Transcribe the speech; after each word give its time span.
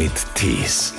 mit 0.00 0.34
Tees. 0.34 0.94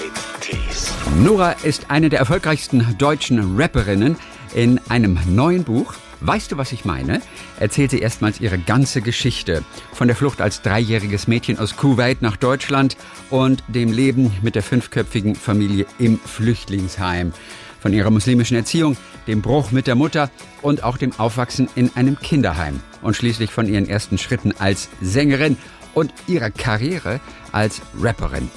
Nora 1.18 1.54
ist 1.64 1.90
eine 1.90 2.10
der 2.10 2.20
erfolgreichsten 2.20 2.86
deutschen 3.00 3.60
Rapperinnen. 3.60 4.16
In 4.54 4.80
einem 4.90 5.18
neuen 5.28 5.64
Buch, 5.64 5.96
weißt 6.20 6.52
du, 6.52 6.58
was 6.58 6.72
ich 6.72 6.86
meine, 6.86 7.20
erzählt 7.60 7.90
sie 7.90 7.98
erstmals 7.98 8.40
ihre 8.40 8.60
ganze 8.60 9.02
Geschichte. 9.02 9.64
Von 9.92 10.08
der 10.08 10.16
Flucht 10.16 10.40
als 10.40 10.62
dreijähriges 10.62 11.28
Mädchen 11.28 11.58
aus 11.58 11.78
Kuwait 11.78 12.22
nach 12.22 12.38
Deutschland 12.38 12.96
und 13.32 13.64
dem 13.68 13.92
Leben 13.92 14.38
mit 14.44 14.54
der 14.54 14.62
fünfköpfigen 14.62 15.34
Familie 15.34 15.88
im 15.98 16.20
Flüchtlingsheim. 16.20 17.34
Von 17.80 17.94
ihrer 17.94 18.12
muslimischen 18.12 18.56
Erziehung, 18.56 18.98
dem 19.26 19.42
Bruch 19.42 19.72
mit 19.72 19.88
der 19.88 19.96
Mutter 19.96 20.30
und 20.62 20.84
auch 20.84 20.98
dem 20.98 21.20
Aufwachsen 21.20 21.70
in 21.74 21.90
einem 21.96 22.20
Kinderheim. 22.20 22.82
Und 23.02 23.16
schließlich 23.16 23.50
von 23.50 23.68
ihren 23.68 23.90
ersten 23.90 24.20
Schritten 24.20 24.54
als 24.60 24.90
Sängerin 25.02 25.58
und 25.94 26.14
ihrer 26.28 26.52
Karriere 26.52 27.20
als 27.52 27.82
Rapperin. 28.00 28.50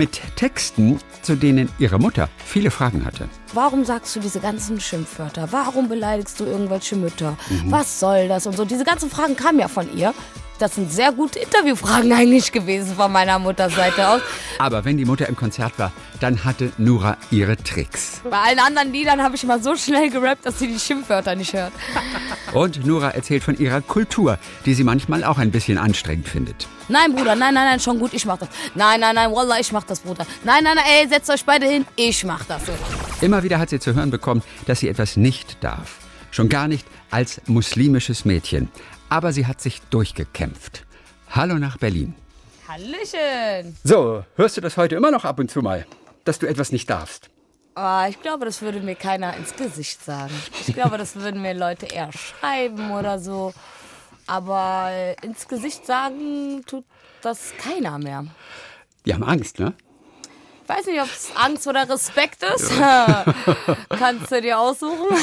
Mit 0.00 0.18
Texten, 0.34 0.98
zu 1.20 1.34
denen 1.36 1.68
ihre 1.78 1.98
Mutter 1.98 2.30
viele 2.42 2.70
Fragen 2.70 3.04
hatte. 3.04 3.28
Warum 3.52 3.84
sagst 3.84 4.16
du 4.16 4.20
diese 4.20 4.40
ganzen 4.40 4.80
Schimpfwörter? 4.80 5.48
Warum 5.50 5.90
beleidigst 5.90 6.40
du 6.40 6.46
irgendwelche 6.46 6.96
Mütter? 6.96 7.36
Mhm. 7.50 7.70
Was 7.70 8.00
soll 8.00 8.26
das 8.26 8.46
und 8.46 8.56
so? 8.56 8.64
Diese 8.64 8.84
ganzen 8.84 9.10
Fragen 9.10 9.36
kamen 9.36 9.58
ja 9.58 9.68
von 9.68 9.94
ihr. 9.94 10.14
Das 10.58 10.76
sind 10.76 10.90
sehr 10.90 11.12
gute 11.12 11.38
Interviewfragen 11.40 12.10
eigentlich 12.14 12.50
gewesen 12.50 12.96
von 12.96 13.12
meiner 13.12 13.38
Mutterseite 13.38 14.08
aus. 14.08 14.22
Aber 14.58 14.86
wenn 14.86 14.96
die 14.96 15.04
Mutter 15.04 15.28
im 15.28 15.36
Konzert 15.36 15.78
war, 15.78 15.92
dann 16.18 16.44
hatte 16.46 16.72
Nura 16.78 17.18
ihre 17.30 17.58
Tricks. 17.58 18.22
Bei 18.30 18.38
allen 18.38 18.58
anderen 18.58 18.94
Liedern 18.94 19.22
habe 19.22 19.36
ich 19.36 19.44
immer 19.44 19.58
so 19.58 19.76
schnell 19.76 20.08
gerappt, 20.08 20.46
dass 20.46 20.58
sie 20.58 20.68
die 20.68 20.78
Schimpfwörter 20.78 21.34
nicht 21.34 21.52
hört. 21.52 21.74
Und 22.54 22.86
Nura 22.86 23.10
erzählt 23.10 23.44
von 23.44 23.58
ihrer 23.58 23.82
Kultur, 23.82 24.38
die 24.64 24.72
sie 24.72 24.84
manchmal 24.84 25.24
auch 25.24 25.36
ein 25.36 25.50
bisschen 25.50 25.76
anstrengend 25.76 26.26
findet. 26.26 26.68
Nein, 26.90 27.14
Bruder, 27.14 27.36
nein, 27.36 27.54
nein, 27.54 27.66
nein, 27.66 27.78
schon 27.78 28.00
gut, 28.00 28.12
ich 28.12 28.26
mach 28.26 28.36
das. 28.36 28.48
Nein, 28.74 28.98
nein, 28.98 29.14
nein, 29.14 29.30
Wallah, 29.30 29.60
ich 29.60 29.70
mach 29.70 29.84
das, 29.84 30.00
Bruder. 30.00 30.26
Nein, 30.42 30.64
nein, 30.64 30.74
nein, 30.74 30.84
ey, 30.88 31.08
setzt 31.08 31.30
euch 31.30 31.44
beide 31.44 31.66
hin, 31.66 31.86
ich 31.94 32.24
mach 32.24 32.44
das. 32.44 32.62
Immer 33.20 33.44
wieder 33.44 33.60
hat 33.60 33.70
sie 33.70 33.78
zu 33.78 33.94
hören 33.94 34.10
bekommen, 34.10 34.42
dass 34.66 34.80
sie 34.80 34.88
etwas 34.88 35.16
nicht 35.16 35.62
darf. 35.62 35.98
Schon 36.32 36.48
gar 36.48 36.66
nicht 36.66 36.84
als 37.12 37.40
muslimisches 37.46 38.24
Mädchen. 38.24 38.68
Aber 39.08 39.32
sie 39.32 39.46
hat 39.46 39.60
sich 39.60 39.80
durchgekämpft. 39.90 40.84
Hallo 41.30 41.54
nach 41.60 41.78
Berlin. 41.78 42.14
Hallöchen. 42.66 43.76
So, 43.84 44.24
hörst 44.34 44.56
du 44.56 44.60
das 44.60 44.76
heute 44.76 44.96
immer 44.96 45.12
noch 45.12 45.24
ab 45.24 45.38
und 45.38 45.48
zu 45.48 45.62
mal, 45.62 45.86
dass 46.24 46.40
du 46.40 46.46
etwas 46.48 46.72
nicht 46.72 46.90
darfst? 46.90 47.30
Oh, 47.76 48.04
ich 48.08 48.20
glaube, 48.20 48.44
das 48.44 48.62
würde 48.62 48.80
mir 48.80 48.96
keiner 48.96 49.36
ins 49.36 49.54
Gesicht 49.54 50.04
sagen. 50.04 50.34
Ich 50.66 50.74
glaube, 50.74 50.98
das 50.98 51.14
würden 51.14 51.40
mir 51.40 51.54
Leute 51.54 51.86
eher 51.86 52.10
schreiben 52.12 52.90
oder 52.90 53.20
so. 53.20 53.54
Aber 54.30 55.16
ins 55.22 55.48
Gesicht 55.48 55.84
sagen 55.84 56.62
tut 56.64 56.84
das 57.20 57.52
keiner 57.58 57.98
mehr. 57.98 58.26
Die 59.04 59.12
haben 59.12 59.24
Angst, 59.24 59.58
ne? 59.58 59.74
Ich 60.70 60.76
weiß 60.76 60.86
nicht, 60.86 61.00
ob 61.00 61.08
es 61.08 61.32
Angst 61.34 61.66
oder 61.66 61.88
Respekt 61.88 62.44
ist. 62.44 62.70
Kannst 63.88 64.30
du 64.30 64.40
dir 64.40 64.58
aussuchen. 64.58 65.16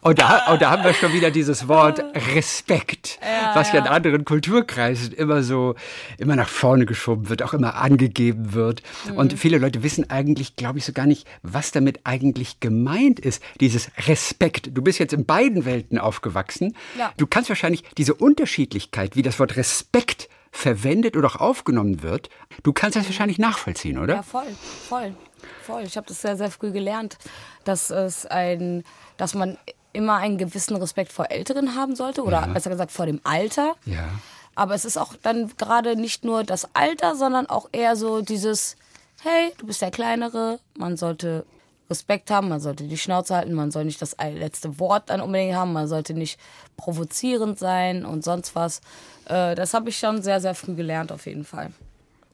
Und 0.00 0.20
da, 0.20 0.52
und 0.52 0.62
da 0.62 0.70
haben 0.70 0.84
wir 0.84 0.94
schon 0.94 1.12
wieder 1.12 1.32
dieses 1.32 1.66
Wort 1.66 2.04
Respekt, 2.34 3.18
was 3.54 3.72
ja 3.72 3.80
in 3.80 3.86
anderen 3.88 4.24
Kulturkreisen 4.24 5.12
immer 5.12 5.42
so, 5.42 5.74
immer 6.18 6.36
nach 6.36 6.48
vorne 6.48 6.86
geschoben 6.86 7.28
wird, 7.28 7.42
auch 7.42 7.52
immer 7.52 7.74
angegeben 7.74 8.54
wird. 8.54 8.82
Und 9.16 9.32
viele 9.32 9.58
Leute 9.58 9.82
wissen 9.82 10.08
eigentlich, 10.08 10.54
glaube 10.54 10.78
ich, 10.78 10.84
so 10.84 10.92
gar 10.92 11.06
nicht, 11.06 11.26
was 11.42 11.72
damit 11.72 12.00
eigentlich 12.04 12.60
gemeint 12.60 13.18
ist, 13.18 13.42
dieses 13.60 13.90
Respekt. 14.06 14.70
Du 14.72 14.82
bist 14.82 15.00
jetzt 15.00 15.12
in 15.12 15.26
beiden 15.26 15.64
Welten 15.64 15.98
aufgewachsen. 15.98 16.76
Ja. 16.96 17.12
Du 17.16 17.26
kannst 17.26 17.48
wahrscheinlich 17.48 17.82
diese 17.98 18.14
Unterschiedlichkeit, 18.14 19.16
wie 19.16 19.22
das 19.22 19.40
Wort 19.40 19.56
Respekt 19.56 20.28
verwendet 20.56 21.16
oder 21.16 21.28
auch 21.28 21.36
aufgenommen 21.36 22.02
wird, 22.02 22.30
du 22.62 22.72
kannst 22.72 22.96
das 22.96 23.04
wahrscheinlich 23.06 23.38
nachvollziehen, 23.38 23.98
oder? 23.98 24.14
Ja, 24.16 24.22
voll, 24.22 24.46
voll, 24.88 25.14
voll. 25.62 25.82
Ich 25.82 25.96
habe 25.96 26.06
das 26.06 26.22
sehr, 26.22 26.36
sehr 26.36 26.50
früh 26.50 26.70
gelernt, 26.72 27.18
dass 27.64 27.90
es 27.90 28.26
ein, 28.26 28.82
dass 29.16 29.34
man 29.34 29.58
immer 29.92 30.16
einen 30.16 30.38
gewissen 30.38 30.76
Respekt 30.76 31.12
vor 31.12 31.30
Älteren 31.30 31.74
haben 31.74 31.94
sollte 31.96 32.22
oder 32.22 32.40
Ja. 32.42 32.46
besser 32.46 32.70
gesagt 32.70 32.90
vor 32.92 33.06
dem 33.06 33.20
Alter. 33.24 33.74
Ja. 33.84 34.08
Aber 34.54 34.74
es 34.74 34.84
ist 34.84 34.96
auch 34.96 35.14
dann 35.22 35.52
gerade 35.58 35.96
nicht 35.96 36.24
nur 36.24 36.42
das 36.44 36.68
Alter, 36.74 37.14
sondern 37.16 37.46
auch 37.46 37.68
eher 37.72 37.94
so 37.96 38.22
dieses, 38.22 38.76
hey, 39.22 39.52
du 39.58 39.66
bist 39.66 39.82
der 39.82 39.90
Kleinere, 39.90 40.58
man 40.78 40.96
sollte 40.96 41.44
Respekt 41.88 42.30
haben, 42.30 42.48
man 42.48 42.60
sollte 42.60 42.84
die 42.84 42.98
Schnauze 42.98 43.36
halten, 43.36 43.54
man 43.54 43.70
soll 43.70 43.84
nicht 43.84 44.02
das 44.02 44.16
letzte 44.18 44.78
Wort 44.78 45.10
dann 45.10 45.20
unbedingt 45.20 45.54
haben, 45.54 45.72
man 45.72 45.88
sollte 45.88 46.14
nicht 46.14 46.38
provozierend 46.76 47.58
sein 47.58 48.04
und 48.04 48.24
sonst 48.24 48.54
was. 48.54 48.80
Äh, 49.26 49.54
das 49.54 49.74
habe 49.74 49.90
ich 49.90 49.98
schon 49.98 50.22
sehr, 50.22 50.40
sehr 50.40 50.54
früh 50.54 50.74
gelernt 50.74 51.12
auf 51.12 51.26
jeden 51.26 51.44
Fall. 51.44 51.72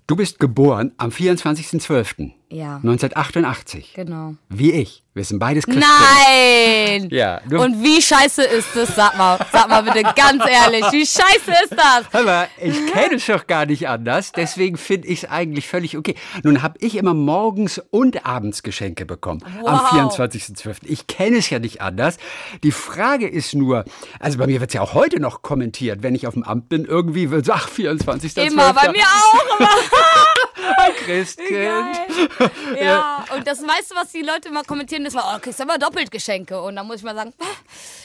Du 0.06 0.16
bist 0.16 0.38
geboren 0.38 0.92
am 0.96 1.10
24.12. 1.10 2.32
Ja. 2.52 2.76
1988. 2.76 3.92
Genau. 3.94 4.34
Wie 4.48 4.72
ich. 4.72 5.02
Wir 5.14 5.24
sind 5.24 5.40
beides 5.40 5.66
Christen. 5.66 5.80
Nein! 5.82 7.08
Ja, 7.10 7.40
du- 7.46 7.60
Und 7.60 7.82
wie 7.82 8.00
scheiße 8.00 8.44
ist 8.44 8.68
das? 8.74 8.96
Sag 8.96 9.18
mal, 9.18 9.38
sag 9.52 9.68
mal 9.68 9.82
bitte 9.82 10.02
ganz 10.16 10.42
ehrlich, 10.48 10.84
wie 10.90 11.04
scheiße 11.04 11.50
ist 11.64 11.72
das? 11.76 12.04
Hör 12.12 12.22
mal, 12.22 12.48
ich 12.58 12.86
kenne 12.92 13.16
es 13.16 13.26
doch 13.26 13.46
gar 13.46 13.66
nicht 13.66 13.86
anders, 13.90 14.32
deswegen 14.32 14.78
finde 14.78 15.08
ich 15.08 15.24
es 15.24 15.30
eigentlich 15.30 15.68
völlig 15.68 15.98
okay. 15.98 16.14
Nun 16.44 16.62
habe 16.62 16.78
ich 16.80 16.96
immer 16.96 17.12
morgens 17.12 17.78
und 17.90 18.24
abends 18.24 18.62
Geschenke 18.62 19.04
bekommen 19.04 19.44
am 19.66 19.80
Wow. 19.80 20.18
24.12. 20.18 20.76
Ich 20.84 21.06
kenne 21.06 21.36
es 21.38 21.50
ja 21.50 21.58
nicht 21.58 21.82
anders. 21.82 22.16
Die 22.62 22.72
Frage 22.72 23.28
ist 23.28 23.54
nur, 23.54 23.84
also 24.18 24.38
bei 24.38 24.46
mir 24.46 24.60
wird 24.62 24.70
es 24.70 24.74
ja 24.74 24.80
auch 24.80 24.94
heute 24.94 25.20
noch 25.20 25.42
kommentiert, 25.42 26.02
wenn 26.02 26.14
ich 26.14 26.26
auf 26.26 26.32
dem 26.32 26.42
Amt 26.42 26.70
bin, 26.70 26.86
irgendwie 26.86 27.30
wird 27.30 27.50
ach, 27.50 27.68
24.12. 27.68 28.46
Immer, 28.50 28.72
bei 28.72 28.90
mir 28.92 29.04
auch 29.04 29.58
immer. 29.60 29.68
Christkind. 31.04 31.50
Geil. 31.50 32.50
Ja, 32.80 33.24
und 33.36 33.46
das 33.46 33.60
meiste, 33.60 33.94
was 33.94 34.10
die 34.12 34.22
Leute 34.22 34.48
immer 34.48 34.62
kommentieren, 34.64 35.04
ist, 35.06 35.16
oh, 35.16 35.38
kriegst 35.40 35.58
du 35.60 35.64
aber 35.64 35.78
doppelt 35.78 36.10
Geschenke. 36.10 36.60
Und 36.60 36.76
dann 36.76 36.86
muss 36.86 36.96
ich 36.96 37.02
mal 37.02 37.14
sagen, 37.14 37.32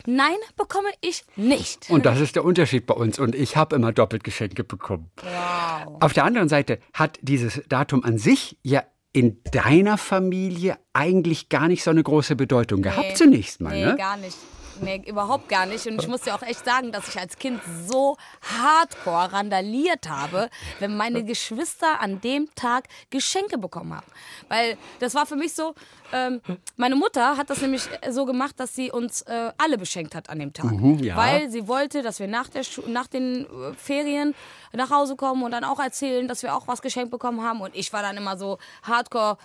nein, 0.05 0.35
bekomme 0.55 0.89
ich 1.01 1.23
nicht. 1.35 1.89
Und 1.89 2.05
das 2.05 2.19
ist 2.19 2.35
der 2.35 2.43
Unterschied 2.43 2.85
bei 2.85 2.93
uns. 2.93 3.19
Und 3.19 3.35
ich 3.35 3.55
habe 3.57 3.75
immer 3.75 3.91
doppelt 3.91 4.23
Geschenke 4.23 4.63
bekommen. 4.63 5.09
Wow. 5.21 5.97
Auf 6.01 6.13
der 6.13 6.25
anderen 6.25 6.49
Seite 6.49 6.79
hat 6.93 7.17
dieses 7.21 7.61
Datum 7.69 8.03
an 8.03 8.17
sich 8.17 8.57
ja 8.63 8.83
in 9.13 9.41
deiner 9.51 9.97
Familie 9.97 10.77
eigentlich 10.93 11.49
gar 11.49 11.67
nicht 11.67 11.83
so 11.83 11.89
eine 11.91 12.03
große 12.03 12.35
Bedeutung 12.35 12.81
gehabt 12.81 13.17
zunächst 13.17 13.61
mal, 13.61 13.73
Nee, 13.73 13.85
ne? 13.85 13.95
gar 13.95 14.17
nicht. 14.17 14.37
Nee, 14.81 15.01
überhaupt 15.05 15.49
gar 15.49 15.65
nicht. 15.65 15.85
Und 15.87 16.01
ich 16.01 16.07
muss 16.07 16.21
dir 16.21 16.35
auch 16.35 16.41
echt 16.41 16.63
sagen, 16.65 16.91
dass 16.91 17.07
ich 17.07 17.19
als 17.19 17.37
Kind 17.37 17.61
so 17.87 18.17
hardcore 18.41 19.33
randaliert 19.33 20.09
habe, 20.09 20.49
wenn 20.79 20.95
meine 20.95 21.23
Geschwister 21.23 21.99
an 21.99 22.21
dem 22.21 22.53
Tag 22.55 22.87
Geschenke 23.09 23.57
bekommen 23.57 23.95
haben. 23.95 24.07
Weil 24.49 24.77
das 24.99 25.15
war 25.15 25.25
für 25.25 25.35
mich 25.35 25.53
so, 25.53 25.73
ähm, 26.13 26.41
meine 26.75 26.95
Mutter 26.95 27.37
hat 27.37 27.49
das 27.49 27.61
nämlich 27.61 27.83
so 28.09 28.25
gemacht, 28.25 28.59
dass 28.59 28.75
sie 28.75 28.91
uns 28.91 29.21
äh, 29.23 29.51
alle 29.57 29.77
beschenkt 29.77 30.15
hat 30.15 30.29
an 30.29 30.39
dem 30.39 30.53
Tag. 30.53 30.71
Mhm, 30.71 30.99
ja. 30.99 31.15
Weil 31.15 31.49
sie 31.49 31.67
wollte, 31.67 32.01
dass 32.01 32.19
wir 32.19 32.27
nach, 32.27 32.47
der 32.49 32.63
Schu 32.63 32.81
nach 32.87 33.07
den 33.07 33.45
äh, 33.45 33.73
Ferien 33.73 34.35
nach 34.73 34.89
Hause 34.89 35.15
kommen 35.15 35.43
und 35.43 35.51
dann 35.51 35.63
auch 35.63 35.79
erzählen, 35.79 36.27
dass 36.27 36.43
wir 36.43 36.55
auch 36.55 36.67
was 36.67 36.81
geschenkt 36.81 37.11
bekommen 37.11 37.41
haben. 37.41 37.61
Und 37.61 37.75
ich 37.75 37.91
war 37.93 38.01
dann 38.01 38.17
immer 38.17 38.37
so 38.37 38.57
hardcore 38.83 39.37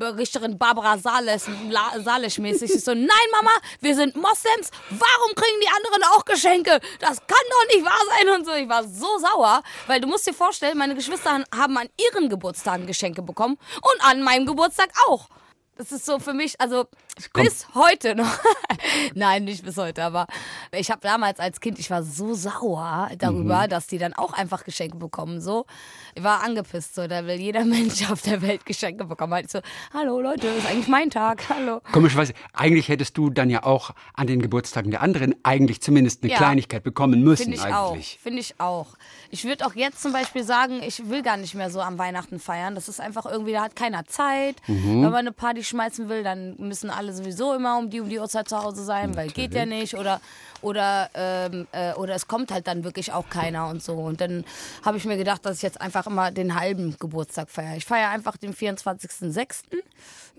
Richterin 0.00 0.58
Barbara 0.58 0.98
Sales, 0.98 1.46
La- 1.68 2.00
Salisch-mäßig. 2.00 2.74
Ich 2.74 2.84
so, 2.84 2.94
nein, 2.94 3.08
Mama, 3.32 3.50
wir 3.80 3.94
sind 3.94 4.16
Moslems. 4.16 4.70
Warum 4.90 5.34
kriegen 5.34 5.60
die 5.62 5.68
anderen 5.68 6.02
auch 6.14 6.24
Geschenke? 6.24 6.80
Das 6.98 7.18
kann 7.18 7.38
doch 7.50 7.74
nicht 7.74 7.84
wahr 7.84 8.00
sein 8.18 8.28
und 8.34 8.44
so. 8.44 8.52
Ich 8.52 8.68
war 8.68 8.82
so 8.84 9.18
sauer, 9.18 9.62
weil 9.86 10.00
du 10.00 10.08
musst 10.08 10.26
dir 10.26 10.34
vorstellen, 10.34 10.76
meine 10.78 10.94
Geschwister 10.94 11.44
haben 11.54 11.78
an 11.78 11.88
ihren 12.10 12.28
Geburtstagen 12.28 12.86
Geschenke 12.86 13.22
bekommen 13.22 13.56
und 13.76 14.04
an 14.04 14.22
meinem 14.22 14.46
Geburtstag 14.46 14.90
auch. 15.08 15.28
Das 15.76 15.90
ist 15.90 16.06
so 16.06 16.18
für 16.20 16.34
mich, 16.34 16.60
also 16.60 16.86
bis 17.34 17.66
heute 17.74 18.14
noch. 18.14 18.38
Nein, 19.14 19.44
nicht 19.44 19.64
bis 19.64 19.76
heute, 19.76 20.02
aber 20.02 20.26
ich 20.72 20.90
habe 20.90 21.00
damals 21.00 21.38
als 21.40 21.60
Kind, 21.60 21.78
ich 21.78 21.90
war 21.90 22.02
so 22.02 22.34
sauer 22.34 23.10
darüber, 23.18 23.68
dass 23.68 23.86
die 23.86 23.98
dann 23.98 24.12
auch 24.14 24.32
einfach 24.32 24.64
Geschenke 24.64 24.96
bekommen. 24.96 25.40
So, 25.40 25.66
ich 26.14 26.22
war 26.22 26.42
angepisst. 26.42 26.94
So, 26.94 27.06
da 27.06 27.26
will 27.26 27.40
jeder 27.40 27.64
Mensch 27.64 28.10
auf 28.10 28.22
der 28.22 28.42
Welt 28.42 28.66
Geschenke 28.66 29.04
bekommen. 29.04 29.34
Halt 29.34 29.50
so, 29.50 29.60
hallo 29.92 30.20
Leute, 30.20 30.46
ist 30.48 30.66
eigentlich 30.66 30.88
mein 30.88 31.10
Tag. 31.10 31.48
Hallo. 31.48 31.80
Komischerweise, 31.92 32.34
eigentlich 32.52 32.88
hättest 32.88 33.16
du 33.16 33.30
dann 33.30 33.50
ja 33.50 33.62
auch 33.64 33.90
an 34.14 34.26
den 34.26 34.40
Geburtstagen 34.42 34.90
der 34.90 35.02
anderen 35.02 35.34
eigentlich 35.42 35.80
zumindest 35.80 36.22
eine 36.22 36.32
Ja. 36.32 36.38
Auch 36.40 36.80
bekommen 36.80 37.22
müssen 37.22 37.44
Finde 37.44 37.56
ich 37.56 37.64
eigentlich. 37.64 38.16
auch. 38.18 38.22
Finde 38.22 38.40
ich 38.40 38.60
auch. 38.60 38.86
Ich 39.30 39.44
würde 39.44 39.66
auch 39.66 39.74
jetzt 39.74 40.00
zum 40.02 40.12
Beispiel 40.12 40.44
sagen, 40.44 40.82
ich 40.82 41.08
will 41.08 41.22
gar 41.22 41.36
nicht 41.36 41.54
mehr 41.54 41.70
so 41.70 41.80
am 41.80 41.98
Weihnachten 41.98 42.38
feiern. 42.38 42.74
Das 42.74 42.88
ist 42.88 43.00
einfach 43.00 43.26
irgendwie, 43.26 43.52
da 43.52 43.62
hat 43.64 43.76
keiner 43.76 44.04
Zeit. 44.04 44.56
Mhm. 44.66 45.02
Wenn 45.02 45.10
man 45.10 45.14
eine 45.16 45.32
Party 45.32 45.64
schmeißen 45.64 46.08
will, 46.08 46.22
dann 46.22 46.56
müssen 46.58 46.90
alle 46.90 47.03
sowieso 47.12 47.54
immer 47.54 47.78
um 47.78 47.90
die 47.90 48.00
um 48.00 48.08
die 48.08 48.18
Uhrzeit 48.18 48.48
zu 48.48 48.62
Hause 48.62 48.84
sein, 48.84 49.16
weil 49.16 49.28
geht 49.28 49.54
ja 49.54 49.66
nicht. 49.66 49.94
Oder 49.96 50.20
oder 50.62 51.10
ähm, 51.14 51.66
äh, 51.72 51.92
oder 51.94 52.14
es 52.14 52.26
kommt 52.26 52.50
halt 52.50 52.66
dann 52.66 52.84
wirklich 52.84 53.12
auch 53.12 53.28
keiner 53.28 53.68
und 53.68 53.82
so. 53.82 53.94
Und 53.94 54.20
dann 54.20 54.44
habe 54.82 54.96
ich 54.96 55.04
mir 55.04 55.16
gedacht, 55.16 55.44
dass 55.44 55.58
ich 55.58 55.62
jetzt 55.62 55.80
einfach 55.80 56.06
immer 56.06 56.30
den 56.30 56.54
halben 56.54 56.96
Geburtstag 56.98 57.50
feiere. 57.50 57.76
Ich 57.76 57.84
feiere 57.84 58.10
einfach 58.10 58.36
den 58.36 58.54
24.06. 58.54 59.64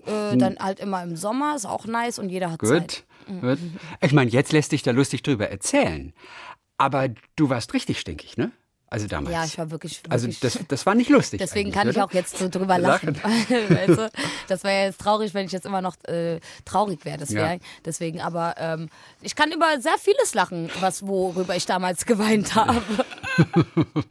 Äh, 0.06 0.36
Dann 0.36 0.58
halt 0.58 0.80
immer 0.80 1.02
im 1.02 1.16
Sommer, 1.16 1.56
ist 1.56 1.66
auch 1.66 1.86
nice 1.86 2.18
und 2.18 2.28
jeder 2.28 2.50
hat 2.50 2.60
Zeit. 2.60 3.04
Gut, 3.26 3.40
gut. 3.40 3.58
Ich 4.00 4.12
meine, 4.12 4.30
jetzt 4.30 4.52
lässt 4.52 4.70
sich 4.70 4.82
da 4.82 4.92
lustig 4.92 5.22
drüber 5.22 5.48
erzählen. 5.48 6.12
Aber 6.78 7.08
du 7.36 7.48
warst 7.48 7.72
richtig 7.74 8.00
stinkig, 8.00 8.36
ne? 8.36 8.52
Also 8.88 9.08
damals. 9.08 9.34
Ja, 9.34 9.44
ich 9.44 9.58
war 9.58 9.70
wirklich. 9.72 10.00
also 10.08 10.26
wirklich 10.26 10.38
das, 10.40 10.58
das 10.68 10.86
war 10.86 10.94
nicht 10.94 11.10
lustig. 11.10 11.38
Deswegen 11.38 11.72
kann 11.72 11.88
ich 11.88 11.96
oder? 11.96 12.04
auch 12.04 12.12
jetzt 12.12 12.38
so 12.38 12.48
drüber 12.48 12.78
lachen. 12.78 13.16
weißt 13.24 13.88
du? 13.88 14.10
Das 14.46 14.62
wäre 14.62 14.74
ja 14.78 14.84
jetzt 14.86 15.00
traurig, 15.00 15.34
wenn 15.34 15.46
ich 15.46 15.52
jetzt 15.52 15.66
immer 15.66 15.82
noch 15.82 15.96
äh, 16.04 16.38
traurig 16.64 17.04
wäre. 17.04 17.18
Das 17.18 17.32
wäre 17.32 17.54
Ja. 17.54 17.58
deswegen, 17.84 18.20
aber 18.20 18.54
ähm, 18.58 18.88
ich 19.22 19.34
kann 19.34 19.50
über 19.50 19.80
sehr 19.80 19.98
vieles 19.98 20.34
lachen, 20.34 20.70
was 20.80 21.04
worüber 21.06 21.56
ich 21.56 21.66
damals 21.66 22.06
geweint 22.06 22.54
habe. 22.54 22.80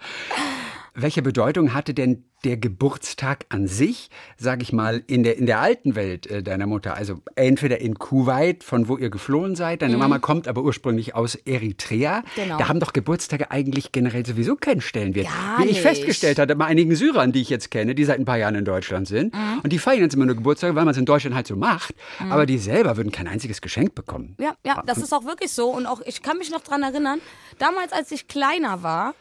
Welche 0.96 1.22
Bedeutung 1.22 1.74
hatte 1.74 1.94
denn 1.94 2.24
der 2.46 2.58
Geburtstag 2.58 3.46
an 3.50 3.68
sich, 3.68 4.10
sage 4.38 4.62
ich 4.62 4.72
mal, 4.72 5.04
in 5.08 5.24
der, 5.24 5.38
in 5.38 5.46
der 5.46 5.60
alten 5.60 5.96
Welt 5.96 6.28
äh, 6.28 6.42
deiner 6.42 6.68
Mutter? 6.68 6.96
Also 6.96 7.22
entweder 7.36 7.82
in 7.82 7.96
Kuwait, 7.96 8.64
von 8.64 8.88
wo 8.88 8.98
ihr 8.98 9.10
geflohen 9.10 9.56
seid, 9.56 9.82
deine 9.82 9.98
Mama 9.98 10.20
kommt 10.20 10.48
aber 10.48 10.62
ursprünglich 10.62 11.16
aus 11.16 11.36
Eritrea. 11.36 12.20
Mhm. 12.20 12.24
Genau. 12.36 12.58
Da 12.58 12.70
haben 12.70 12.80
doch 12.80 12.94
Geburtstage 12.94 13.52
eigentlich 13.52 13.92
generell 13.92 14.26
sowieso 14.26 14.56
keinen 14.56 14.80
Stellenwert. 14.80 15.28
Gar 15.28 15.60
Wie 15.60 15.64
ich 15.64 15.70
nicht. 15.72 15.82
festgestellt 15.82 16.40
hatte 16.40 16.56
bei 16.56 16.66
einigen 16.66 16.96
Syrern, 16.96 17.34
die 17.34 17.42
ich 17.42 17.50
jetzt 17.50 17.72
kenne, 17.72 17.94
die 17.94 18.06
seit 18.06 18.20
ein 18.20 18.26
paar 18.26 18.38
Jahren 18.38 18.56
in 18.56 18.64
Deutschland 18.66 19.08
sind. 19.08 19.34
Mhm. 19.34 19.60
Und 19.64 19.74
die 19.74 19.80
feiern 19.80 20.02
jetzt 20.02 20.16
immer 20.16 20.26
nur 20.26 20.36
Geburtstage, 20.36 20.76
weil 20.76 20.86
man 20.86 20.94
es 20.94 20.98
in 20.98 21.06
Deutschland 21.06 21.36
halt 21.36 21.48
so 21.48 21.58
macht. 21.58 21.94
Aber 22.30 22.46
die 22.46 22.58
selber 22.58 22.96
würden 22.96 23.12
kein 23.12 23.28
einziges 23.28 23.62
Geschenk 23.62 23.96
bekommen. 23.96 24.36
Ja, 24.40 24.56
ja, 24.66 24.82
das 24.86 25.00
ist 25.00 25.14
auch 25.14 25.26
wirklich 25.26 25.52
so. 25.52 25.70
Und 25.70 25.88
auch, 25.88 26.00
ich 26.06 26.22
kann 26.22 26.38
mich 26.38 26.52
noch 26.52 26.62
dran 26.62 26.84
erinnern, 26.84 27.20
damals, 27.58 27.92
als 27.92 28.12
ich 28.12 28.28
kleiner 28.28 28.82
war, 28.84 29.14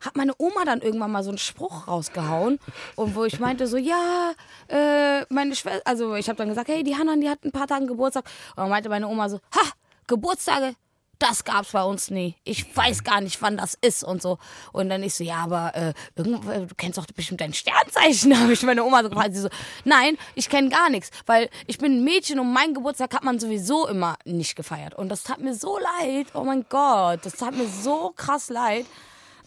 hat 0.00 0.16
meine 0.16 0.32
Oma 0.38 0.64
dann 0.64 0.80
irgendwann 0.80 1.12
mal 1.12 1.22
so 1.22 1.30
einen 1.30 1.38
Spruch 1.38 1.88
rausgehauen. 1.88 2.58
Und 2.94 3.14
wo 3.14 3.24
ich 3.24 3.38
meinte 3.40 3.66
so, 3.66 3.76
ja, 3.76 4.32
äh, 4.68 5.24
meine 5.28 5.54
Schwester, 5.54 5.82
also 5.84 6.14
ich 6.14 6.28
habe 6.28 6.36
dann 6.36 6.48
gesagt, 6.48 6.68
hey, 6.68 6.82
die 6.82 6.96
Hanna, 6.96 7.16
die 7.16 7.28
hat 7.28 7.44
ein 7.44 7.52
paar 7.52 7.66
Tage 7.66 7.86
Geburtstag. 7.86 8.24
Und 8.50 8.62
dann 8.62 8.70
meinte 8.70 8.88
meine 8.88 9.08
Oma 9.08 9.28
so, 9.28 9.38
ha, 9.54 9.72
Geburtstage, 10.06 10.74
das 11.18 11.44
gab's 11.44 11.72
bei 11.72 11.82
uns 11.82 12.10
nie. 12.10 12.34
Ich 12.44 12.76
weiß 12.76 13.02
gar 13.02 13.20
nicht, 13.20 13.40
wann 13.40 13.56
das 13.56 13.74
ist 13.80 14.04
und 14.04 14.20
so. 14.20 14.38
Und 14.72 14.88
dann 14.88 15.02
ich 15.02 15.14
so, 15.14 15.24
ja, 15.24 15.36
aber 15.36 15.74
äh, 15.74 15.92
du 16.14 16.66
kennst 16.76 16.98
doch 16.98 17.06
bestimmt 17.06 17.40
dein 17.40 17.54
Sternzeichen, 17.54 18.38
habe 18.40 18.52
ich 18.52 18.62
meine 18.62 18.84
Oma 18.84 19.02
so 19.02 19.08
gefragt. 19.08 19.34
Sie 19.34 19.40
so, 19.40 19.48
nein, 19.84 20.18
ich 20.34 20.48
kenne 20.48 20.68
gar 20.68 20.90
nichts, 20.90 21.10
weil 21.24 21.48
ich 21.66 21.78
bin 21.78 21.98
ein 21.98 22.04
Mädchen 22.04 22.38
und 22.38 22.52
mein 22.52 22.74
Geburtstag 22.74 23.14
hat 23.14 23.24
man 23.24 23.38
sowieso 23.38 23.86
immer 23.88 24.16
nicht 24.24 24.56
gefeiert. 24.56 24.94
Und 24.94 25.08
das 25.08 25.22
tat 25.22 25.40
mir 25.40 25.54
so 25.54 25.78
leid. 25.78 26.26
Oh 26.34 26.44
mein 26.44 26.66
Gott, 26.68 27.20
das 27.24 27.34
tat 27.34 27.56
mir 27.56 27.68
so 27.68 28.12
krass 28.14 28.50
leid 28.50 28.86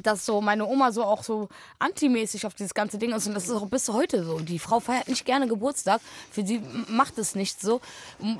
dass 0.03 0.25
so 0.25 0.41
meine 0.41 0.65
Oma 0.65 0.91
so 0.91 1.03
auch 1.03 1.23
so 1.23 1.49
antimäßig 1.79 2.45
auf 2.45 2.53
dieses 2.53 2.73
ganze 2.73 2.97
Ding 2.97 3.11
ist 3.13 3.27
und 3.27 3.33
das 3.33 3.45
ist 3.45 3.51
auch 3.51 3.67
bis 3.67 3.89
heute 3.89 4.23
so. 4.23 4.39
Die 4.39 4.59
Frau 4.59 4.79
feiert 4.79 5.07
nicht 5.07 5.25
gerne 5.25 5.47
Geburtstag, 5.47 6.01
für 6.31 6.45
sie 6.45 6.61
macht 6.87 7.17
es 7.17 7.35
nicht 7.35 7.61
so. 7.61 7.81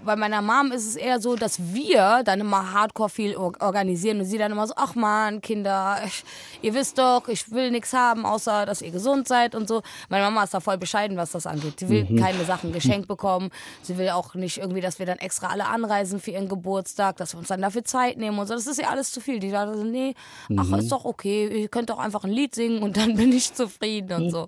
Bei 0.06 0.16
meiner 0.16 0.42
Mom 0.42 0.72
ist 0.72 0.88
es 0.88 0.96
eher 0.96 1.20
so, 1.22 1.36
dass 1.36 1.60
wir 1.74 2.22
dann 2.24 2.40
immer 2.42 2.74
hardcore 2.74 3.10
viel 3.10 3.36
or- 3.38 3.54
organisieren 3.60 4.20
und 4.20 4.26
sie 4.26 4.38
dann 4.38 4.52
immer 4.52 4.68
so, 4.68 4.74
ach 4.76 4.96
man, 4.96 5.42
Kinder, 5.42 6.00
ich, 6.06 6.24
ihr 6.62 6.74
wisst 6.74 6.98
doch, 6.98 7.28
ich 7.28 7.52
will 7.52 7.72
nichts 7.72 7.94
haben, 7.94 8.26
außer 8.26 8.66
dass 8.66 8.82
ihr 8.82 8.92
gesund 8.92 9.28
seid 9.28 9.56
und 9.56 9.68
so. 9.68 9.82
Meine 10.10 10.24
Mama 10.26 10.44
ist 10.44 10.54
da 10.54 10.60
voll 10.60 10.78
bescheiden, 10.78 11.18
was 11.18 11.32
das 11.32 11.46
angeht. 11.46 11.80
Sie 11.80 11.90
will 11.90 12.20
keine 12.20 12.44
Sachen 12.46 12.72
geschenkt 12.72 13.08
bekommen. 13.08 13.50
Sie 13.82 13.98
will 13.98 14.10
auch 14.10 14.34
nicht 14.36 14.58
irgendwie, 14.58 14.82
dass 14.82 15.00
wir 15.00 15.06
dann 15.06 15.18
extra 15.20 15.48
alle 15.48 15.66
anreisen 15.68 16.20
für 16.20 16.32
ihren 16.32 16.48
Geburtstag, 16.50 17.18
dass 17.18 17.34
wir 17.34 17.40
uns 17.40 17.48
dann 17.48 17.62
dafür 17.62 17.84
Zeit 17.84 18.18
nehmen 18.18 18.38
und 18.40 18.48
so. 18.48 18.54
Das 18.54 18.68
ist 18.68 18.80
ihr 18.80 18.90
alles 18.90 19.12
zu 19.12 19.22
viel. 19.22 19.40
Die 19.40 19.50
sagt 19.50 19.76
so, 19.76 19.84
nee, 19.84 20.16
ach, 20.58 20.78
ist 20.78 20.92
doch 20.92 21.06
okay, 21.06 21.48
ihr 21.50 21.68
könnt 21.68 21.90
doch 21.90 22.00
einfach 22.00 22.24
ein 22.24 22.32
Lied 22.32 22.56
singen 22.56 22.82
und 22.84 22.98
dann 22.98 23.16
bin 23.16 23.32
ich 23.32 23.54
zufrieden 23.54 24.14
und 24.14 24.32
so. 24.32 24.48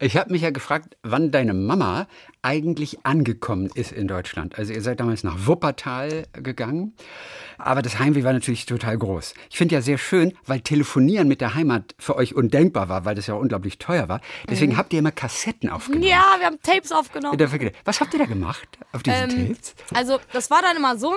Ich 0.00 0.16
habe 0.16 0.32
mich 0.32 0.42
ja 0.42 0.50
gefragt, 0.50 0.96
wann 1.04 1.30
deine 1.30 1.54
Mama 1.54 2.08
eigentlich 2.42 3.06
angekommen 3.06 3.70
ist 3.74 3.92
in 3.92 4.08
Deutschland. 4.08 4.58
Also 4.58 4.72
ihr 4.72 4.82
seid 4.82 4.98
damals 4.98 5.22
nach 5.22 5.46
Wuppertal 5.46 6.24
gegangen, 6.32 6.94
aber 7.58 7.80
das 7.80 8.00
Heimweh 8.00 8.24
war 8.24 8.32
natürlich 8.32 8.66
total 8.66 8.98
groß. 8.98 9.34
Ich 9.50 9.56
finde 9.56 9.76
ja 9.76 9.82
sehr 9.82 9.96
schön, 9.96 10.36
weil 10.46 10.60
Telefonieren 10.60 11.28
mit 11.28 11.40
der 11.40 11.54
Heimat 11.54 11.94
für 12.00 12.16
euch 12.16 12.34
undenkbar 12.34 12.88
war, 12.88 13.04
weil 13.04 13.14
das 13.14 13.28
ja 13.28 13.34
unglaublich 13.34 13.78
teuer 13.78 14.08
war. 14.08 14.20
Deswegen 14.50 14.76
habt 14.76 14.92
ihr 14.92 14.98
immer 14.98 15.12
Kassetten 15.12 15.70
aufgenommen. 15.70 16.02
Ja, 16.02 16.24
wir 16.38 16.46
haben 16.46 16.58
Tapes 16.60 16.90
aufgenommen. 16.90 17.38
Was 17.84 18.00
habt 18.00 18.12
ihr 18.14 18.18
da 18.18 18.26
gemacht 18.26 18.66
auf 18.92 19.04
diesen 19.04 19.30
Ähm, 19.30 19.48
Tapes? 19.48 19.74
Also, 19.94 20.18
das 20.32 20.50
war 20.50 20.60
dann 20.60 20.76
immer 20.76 20.98
so. 20.98 21.14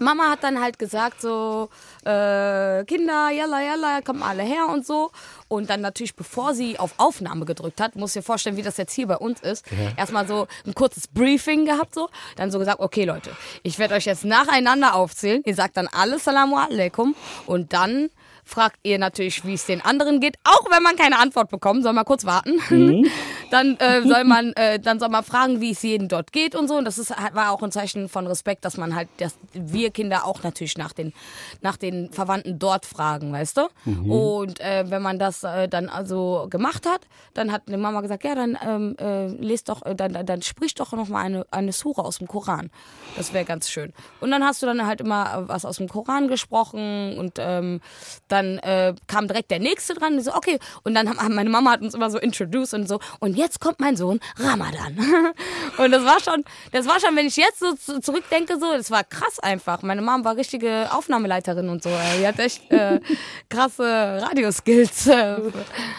Mama 0.00 0.30
hat 0.30 0.42
dann 0.42 0.60
halt 0.60 0.78
gesagt 0.78 1.20
so, 1.20 1.68
äh, 2.04 2.84
Kinder, 2.84 3.30
yalla, 3.30 3.62
yalla, 3.62 4.00
kommen 4.00 4.22
alle 4.22 4.42
her 4.42 4.68
und 4.68 4.86
so. 4.86 5.10
Und 5.52 5.68
dann 5.68 5.82
natürlich, 5.82 6.16
bevor 6.16 6.54
sie 6.54 6.78
auf 6.78 6.94
Aufnahme 6.96 7.44
gedrückt 7.44 7.78
hat, 7.78 7.94
muss 7.94 8.14
dir 8.14 8.22
vorstellen, 8.22 8.56
wie 8.56 8.62
das 8.62 8.78
jetzt 8.78 8.94
hier 8.94 9.06
bei 9.06 9.18
uns 9.18 9.38
ist. 9.42 9.66
Erstmal 9.98 10.26
so 10.26 10.46
ein 10.66 10.72
kurzes 10.72 11.08
Briefing 11.08 11.66
gehabt 11.66 11.94
so. 11.94 12.08
Dann 12.36 12.50
so 12.50 12.58
gesagt, 12.58 12.80
okay 12.80 13.04
Leute, 13.04 13.28
ich 13.62 13.78
werde 13.78 13.94
euch 13.94 14.06
jetzt 14.06 14.24
nacheinander 14.24 14.94
aufzählen. 14.94 15.42
Ihr 15.44 15.54
sagt 15.54 15.76
dann 15.76 15.88
alle 15.88 16.18
Salamu 16.18 16.56
alaikum. 16.56 17.14
Und 17.44 17.74
dann 17.74 18.08
fragt 18.44 18.78
ihr 18.82 18.98
natürlich, 18.98 19.44
wie 19.44 19.52
es 19.52 19.66
den 19.66 19.82
anderen 19.82 20.20
geht. 20.20 20.36
Auch 20.44 20.70
wenn 20.70 20.82
man 20.82 20.96
keine 20.96 21.18
Antwort 21.18 21.50
bekommt, 21.50 21.82
soll 21.82 21.92
man 21.92 22.06
kurz 22.06 22.24
warten. 22.24 22.58
dann 23.52 23.76
äh, 23.76 24.02
soll 24.02 24.24
man, 24.24 24.54
äh, 24.54 24.78
dann 24.78 24.98
soll 24.98 25.10
man 25.10 25.22
fragen, 25.22 25.60
wie 25.60 25.72
es 25.72 25.82
jedem 25.82 26.08
dort 26.08 26.32
geht 26.32 26.54
und 26.54 26.68
so. 26.68 26.76
Und 26.76 26.86
das 26.86 26.96
ist, 26.96 27.10
war 27.10 27.52
auch 27.52 27.62
ein 27.62 27.70
Zeichen 27.70 28.08
von 28.08 28.26
Respekt, 28.26 28.64
dass 28.64 28.78
man 28.78 28.94
halt, 28.94 29.08
dass 29.18 29.36
wir 29.52 29.90
Kinder 29.90 30.24
auch 30.24 30.42
natürlich 30.42 30.78
nach 30.78 30.94
den, 30.94 31.12
nach 31.60 31.76
den 31.76 32.10
Verwandten 32.12 32.58
dort 32.58 32.86
fragen, 32.86 33.30
weißt 33.30 33.58
du? 33.58 33.68
Und 34.10 34.60
äh, 34.60 34.84
wenn 34.88 35.02
man 35.02 35.18
das 35.18 35.44
äh, 35.44 35.68
dann 35.68 35.90
also 35.90 36.46
gemacht 36.48 36.86
hat, 36.86 37.02
dann 37.34 37.52
hat 37.52 37.68
die 37.68 37.76
Mama 37.76 38.00
gesagt, 38.00 38.24
ja, 38.24 38.34
dann 38.34 38.56
ähm, 38.66 38.96
äh, 38.98 39.26
lest 39.26 39.68
doch, 39.68 39.84
äh, 39.84 39.94
dann, 39.94 40.14
dann, 40.14 40.24
dann 40.24 40.40
sprich 40.40 40.74
doch 40.74 40.92
noch 40.92 41.08
mal 41.08 41.20
eine, 41.20 41.46
eine 41.50 41.72
Sura 41.72 42.02
aus 42.02 42.18
dem 42.18 42.28
Koran. 42.28 42.70
Das 43.16 43.34
wäre 43.34 43.44
ganz 43.44 43.68
schön. 43.68 43.92
Und 44.20 44.30
dann 44.30 44.42
hast 44.42 44.62
du 44.62 44.66
dann 44.66 44.86
halt 44.86 45.02
immer 45.02 45.44
was 45.48 45.66
aus 45.66 45.76
dem 45.76 45.88
Koran 45.88 46.28
gesprochen 46.28 47.18
und 47.18 47.34
ähm, 47.38 47.80
dann 48.28 48.60
kam 49.06 49.28
direkt 49.28 49.50
der 49.50 49.58
nächste 49.58 49.94
dran. 49.94 50.14
Und 50.14 50.22
so, 50.22 50.34
okay. 50.34 50.58
Und 50.84 50.94
dann 50.94 51.08
haben, 51.08 51.34
meine 51.34 51.50
Mama 51.50 51.72
hat 51.72 51.82
uns 51.82 51.94
immer 51.94 52.10
so 52.10 52.18
introduced 52.18 52.74
und 52.74 52.88
so. 52.88 53.00
Und 53.20 53.36
jetzt 53.42 53.60
kommt 53.60 53.80
mein 53.80 53.96
Sohn 53.96 54.20
Ramadan. 54.38 54.96
und 55.78 55.90
das 55.90 56.04
war 56.04 56.20
schon, 56.20 56.44
das 56.72 56.86
war 56.86 56.98
schon, 57.00 57.14
wenn 57.16 57.26
ich 57.26 57.36
jetzt 57.36 57.58
so 57.58 57.74
zu- 57.74 58.00
zurückdenke, 58.00 58.54
so, 58.58 58.72
das 58.72 58.90
war 58.90 59.04
krass 59.04 59.38
einfach. 59.40 59.82
Meine 59.82 60.00
Mom 60.02 60.24
war 60.24 60.36
richtige 60.36 60.88
Aufnahmeleiterin 60.92 61.68
und 61.68 61.82
so. 61.82 61.90
Die 62.18 62.26
hat 62.26 62.38
echt 62.38 62.70
äh, 62.70 63.00
krasse 63.48 64.20
Radioskills. 64.22 65.10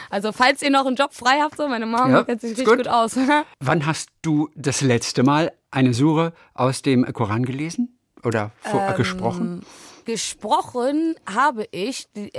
Also 0.09 0.31
falls 0.31 0.61
ihr 0.61 0.69
noch 0.69 0.85
einen 0.85 0.95
Job 0.95 1.13
frei 1.13 1.39
habt, 1.41 1.57
so, 1.57 1.67
meine 1.67 1.85
Mom 1.85 2.11
Ja, 2.11 2.23
kennt 2.23 2.41
sich 2.41 2.51
richtig 2.51 2.65
gut. 2.67 2.77
gut 2.77 2.87
aus. 2.87 3.17
Wann 3.59 3.85
hast 3.85 4.09
du 4.21 4.49
das 4.55 4.81
letzte 4.81 5.23
Mal 5.23 5.51
eine 5.71 5.93
Sure 5.93 6.33
aus 6.53 6.81
dem 6.81 7.11
Koran 7.13 7.43
gelesen? 7.45 7.97
Oder 8.23 8.51
Ähm, 8.65 8.95
gesprochen? 8.95 9.65
Gesprochen 10.05 11.15
habe 11.33 11.67
ich 11.71 12.07
äh, 12.15 12.29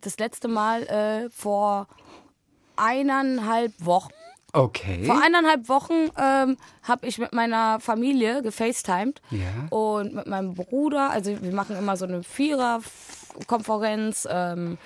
das 0.00 0.18
letzte 0.18 0.48
Mal 0.48 0.82
äh, 0.84 1.30
vor 1.30 1.86
eineinhalb 2.76 3.72
Wochen. 3.78 4.12
Okay. 4.54 5.04
Vor 5.04 5.20
eineinhalb 5.22 5.68
Wochen 5.68 6.10
ähm, 6.20 6.56
habe 6.82 7.06
ich 7.06 7.18
mit 7.18 7.32
meiner 7.32 7.80
Familie 7.80 8.42
gefacetimed 8.42 9.20
Ja. 9.30 9.46
und 9.70 10.14
mit 10.14 10.26
meinem 10.26 10.54
Bruder. 10.54 11.10
Also 11.10 11.40
wir 11.42 11.52
machen 11.54 11.76
immer 11.76 11.96
so 11.96 12.04
eine 12.04 12.22
Vierer-Konferenz. 12.22 14.28
Ähm, 14.30 14.76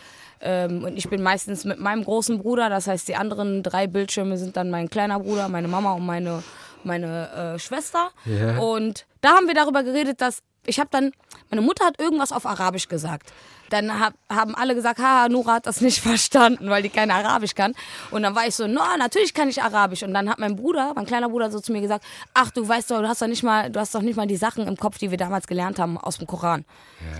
ähm, 0.40 0.84
und 0.84 0.96
ich 0.96 1.08
bin 1.08 1.22
meistens 1.22 1.64
mit 1.64 1.80
meinem 1.80 2.04
großen 2.04 2.38
Bruder. 2.38 2.68
Das 2.68 2.86
heißt, 2.86 3.08
die 3.08 3.16
anderen 3.16 3.62
drei 3.62 3.86
Bildschirme 3.86 4.36
sind 4.36 4.56
dann 4.56 4.70
mein 4.70 4.88
kleiner 4.88 5.18
Bruder, 5.18 5.48
meine 5.48 5.68
Mama 5.68 5.92
und 5.94 6.06
meine, 6.06 6.42
meine 6.84 7.54
äh, 7.54 7.58
Schwester. 7.58 8.10
Ja. 8.24 8.58
Und 8.58 9.06
da 9.20 9.30
haben 9.30 9.48
wir 9.48 9.54
darüber 9.54 9.82
geredet, 9.82 10.20
dass 10.20 10.42
ich 10.66 10.78
habe 10.78 10.88
dann, 10.90 11.12
meine 11.50 11.62
Mutter 11.62 11.84
hat 11.84 12.00
irgendwas 12.00 12.32
auf 12.32 12.46
Arabisch 12.46 12.88
gesagt. 12.88 13.32
Dann 13.70 13.98
hab, 13.98 14.14
haben 14.28 14.54
alle 14.54 14.74
gesagt, 14.76 15.00
haha, 15.00 15.28
Nora 15.28 15.54
hat 15.54 15.66
das 15.66 15.80
nicht 15.80 16.00
verstanden, 16.02 16.70
weil 16.70 16.82
die 16.82 16.88
kein 16.88 17.10
Arabisch 17.10 17.54
kann. 17.54 17.74
Und 18.10 18.22
dann 18.22 18.34
war 18.34 18.46
ich 18.46 18.54
so, 18.54 18.66
no, 18.66 18.82
natürlich 18.98 19.34
kann 19.34 19.48
ich 19.48 19.62
Arabisch. 19.62 20.02
Und 20.02 20.14
dann 20.14 20.28
hat 20.28 20.38
mein 20.38 20.56
Bruder, 20.56 20.92
mein 20.94 21.06
kleiner 21.06 21.28
Bruder 21.28 21.50
so 21.50 21.60
zu 21.60 21.72
mir 21.72 21.80
gesagt, 21.80 22.04
ach, 22.34 22.50
du 22.50 22.66
weißt 22.66 22.90
doch, 22.90 23.00
du 23.00 23.08
hast 23.08 23.22
doch 23.22 23.26
nicht 23.26 23.42
mal, 23.42 23.70
du 23.70 23.80
hast 23.80 23.94
doch 23.94 24.02
nicht 24.02 24.16
mal 24.16 24.26
die 24.26 24.36
Sachen 24.36 24.66
im 24.66 24.76
Kopf, 24.76 24.98
die 24.98 25.10
wir 25.10 25.18
damals 25.18 25.46
gelernt 25.46 25.78
haben 25.78 25.98
aus 25.98 26.18
dem 26.18 26.26
Koran. 26.26 26.64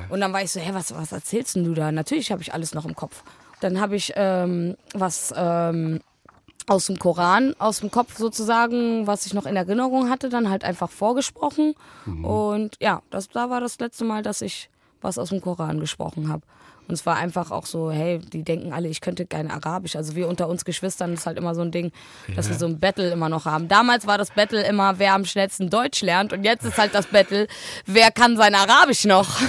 Und 0.08 0.20
dann 0.20 0.32
war 0.32 0.42
ich 0.42 0.52
so, 0.52 0.60
hä, 0.60 0.70
was, 0.72 0.94
was 0.94 1.12
erzählst 1.12 1.56
denn 1.56 1.64
du 1.64 1.74
da? 1.74 1.90
Natürlich 1.90 2.30
habe 2.30 2.42
ich 2.42 2.54
alles 2.54 2.74
noch 2.74 2.84
im 2.84 2.94
Kopf. 2.94 3.22
Dann 3.60 3.80
habe 3.80 3.96
ich 3.96 4.12
ähm, 4.16 4.76
was 4.92 5.32
ähm, 5.36 6.00
aus 6.66 6.86
dem 6.86 6.98
Koran, 6.98 7.54
aus 7.58 7.80
dem 7.80 7.90
Kopf 7.90 8.16
sozusagen, 8.16 9.06
was 9.06 9.26
ich 9.26 9.34
noch 9.34 9.46
in 9.46 9.56
Erinnerung 9.56 10.10
hatte, 10.10 10.28
dann 10.28 10.50
halt 10.50 10.64
einfach 10.64 10.90
vorgesprochen. 10.90 11.74
Und 12.24 12.76
ja, 12.80 13.02
das, 13.10 13.28
da 13.28 13.50
war 13.50 13.60
das 13.60 13.78
letzte 13.78 14.04
Mal, 14.04 14.22
dass 14.22 14.40
ich 14.42 14.68
was 15.00 15.18
aus 15.18 15.28
dem 15.28 15.40
Koran 15.40 15.78
gesprochen 15.80 16.28
habe. 16.28 16.42
Und 16.88 16.94
es 16.94 17.04
war 17.06 17.16
einfach 17.16 17.50
auch 17.50 17.66
so, 17.66 17.90
hey, 17.90 18.18
die 18.18 18.42
denken 18.42 18.72
alle, 18.72 18.88
ich 18.88 19.00
könnte 19.00 19.26
kein 19.26 19.50
Arabisch. 19.50 19.96
Also 19.96 20.14
wir 20.14 20.28
unter 20.28 20.48
uns 20.48 20.64
Geschwistern 20.64 21.12
ist 21.14 21.26
halt 21.26 21.36
immer 21.38 21.54
so 21.54 21.62
ein 21.62 21.70
Ding, 21.72 21.92
dass 22.34 22.48
wir 22.48 22.56
so 22.56 22.66
ein 22.66 22.78
Battle 22.78 23.10
immer 23.10 23.28
noch 23.28 23.44
haben. 23.44 23.68
Damals 23.68 24.06
war 24.06 24.18
das 24.18 24.30
Battle 24.30 24.62
immer, 24.66 24.98
wer 24.98 25.14
am 25.14 25.24
schnellsten 25.24 25.70
Deutsch 25.70 26.02
lernt. 26.02 26.32
Und 26.32 26.44
jetzt 26.44 26.64
ist 26.64 26.78
halt 26.78 26.94
das 26.94 27.06
Battle, 27.06 27.46
wer 27.86 28.10
kann 28.10 28.36
sein 28.36 28.54
Arabisch 28.54 29.04
noch. 29.04 29.28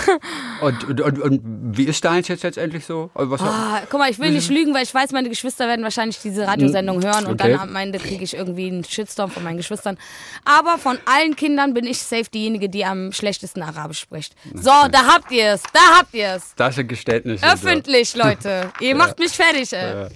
Und, 0.60 0.84
und, 0.86 1.02
und, 1.02 1.20
und 1.22 1.42
wie 1.78 1.84
ist 1.84 2.04
deins 2.04 2.28
jetzt 2.30 2.42
letztendlich 2.42 2.84
so? 2.84 3.12
Also 3.14 3.30
Was, 3.30 3.42
Ah, 3.42 3.82
guck 3.92 4.00
mal, 4.00 4.10
ich 4.10 4.18
will 4.18 4.32
nicht 4.32 4.50
lügen, 4.50 4.74
weil 4.74 4.82
ich 4.82 4.92
weiß, 4.92 5.12
meine 5.12 5.30
Geschwister 5.30 5.68
werden 5.68 5.84
wahrscheinlich 5.84 6.18
diese 6.20 6.48
Radiosendung 6.48 7.04
hören 7.04 7.28
und 7.28 7.40
Okay. 7.40 7.52
dann 7.52 7.60
am 7.70 7.76
Ende 7.76 8.00
kriege 8.00 8.24
ich 8.24 8.34
irgendwie 8.34 8.66
einen 8.66 8.84
Shitstorm 8.84 9.30
von 9.30 9.44
meinen 9.44 9.58
Geschwistern. 9.58 10.00
Aber 10.46 10.80
von 10.80 10.98
allen 11.06 11.36
Kindern 11.36 11.76
bin 11.76 11.86
ich 11.86 12.00
safe 12.02 12.24
diejenige, 12.34 12.70
die 12.70 12.84
am 12.86 13.12
schlechtesten 13.12 13.62
Arabisch 13.62 14.00
spricht. 14.00 14.34
So, 14.56 14.72
da 14.92 15.06
habt 15.14 15.32
ihr 15.32 15.46
es, 15.52 15.62
da 15.74 16.00
habt 16.00 16.16
ihr 16.16 16.30
es. 16.38 16.56
Das 16.56 16.70
ist 16.76 16.80
ein 16.80 16.88
Geständnis 17.34 17.62
Verhältnissen. 17.62 18.22
Öffentlich, 18.22 18.44
Leute. 18.44 18.72
Ihr 18.80 18.96
macht 18.96 19.20
mich 19.20 19.32
fertig, 19.32 19.74
ey. 19.74 20.08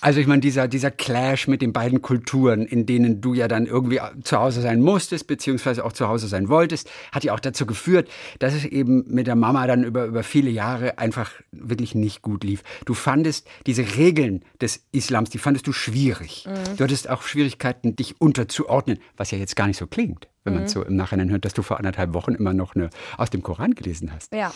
Also 0.00 0.20
ich 0.20 0.26
meine, 0.26 0.40
dieser, 0.40 0.68
dieser 0.68 0.90
Clash 0.90 1.46
mit 1.46 1.62
den 1.62 1.72
beiden 1.72 2.02
Kulturen, 2.02 2.66
in 2.66 2.86
denen 2.86 3.20
du 3.20 3.34
ja 3.34 3.48
dann 3.48 3.66
irgendwie 3.66 4.00
zu 4.24 4.38
Hause 4.38 4.60
sein 4.60 4.80
musstest, 4.80 5.26
beziehungsweise 5.26 5.84
auch 5.84 5.92
zu 5.92 6.08
Hause 6.08 6.26
sein 6.26 6.48
wolltest, 6.48 6.90
hat 7.12 7.24
ja 7.24 7.34
auch 7.34 7.40
dazu 7.40 7.66
geführt, 7.66 8.08
dass 8.38 8.54
es 8.54 8.64
eben 8.64 9.04
mit 9.06 9.26
der 9.26 9.36
Mama 9.36 9.66
dann 9.66 9.84
über, 9.84 10.06
über 10.06 10.22
viele 10.22 10.50
Jahre 10.50 10.98
einfach 10.98 11.30
wirklich 11.52 11.94
nicht 11.94 12.22
gut 12.22 12.44
lief. 12.44 12.62
Du 12.84 12.94
fandest 12.94 13.46
diese 13.66 13.96
Regeln 13.96 14.44
des 14.60 14.84
Islams, 14.92 15.30
die 15.30 15.38
fandest 15.38 15.66
du 15.66 15.72
schwierig. 15.72 16.46
Mhm. 16.48 16.76
Du 16.76 16.84
hattest 16.84 17.08
auch 17.08 17.22
Schwierigkeiten, 17.22 17.94
dich 17.94 18.20
unterzuordnen, 18.20 18.98
was 19.16 19.30
ja 19.30 19.38
jetzt 19.38 19.56
gar 19.56 19.66
nicht 19.66 19.78
so 19.78 19.86
klingt, 19.86 20.28
wenn 20.44 20.54
man 20.54 20.68
so 20.68 20.82
im 20.82 20.96
Nachhinein 20.96 21.30
hört, 21.30 21.44
dass 21.44 21.54
du 21.54 21.62
vor 21.62 21.78
anderthalb 21.78 22.14
Wochen 22.14 22.34
immer 22.34 22.52
noch 22.52 22.74
eine 22.74 22.90
aus 23.16 23.30
dem 23.30 23.42
Koran 23.42 23.74
gelesen 23.74 24.12
hast. 24.12 24.32
Ja. 24.32 24.52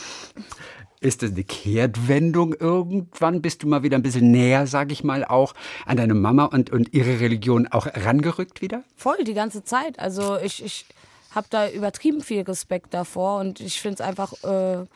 Ist 1.00 1.22
das 1.22 1.32
eine 1.32 1.44
Kehrtwendung 1.44 2.54
irgendwann? 2.54 3.42
Bist 3.42 3.62
du 3.62 3.68
mal 3.68 3.82
wieder 3.82 3.96
ein 3.96 4.02
bisschen 4.02 4.30
näher, 4.30 4.66
sag 4.66 4.90
ich 4.90 5.04
mal, 5.04 5.24
auch 5.24 5.54
an 5.84 5.96
deine 5.96 6.14
Mama 6.14 6.46
und, 6.46 6.70
und 6.70 6.92
ihre 6.92 7.20
Religion 7.20 7.68
auch 7.68 7.86
rangerückt 7.86 8.62
wieder? 8.62 8.82
Voll, 8.96 9.22
die 9.24 9.34
ganze 9.34 9.62
Zeit. 9.62 9.98
Also 9.98 10.38
ich, 10.38 10.64
ich 10.64 10.86
habe 11.34 11.46
da 11.50 11.68
übertrieben 11.68 12.22
viel 12.22 12.42
Respekt 12.42 12.94
davor 12.94 13.40
und 13.40 13.60
ich 13.60 13.80
finde 13.80 13.94
es 13.94 14.00
einfach, 14.00 14.32
äh, 14.42 14.86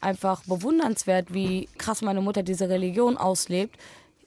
einfach 0.00 0.42
bewundernswert, 0.44 1.32
wie 1.32 1.68
krass 1.78 2.02
meine 2.02 2.20
Mutter 2.20 2.42
diese 2.42 2.68
Religion 2.68 3.16
auslebt 3.16 3.78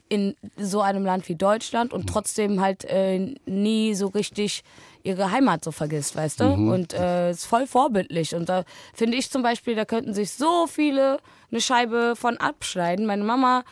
in 0.10 0.36
so 0.58 0.82
einem 0.82 1.06
Land 1.06 1.30
wie 1.30 1.36
Deutschland 1.36 1.94
und 1.94 2.08
trotzdem 2.08 2.60
halt 2.62 2.84
äh, 2.86 3.36
nie 3.46 3.94
so 3.94 4.08
richtig 4.08 4.64
ihre 5.04 5.32
Heimat 5.32 5.64
so 5.64 5.72
vergisst, 5.72 6.16
weißt 6.16 6.40
du? 6.42 6.46
Und 6.74 6.94
äh, 6.94 7.32
ist 7.32 7.46
voll 7.46 7.68
vorbildlich. 7.68 8.36
Und 8.36 8.50
da 8.50 8.64
finde 8.94 9.18
ich 9.18 9.30
zum 9.30 9.44
Beispiel, 9.44 9.76
da 9.76 9.86
könnten 9.86 10.14
sich 10.14 10.32
so 10.32 10.68
viele 10.68 11.20
eine 11.52 11.62
Scheibe 11.62 12.16
von 12.18 12.38
abschneiden. 12.38 13.06
Meine 13.06 13.24
Mama 13.24 13.64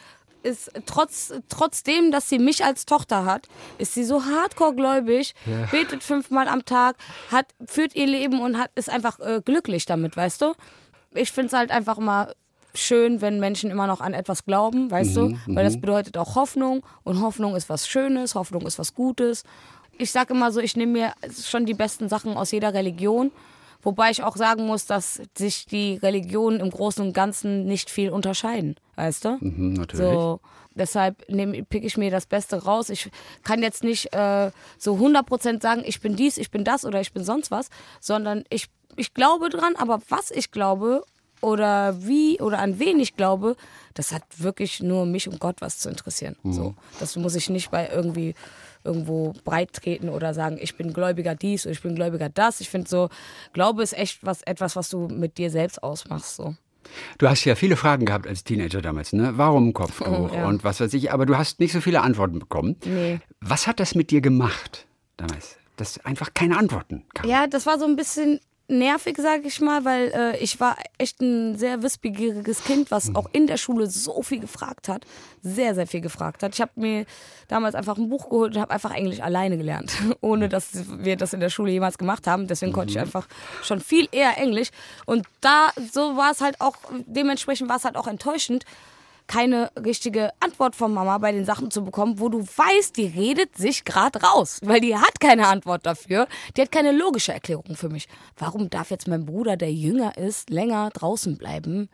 ist 0.44 0.72
trotz, 0.86 1.34
trotzdem, 1.50 2.12
dass 2.12 2.30
sie 2.30 2.40
mich 2.40 2.64
als 2.64 2.86
Tochter 2.86 3.26
hat, 3.26 3.48
ist 3.80 3.96
sie 3.96 4.06
so 4.06 4.24
hardcore-gläubig, 4.24 5.34
betet 5.72 6.04
fünfmal 6.04 6.48
am 6.48 6.64
Tag, 6.64 6.96
hat, 7.32 7.48
führt 7.66 7.96
ihr 7.96 8.06
Leben 8.06 8.40
und 8.42 8.58
hat, 8.58 8.72
ist 8.76 8.90
einfach 8.90 9.20
äh, 9.20 9.42
glücklich 9.44 9.86
damit, 9.86 10.16
weißt 10.16 10.42
du? 10.42 10.54
Ich 11.14 11.32
finde 11.32 11.48
es 11.48 11.54
halt 11.54 11.72
einfach 11.72 11.98
immer 11.98 12.32
schön, 12.80 13.22
wenn 13.22 13.40
Menschen 13.40 13.72
immer 13.72 13.88
noch 13.88 14.02
an 14.02 14.14
etwas 14.14 14.46
glauben, 14.46 14.90
weißt 14.92 15.16
du? 15.16 15.38
Weil 15.48 15.64
das 15.64 15.80
bedeutet 15.80 16.18
auch 16.18 16.36
Hoffnung 16.36 16.84
und 17.04 17.22
Hoffnung 17.22 17.56
ist 17.56 17.70
was 17.70 17.88
Schönes, 17.88 18.36
Hoffnung 18.36 18.66
ist 18.66 18.80
was 18.80 18.94
Gutes. 18.94 19.44
Ich 19.98 20.12
sage 20.12 20.34
immer 20.34 20.52
so, 20.52 20.60
ich 20.60 20.76
nehme 20.76 20.92
mir 20.94 21.14
schon 21.44 21.66
die 21.66 21.74
besten 21.74 22.08
Sachen 22.10 22.38
aus 22.38 22.52
jeder 22.52 22.74
Religion. 22.74 23.32
Wobei 23.84 24.10
ich 24.12 24.24
auch 24.24 24.36
sagen 24.36 24.66
muss, 24.66 24.86
dass 24.86 25.22
sich 25.38 25.66
die 25.66 25.96
Religionen 25.98 26.60
im 26.60 26.72
Großen 26.72 27.06
und 27.06 27.14
Ganzen 27.14 27.66
nicht 27.66 27.90
viel 27.90 28.10
unterscheiden, 28.10 28.76
weißt 28.96 29.26
du? 29.26 29.38
Mhm, 29.40 29.74
natürlich. 29.74 30.06
So, 30.06 30.40
deshalb 30.74 31.26
pick 31.70 31.84
ich 31.84 31.96
mir 31.98 32.12
das 32.12 32.26
Beste 32.26 32.64
raus. 32.64 32.90
Ich 32.90 33.10
kann 33.44 33.62
jetzt 33.62 33.84
nicht 33.84 34.14
äh, 34.14 34.52
so 34.78 34.96
100% 34.96 35.62
sagen, 35.62 35.84
ich 35.86 36.02
bin 36.02 36.16
dies, 36.16 36.38
ich 36.38 36.52
bin 36.52 36.64
das 36.64 36.86
oder 36.86 37.02
ich 37.02 37.14
bin 37.14 37.24
sonst 37.24 37.52
was, 37.52 37.70
sondern 38.00 38.44
ich, 38.50 38.68
ich 38.96 39.14
glaube 39.14 39.50
dran, 39.50 39.76
aber 39.78 40.02
was 40.10 40.32
ich 40.32 40.52
glaube 40.52 41.04
oder 41.42 41.96
wie 42.06 42.40
oder 42.42 42.60
an 42.60 42.80
wen 42.80 43.00
ich 43.00 43.16
glaube, 43.16 43.56
das 43.94 44.12
hat 44.12 44.24
wirklich 44.38 44.82
nur 44.82 45.06
mich 45.06 45.28
und 45.28 45.40
Gott 45.40 45.62
was 45.62 45.80
zu 45.80 45.90
interessieren. 45.90 46.36
So, 46.44 46.76
das 47.00 47.16
muss 47.16 47.36
ich 47.36 47.50
nicht 47.50 47.72
bei 47.72 47.90
irgendwie 47.90 48.34
irgendwo 48.84 49.34
breit 49.44 49.74
treten 49.74 50.10
oder 50.10 50.34
sagen, 50.34 50.58
ich 50.62 50.78
bin 50.78 50.94
Gläubiger 50.94 51.36
dies 51.36 51.66
oder 51.66 51.74
ich 51.74 51.82
bin 51.82 51.96
Gläubiger 51.96 52.30
das. 52.30 52.62
Ich 52.62 52.70
finde 52.70 52.88
so, 52.90 53.10
Glaube 53.54 53.84
ist 53.84 53.98
echt 53.98 54.20
was, 54.26 54.42
etwas, 54.44 54.76
was 54.76 54.90
du 54.90 55.08
mit 55.08 55.38
dir 55.38 55.50
selbst 55.52 55.84
ausmachst. 55.84 56.36
So. 56.36 56.56
Du 57.18 57.28
hast 57.28 57.44
ja 57.44 57.56
viele 57.56 57.76
Fragen 57.76 58.06
gehabt 58.06 58.28
als 58.28 58.44
Teenager 58.44 58.82
damals, 58.82 59.14
ne? 59.14 59.34
Warum 59.36 59.74
Kopftuch 59.74 60.32
Ja. 60.34 60.48
und 60.48 60.64
was 60.64 60.80
weiß 60.80 60.94
ich, 60.94 61.12
aber 61.12 61.26
du 61.26 61.38
hast 61.38 61.60
nicht 61.60 61.74
so 61.74 61.82
viele 61.82 62.02
Antworten 62.02 62.40
bekommen. 62.40 62.78
Nee. 62.86 63.20
Was 63.42 63.68
hat 63.68 63.80
das 63.80 63.94
mit 63.96 64.10
dir 64.12 64.22
gemacht 64.22 64.88
damals? 65.18 65.58
Dass 65.76 66.04
einfach 66.06 66.34
keine 66.34 66.58
Antworten 66.58 67.04
kamen. 67.14 67.30
Ja, 67.30 67.46
das 67.48 67.66
war 67.66 67.78
so 67.78 67.86
ein 67.86 67.96
bisschen 67.96 68.40
nervig, 68.68 69.18
sage 69.18 69.48
ich 69.48 69.62
mal, 69.62 69.86
weil 69.86 70.12
äh, 70.14 70.38
ich 70.38 70.60
war 70.60 70.76
echt 70.98 71.22
ein 71.22 71.58
sehr 71.58 71.82
wissbegieriges 71.84 72.64
Kind, 72.64 72.92
was 72.92 73.16
auch 73.16 73.30
in 73.32 73.48
der 73.48 73.58
Schule 73.58 73.88
so 73.88 74.22
viel 74.24 74.40
gefragt 74.40 74.90
hat, 74.90 75.06
sehr, 75.42 75.74
sehr 75.74 75.88
viel 75.88 76.02
gefragt 76.02 76.44
hat. 76.44 76.54
Ich 76.54 76.62
habe 76.62 76.72
mir 76.76 77.06
damals 77.48 77.76
einfach 77.76 77.98
ein 77.98 78.10
Buch 78.10 78.30
geholt 78.30 78.56
und 78.56 78.62
habe 78.62 78.74
einfach 78.74 78.94
Englisch 78.94 79.22
alleine 79.22 79.58
gelernt, 79.58 79.94
ohne 80.22 80.50
dass 80.50 80.72
wir 81.00 81.16
das 81.16 81.34
in 81.34 81.40
der 81.40 81.50
Schule 81.50 81.72
jemals 81.72 81.98
gemacht 81.98 82.28
haben. 82.28 82.48
Deswegen 82.48 82.74
konnte 82.74 82.92
ich 82.92 83.00
einfach 83.00 83.28
schon 83.64 83.80
viel 83.80 84.10
eher 84.12 84.38
Englisch. 84.38 84.70
Und 85.06 85.26
da, 85.42 85.70
so 85.92 86.18
war 86.18 86.32
es 86.32 86.42
halt 86.42 86.60
auch, 86.60 86.76
dementsprechend 87.06 87.70
war 87.70 87.78
es 87.78 87.86
halt 87.86 87.96
auch 87.96 88.08
enttäuschend, 88.08 88.66
keine 89.28 89.72
richtige 89.76 90.32
Antwort 90.40 90.76
von 90.76 90.94
Mama 90.94 91.18
bei 91.18 91.32
den 91.32 91.46
Sachen 91.46 91.70
zu 91.70 91.84
bekommen, 91.84 92.20
wo 92.20 92.30
du 92.30 92.42
weißt, 92.42 92.96
die 92.96 93.08
redet 93.08 93.56
sich 93.58 93.84
gerade 93.86 94.22
raus, 94.22 94.60
weil 94.64 94.80
die 94.80 94.96
hat 94.96 95.20
keine 95.20 95.48
Antwort 95.48 95.86
dafür. 95.86 96.28
Die 96.56 96.62
hat 96.62 96.72
keine 96.72 96.92
logische 96.92 97.34
Erklärung 97.34 97.76
für 97.76 97.90
mich. 97.90 98.08
Warum 98.38 98.70
darf 98.70 98.90
jetzt 98.90 99.08
mein 99.08 99.26
Bruder, 99.26 99.58
der 99.58 99.74
jünger 99.74 100.18
ist, 100.18 100.50
länger 100.50 100.90
draußen 100.92 101.38
bleiben 101.38 101.90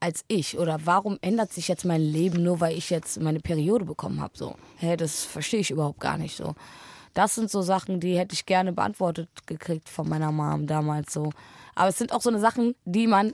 als 0.00 0.24
ich? 0.28 0.58
Oder 0.58 0.78
warum 0.84 1.18
ändert 1.22 1.52
sich 1.52 1.68
jetzt 1.68 1.84
mein 1.84 2.02
Leben 2.02 2.42
nur, 2.42 2.60
weil 2.60 2.76
ich 2.76 2.90
jetzt 2.90 3.20
meine 3.20 3.40
Periode 3.40 3.84
bekommen 3.84 4.20
habe? 4.20 4.36
So, 4.36 4.54
hä, 4.76 4.96
das 4.96 5.24
verstehe 5.24 5.60
ich 5.60 5.70
überhaupt 5.70 6.00
gar 6.00 6.18
nicht 6.18 6.36
so. 6.36 6.54
Das 7.14 7.34
sind 7.34 7.50
so 7.50 7.62
Sachen, 7.62 7.98
die 7.98 8.16
hätte 8.16 8.34
ich 8.34 8.46
gerne 8.46 8.72
beantwortet 8.72 9.28
gekriegt 9.46 9.88
von 9.88 10.08
meiner 10.08 10.30
Mom 10.30 10.66
damals 10.66 11.12
so. 11.12 11.30
Aber 11.74 11.88
es 11.88 11.98
sind 11.98 12.12
auch 12.12 12.20
so 12.20 12.30
eine 12.30 12.38
Sachen, 12.38 12.74
die 12.84 13.06
man 13.06 13.32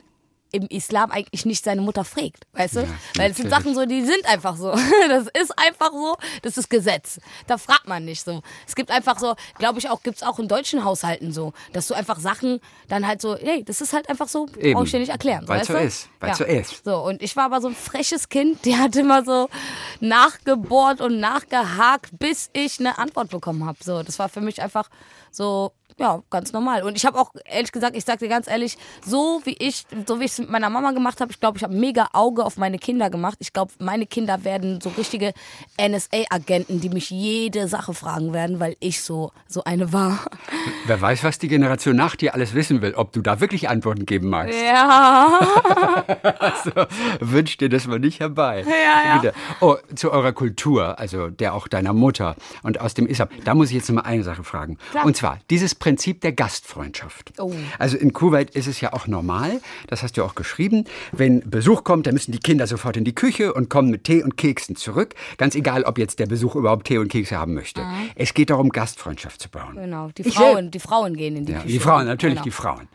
im 0.51 0.67
Islam 0.67 1.11
eigentlich 1.11 1.45
nicht 1.45 1.63
seine 1.63 1.81
Mutter 1.81 2.03
fragt, 2.03 2.45
weißt 2.53 2.77
du? 2.77 2.87
Weil 3.15 3.31
es 3.31 3.37
sind. 3.37 3.49
Sachen 3.49 3.75
so, 3.75 3.85
die 3.85 4.03
sind 4.03 4.25
einfach 4.25 4.55
so. 4.55 4.73
Das 5.09 5.27
ist 5.39 5.57
einfach 5.57 5.91
so, 5.91 6.17
das 6.41 6.57
ist 6.57 6.69
Gesetz. 6.69 7.19
Da 7.47 7.57
fragt 7.57 7.87
man 7.87 8.05
nicht 8.05 8.23
so. 8.23 8.41
Es 8.67 8.75
gibt 8.75 8.89
einfach 8.89 9.19
so, 9.19 9.35
glaube 9.57 9.79
ich 9.79 9.89
auch, 9.89 10.01
gibt 10.01 10.17
es 10.17 10.23
auch 10.23 10.39
in 10.39 10.47
deutschen 10.47 10.83
Haushalten 10.83 11.31
so, 11.31 11.53
dass 11.73 11.87
du 11.87 11.93
einfach 11.93 12.19
Sachen 12.19 12.59
dann 12.87 13.05
halt 13.07 13.21
so, 13.21 13.37
hey, 13.37 13.63
das 13.63 13.81
ist 13.81 13.93
halt 13.93 14.09
einfach 14.09 14.27
so, 14.27 14.45
brauche 14.45 14.85
ich 14.85 14.91
dir 14.91 14.99
nicht 14.99 15.09
erklären. 15.09 15.47
Weil 15.47 15.59
weißt 15.59 15.67
so 15.67 15.73
du? 15.73 15.79
ist, 15.79 16.09
weil 16.19 16.35
so 16.35 16.43
ist. 16.43 16.83
So, 16.85 16.97
und 17.03 17.21
ich 17.21 17.35
war 17.35 17.45
aber 17.45 17.61
so 17.61 17.67
ein 17.67 17.75
freches 17.75 18.29
Kind, 18.29 18.65
der 18.65 18.79
hat 18.79 18.95
immer 18.95 19.23
so 19.23 19.49
nachgebohrt 19.99 21.01
und 21.01 21.19
nachgehakt, 21.19 22.17
bis 22.17 22.49
ich 22.53 22.79
eine 22.79 22.97
Antwort 22.97 23.29
bekommen 23.29 23.65
habe. 23.65 23.77
So, 23.83 24.03
das 24.03 24.17
war 24.19 24.29
für 24.29 24.41
mich 24.41 24.61
einfach 24.61 24.89
so, 25.31 25.71
ja, 25.97 26.21
ganz 26.29 26.51
normal. 26.51 26.83
Und 26.83 26.97
ich 26.97 27.05
habe 27.05 27.17
auch, 27.17 27.31
ehrlich 27.45 27.71
gesagt, 27.71 27.95
ich 27.95 28.03
sag 28.03 28.19
dir 28.19 28.27
ganz 28.27 28.47
ehrlich, 28.47 28.77
so 29.05 29.41
wie 29.45 29.55
ich, 29.59 29.85
so 30.05 30.19
wie 30.19 30.25
ich 30.25 30.31
es 30.31 30.39
mit 30.39 30.49
meiner 30.49 30.69
Mama 30.69 30.91
gemacht 30.91 31.21
habe, 31.21 31.31
ich 31.31 31.39
glaube, 31.39 31.57
ich 31.57 31.63
habe 31.63 31.73
mega 31.73 32.09
Auge 32.11 32.43
auf 32.43 32.57
meine 32.57 32.77
Kinder 32.77 33.09
gemacht. 33.09 33.37
Ich 33.39 33.53
glaube, 33.53 33.71
meine 33.79 34.05
Kinder 34.05 34.43
werden 34.43 34.81
so 34.81 34.89
richtige 34.89 35.33
NSA-Agenten, 35.79 36.81
die 36.81 36.89
mich 36.89 37.09
jede 37.09 37.67
Sache 37.69 37.93
fragen 37.93 38.33
werden, 38.33 38.59
weil 38.59 38.75
ich 38.81 39.01
so, 39.01 39.31
so 39.47 39.63
eine 39.63 39.93
war. 39.93 40.25
Wer 40.85 40.99
weiß, 40.99 41.23
was 41.23 41.39
die 41.39 41.47
Generation 41.47 41.95
nach 41.95 42.17
dir 42.17 42.33
alles 42.33 42.53
wissen 42.53 42.81
will, 42.81 42.93
ob 42.95 43.13
du 43.13 43.21
da 43.21 43.39
wirklich 43.39 43.69
Antworten 43.69 44.05
geben 44.05 44.29
magst. 44.29 44.59
Ja. 44.59 45.39
Also, 46.39 46.71
wünsch 47.19 47.57
dir 47.57 47.69
das 47.69 47.87
mal 47.87 47.99
nicht 47.99 48.19
herbei. 48.19 48.63
Ja, 48.67 49.21
ja. 49.23 49.31
Oh, 49.61 49.75
zu 49.95 50.11
eurer 50.11 50.33
Kultur, 50.33 50.99
also 50.99 51.29
der 51.29 51.53
auch 51.53 51.67
deiner 51.67 51.93
Mutter 51.93 52.35
und 52.63 52.79
aus 52.81 52.93
dem 52.93 53.07
Islam. 53.07 53.29
Da 53.43 53.55
muss 53.55 53.69
ich 53.69 53.75
jetzt 53.75 53.89
noch 53.89 53.95
mal 53.95 54.09
eine 54.09 54.23
Sache 54.23 54.43
fragen. 54.43 54.77
Klar. 54.91 55.05
Und 55.05 55.15
zwar 55.15 55.39
dieses 55.49 55.75
Prinzip 55.85 56.21
der 56.21 56.31
Gastfreundschaft. 56.31 57.33
Oh. 57.37 57.53
Also 57.77 57.95
in 57.95 58.11
Kuwait 58.11 58.49
ist 58.55 58.65
es 58.65 58.81
ja 58.81 58.91
auch 58.93 59.05
normal, 59.05 59.61
das 59.85 60.01
hast 60.01 60.17
du 60.17 60.23
auch 60.23 60.33
geschrieben, 60.33 60.85
wenn 61.11 61.47
Besuch 61.47 61.83
kommt, 61.83 62.07
dann 62.07 62.15
müssen 62.15 62.31
die 62.31 62.39
Kinder 62.39 62.65
sofort 62.65 62.97
in 62.97 63.03
die 63.03 63.13
Küche 63.13 63.53
und 63.53 63.69
kommen 63.69 63.91
mit 63.91 64.03
Tee 64.03 64.23
und 64.23 64.35
Keksen 64.35 64.75
zurück. 64.75 65.13
Ganz 65.37 65.53
egal, 65.53 65.83
ob 65.83 65.99
jetzt 65.99 66.17
der 66.17 66.25
Besuch 66.25 66.55
überhaupt 66.55 66.87
Tee 66.87 66.97
und 66.97 67.09
Kekse 67.09 67.37
haben 67.37 67.53
möchte. 67.53 67.83
Es 68.15 68.33
geht 68.33 68.49
darum, 68.49 68.69
Gastfreundschaft 68.69 69.39
zu 69.39 69.47
bauen. 69.47 69.75
Genau, 69.75 70.09
die 70.17 70.23
Frauen, 70.23 70.71
die 70.71 70.79
Frauen 70.79 71.15
gehen 71.15 71.35
in 71.35 71.45
die 71.45 71.51
Ja, 71.51 71.59
Küche. 71.59 71.73
die 71.73 71.79
Frauen, 71.79 72.07
natürlich 72.07 72.35
Genau. 72.37 72.43
die 72.45 72.51
Frauen. 72.51 72.87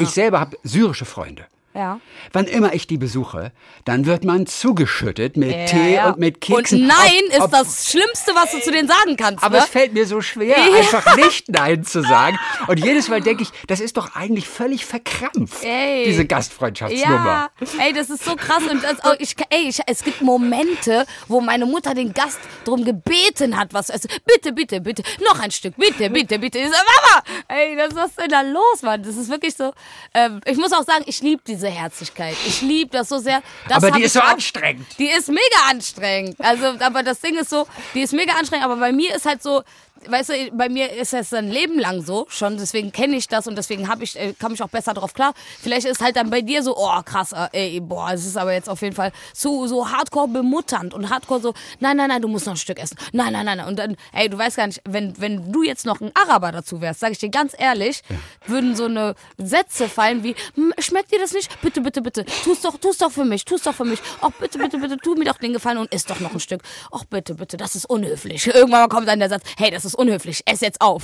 Ich 0.00 0.08
selber 0.08 0.40
habe 0.40 0.56
syrische 0.64 1.04
Freunde. 1.04 1.46
Ja. 1.74 2.00
Wann 2.32 2.46
immer 2.46 2.74
ich 2.74 2.86
die 2.86 2.98
besuche, 2.98 3.52
dann 3.84 4.04
wird 4.06 4.24
man 4.24 4.46
zugeschüttet 4.46 5.36
mit 5.38 5.50
Ja, 5.50 5.64
Tee 5.64 5.94
ja. 5.94 6.08
und 6.10 6.18
mit 6.18 6.40
Keksen. 6.40 6.82
Und 6.82 6.86
nein 6.88 7.22
Ob- 7.38 7.44
ob- 7.44 7.44
ist 7.44 7.52
das 7.52 7.90
Schlimmste, 7.90 8.34
was 8.34 8.50
du 8.52 8.60
zu 8.60 8.70
denen 8.70 8.88
sagen 8.88 9.16
kannst. 9.16 9.42
Aber 9.42 9.56
ne? 9.58 9.64
es 9.64 9.70
fällt 9.70 9.94
mir 9.94 10.06
so 10.06 10.20
schwer, 10.20 10.56
einfach 10.76 11.16
nicht 11.16 11.48
Nein 11.48 11.82
zu 11.84 12.02
sagen. 12.02 12.38
Und 12.66 12.78
jedes 12.84 13.08
Mal 13.08 13.20
denke 13.22 13.42
ich, 13.44 13.50
das 13.68 13.80
ist 13.80 13.96
doch 13.96 14.14
eigentlich 14.14 14.46
völlig 14.48 14.84
verkrampft, 14.84 15.64
Ey. 15.64 16.04
diese 16.04 16.26
Gastfreundschaftsnummer. 16.26 17.50
Ey, 17.80 17.92
das 17.92 18.10
ist 18.10 18.24
so 18.24 18.36
krass. 18.36 18.62
Und 18.70 18.82
das, 18.84 18.96
oh, 19.04 19.14
ich, 19.18 19.34
ey, 19.48 19.68
ich, 19.68 19.80
es 19.86 20.04
gibt 20.04 20.20
Momente, 20.22 21.06
wo 21.28 21.40
meine 21.40 21.66
Mutter 21.66 21.94
den 21.94 22.12
Gast 22.12 22.38
drum 22.64 22.84
gebeten 22.84 23.58
hat, 23.58 23.72
was 23.72 23.90
also, 23.90 24.08
bitte, 24.26 24.52
bitte, 24.52 24.80
bitte, 24.80 25.02
noch 25.24 25.40
ein 25.40 25.50
Stück, 25.50 25.76
bitte, 25.76 26.10
bitte, 26.10 26.38
bitte. 26.38 26.58
Ich 26.58 26.68
sag, 26.68 26.84
Mama, 26.84 27.22
ey, 27.48 27.76
das, 27.76 27.94
was 27.94 28.10
ist 28.10 28.20
denn 28.20 28.28
da 28.28 28.42
los, 28.42 28.82
Mann? 28.82 29.02
Das 29.02 29.16
ist 29.16 29.30
wirklich 29.30 29.54
so. 29.56 29.72
Ähm, 30.14 30.40
ich 30.44 30.56
muss 30.58 30.72
auch 30.72 30.84
sagen, 30.84 31.04
ich 31.06 31.20
liebe 31.22 31.42
diese 31.46 31.61
Herzlichkeit. 31.70 32.36
Ich 32.46 32.60
liebe 32.62 32.90
das 32.90 33.08
so 33.08 33.18
sehr. 33.18 33.42
Das 33.68 33.78
Aber 33.82 33.90
die 33.92 34.02
ist 34.02 34.12
so 34.14 34.20
auch- 34.20 34.24
anstrengend. 34.32 34.86
Die 34.98 35.08
ist 35.08 35.28
mega 35.28 35.70
anstrengend. 35.70 36.36
Also, 36.40 36.66
aber 36.80 37.02
das 37.02 37.20
Ding 37.20 37.36
ist 37.36 37.50
so, 37.50 37.66
die 37.94 38.00
ist 38.02 38.12
mega 38.12 38.32
anstrengend, 38.34 38.64
aber 38.64 38.76
bei 38.76 38.92
mir 38.92 39.14
ist 39.14 39.26
halt 39.26 39.42
so, 39.42 39.62
weißt 40.08 40.30
du, 40.30 40.34
bei 40.52 40.68
mir 40.68 40.92
ist 40.92 41.14
es 41.14 41.32
ein 41.32 41.50
Leben 41.50 41.78
lang 41.78 42.02
so 42.02 42.26
schon, 42.28 42.56
deswegen 42.56 42.92
kenne 42.92 43.16
ich 43.16 43.28
das 43.28 43.46
und 43.46 43.56
deswegen 43.56 43.88
hab 43.88 44.02
ich, 44.02 44.18
äh, 44.18 44.34
komme 44.40 44.54
ich 44.54 44.62
auch 44.62 44.68
besser 44.68 44.94
drauf 44.94 45.14
klar. 45.14 45.34
Vielleicht 45.60 45.86
ist 45.86 46.00
halt 46.00 46.16
dann 46.16 46.30
bei 46.30 46.40
dir 46.42 46.62
so, 46.62 46.76
oh 46.76 47.02
krass, 47.04 47.32
äh, 47.32 47.48
ey, 47.52 47.80
boah, 47.80 48.10
es 48.12 48.26
ist 48.26 48.36
aber 48.36 48.52
jetzt 48.52 48.68
auf 48.68 48.82
jeden 48.82 48.94
Fall 48.94 49.12
so, 49.34 49.66
so 49.66 49.88
hardcore 49.90 50.28
bemutternd 50.28 50.94
und 50.94 51.10
hardcore 51.10 51.40
so, 51.40 51.54
nein, 51.80 51.96
nein, 51.96 52.08
nein, 52.08 52.22
du 52.22 52.28
musst 52.28 52.46
noch 52.46 52.54
ein 52.54 52.58
Stück 52.58 52.78
essen. 52.78 52.96
Nein, 53.12 53.32
nein, 53.32 53.44
nein, 53.46 53.58
nein. 53.58 53.66
Und 53.66 53.78
dann, 53.78 53.96
ey, 54.12 54.28
du 54.28 54.38
weißt 54.38 54.56
gar 54.56 54.66
nicht, 54.66 54.80
wenn, 54.84 55.18
wenn 55.20 55.52
du 55.52 55.62
jetzt 55.62 55.86
noch 55.86 56.00
ein 56.00 56.10
Araber 56.14 56.52
dazu 56.52 56.80
wärst, 56.80 57.00
sage 57.00 57.12
ich 57.12 57.18
dir 57.18 57.30
ganz 57.30 57.54
ehrlich, 57.58 58.02
würden 58.46 58.76
so 58.76 58.84
eine 58.86 59.14
Sätze 59.38 59.88
fallen 59.88 60.22
wie, 60.24 60.34
"Hm, 60.54 60.72
schmeckt 60.78 61.12
dir 61.12 61.18
das 61.18 61.32
nicht? 61.32 61.60
Bitte, 61.62 61.80
bitte, 61.80 62.02
bitte, 62.02 62.24
tu's 62.44 62.60
doch, 62.60 62.78
tu's 62.78 62.98
doch 62.98 63.10
für 63.10 63.24
mich, 63.24 63.44
tu's 63.44 63.62
doch 63.62 63.74
für 63.74 63.84
mich. 63.84 64.00
Ach, 64.20 64.30
bitte, 64.38 64.58
bitte, 64.58 64.78
bitte, 64.78 64.96
tu 64.98 65.14
mir 65.14 65.24
doch 65.24 65.38
den 65.38 65.52
Gefallen 65.52 65.78
und 65.78 65.92
isst 65.92 66.10
doch 66.10 66.20
noch 66.20 66.32
ein 66.32 66.40
Stück. 66.40 66.62
Ach, 66.92 67.04
bitte, 67.04 67.34
bitte, 67.34 67.56
das 67.56 67.74
ist 67.74 67.86
unhöflich. 67.86 68.46
Irgendwann 68.46 68.88
kommt 68.88 69.08
dann 69.08 69.18
der 69.18 69.28
Satz, 69.28 69.42
hey, 69.56 69.70
das 69.70 69.84
ist 69.84 69.91
unhöflich, 69.94 70.42
ess 70.46 70.60
jetzt 70.60 70.80
auf. 70.80 71.02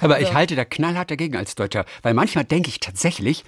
Aber 0.00 0.20
ich 0.20 0.32
halte 0.34 0.56
da 0.56 0.64
knallhart 0.64 1.10
dagegen 1.10 1.36
als 1.36 1.54
Deutscher, 1.54 1.84
weil 2.02 2.14
manchmal 2.14 2.44
denke 2.44 2.68
ich 2.68 2.80
tatsächlich, 2.80 3.44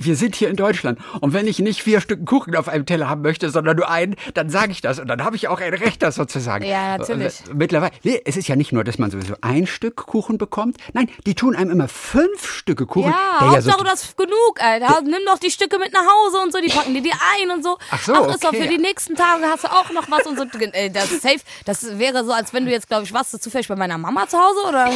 wir 0.00 0.16
sind 0.16 0.34
hier 0.34 0.48
in 0.48 0.56
Deutschland 0.56 0.98
und 1.20 1.32
wenn 1.32 1.46
ich 1.46 1.58
nicht 1.58 1.82
vier 1.82 2.00
Stück 2.00 2.24
Kuchen 2.26 2.56
auf 2.56 2.68
einem 2.68 2.86
Teller 2.86 3.08
haben 3.08 3.22
möchte, 3.22 3.50
sondern 3.50 3.76
nur 3.76 3.90
einen, 3.90 4.16
dann 4.34 4.48
sage 4.48 4.72
ich 4.72 4.80
das 4.80 4.98
und 4.98 5.06
dann 5.08 5.24
habe 5.24 5.36
ich 5.36 5.48
auch 5.48 5.60
ein 5.60 5.74
Recht, 5.74 6.02
das 6.02 6.14
sozusagen. 6.14 6.64
Ja, 6.64 6.98
natürlich. 6.98 7.40
Und 7.48 7.58
Mittlerweile, 7.58 7.92
nee, 8.02 8.20
es 8.24 8.36
ist 8.36 8.48
ja 8.48 8.56
nicht 8.56 8.72
nur, 8.72 8.82
dass 8.84 8.98
man 8.98 9.10
sowieso 9.10 9.34
ein 9.42 9.66
Stück 9.66 9.96
Kuchen 9.96 10.38
bekommt, 10.38 10.78
nein, 10.94 11.08
die 11.26 11.34
tun 11.34 11.54
einem 11.54 11.70
immer 11.70 11.88
fünf 11.88 12.50
Stücke 12.50 12.86
Kuchen. 12.86 13.10
Ja, 13.10 13.40
Hauptsache 13.40 13.78
so, 13.78 13.84
du 13.84 13.90
hast 13.90 14.16
genug, 14.16 14.58
Alter. 14.58 15.02
Nimm 15.02 15.20
doch 15.26 15.38
die 15.38 15.50
Stücke 15.50 15.78
mit 15.78 15.92
nach 15.92 16.06
Hause 16.06 16.38
und 16.38 16.52
so, 16.52 16.60
die 16.60 16.68
packen 16.68 16.94
dir 16.94 17.02
die 17.02 17.12
ein 17.12 17.50
und 17.50 17.62
so. 17.62 17.76
Ach 17.90 18.02
so, 18.02 18.12
ist 18.26 18.42
doch 18.44 18.52
okay. 18.52 18.62
für 18.62 18.68
die 18.68 18.78
nächsten 18.78 19.14
Tage 19.14 19.44
hast 19.44 19.64
du 19.64 19.68
auch 19.68 19.90
noch 19.92 20.10
was 20.10 20.26
und 20.26 20.36
so. 20.38 20.44
Äh, 20.72 20.90
Das 20.90 21.10
ist 21.12 21.22
safe. 21.22 21.40
Das 21.64 21.98
wäre 21.98 22.24
so, 22.24 22.32
als 22.32 22.52
wenn 22.52 22.64
du 22.64 22.70
jetzt, 22.70 22.88
glaube 22.88 23.04
ich, 23.04 23.12
warst 23.12 23.32
du 23.34 23.38
zufällig 23.38 23.68
bei 23.68 23.76
meiner 23.76 23.98
Mama 23.98 24.26
zu 24.28 24.38
Hause 24.38 24.68
oder? 24.68 24.90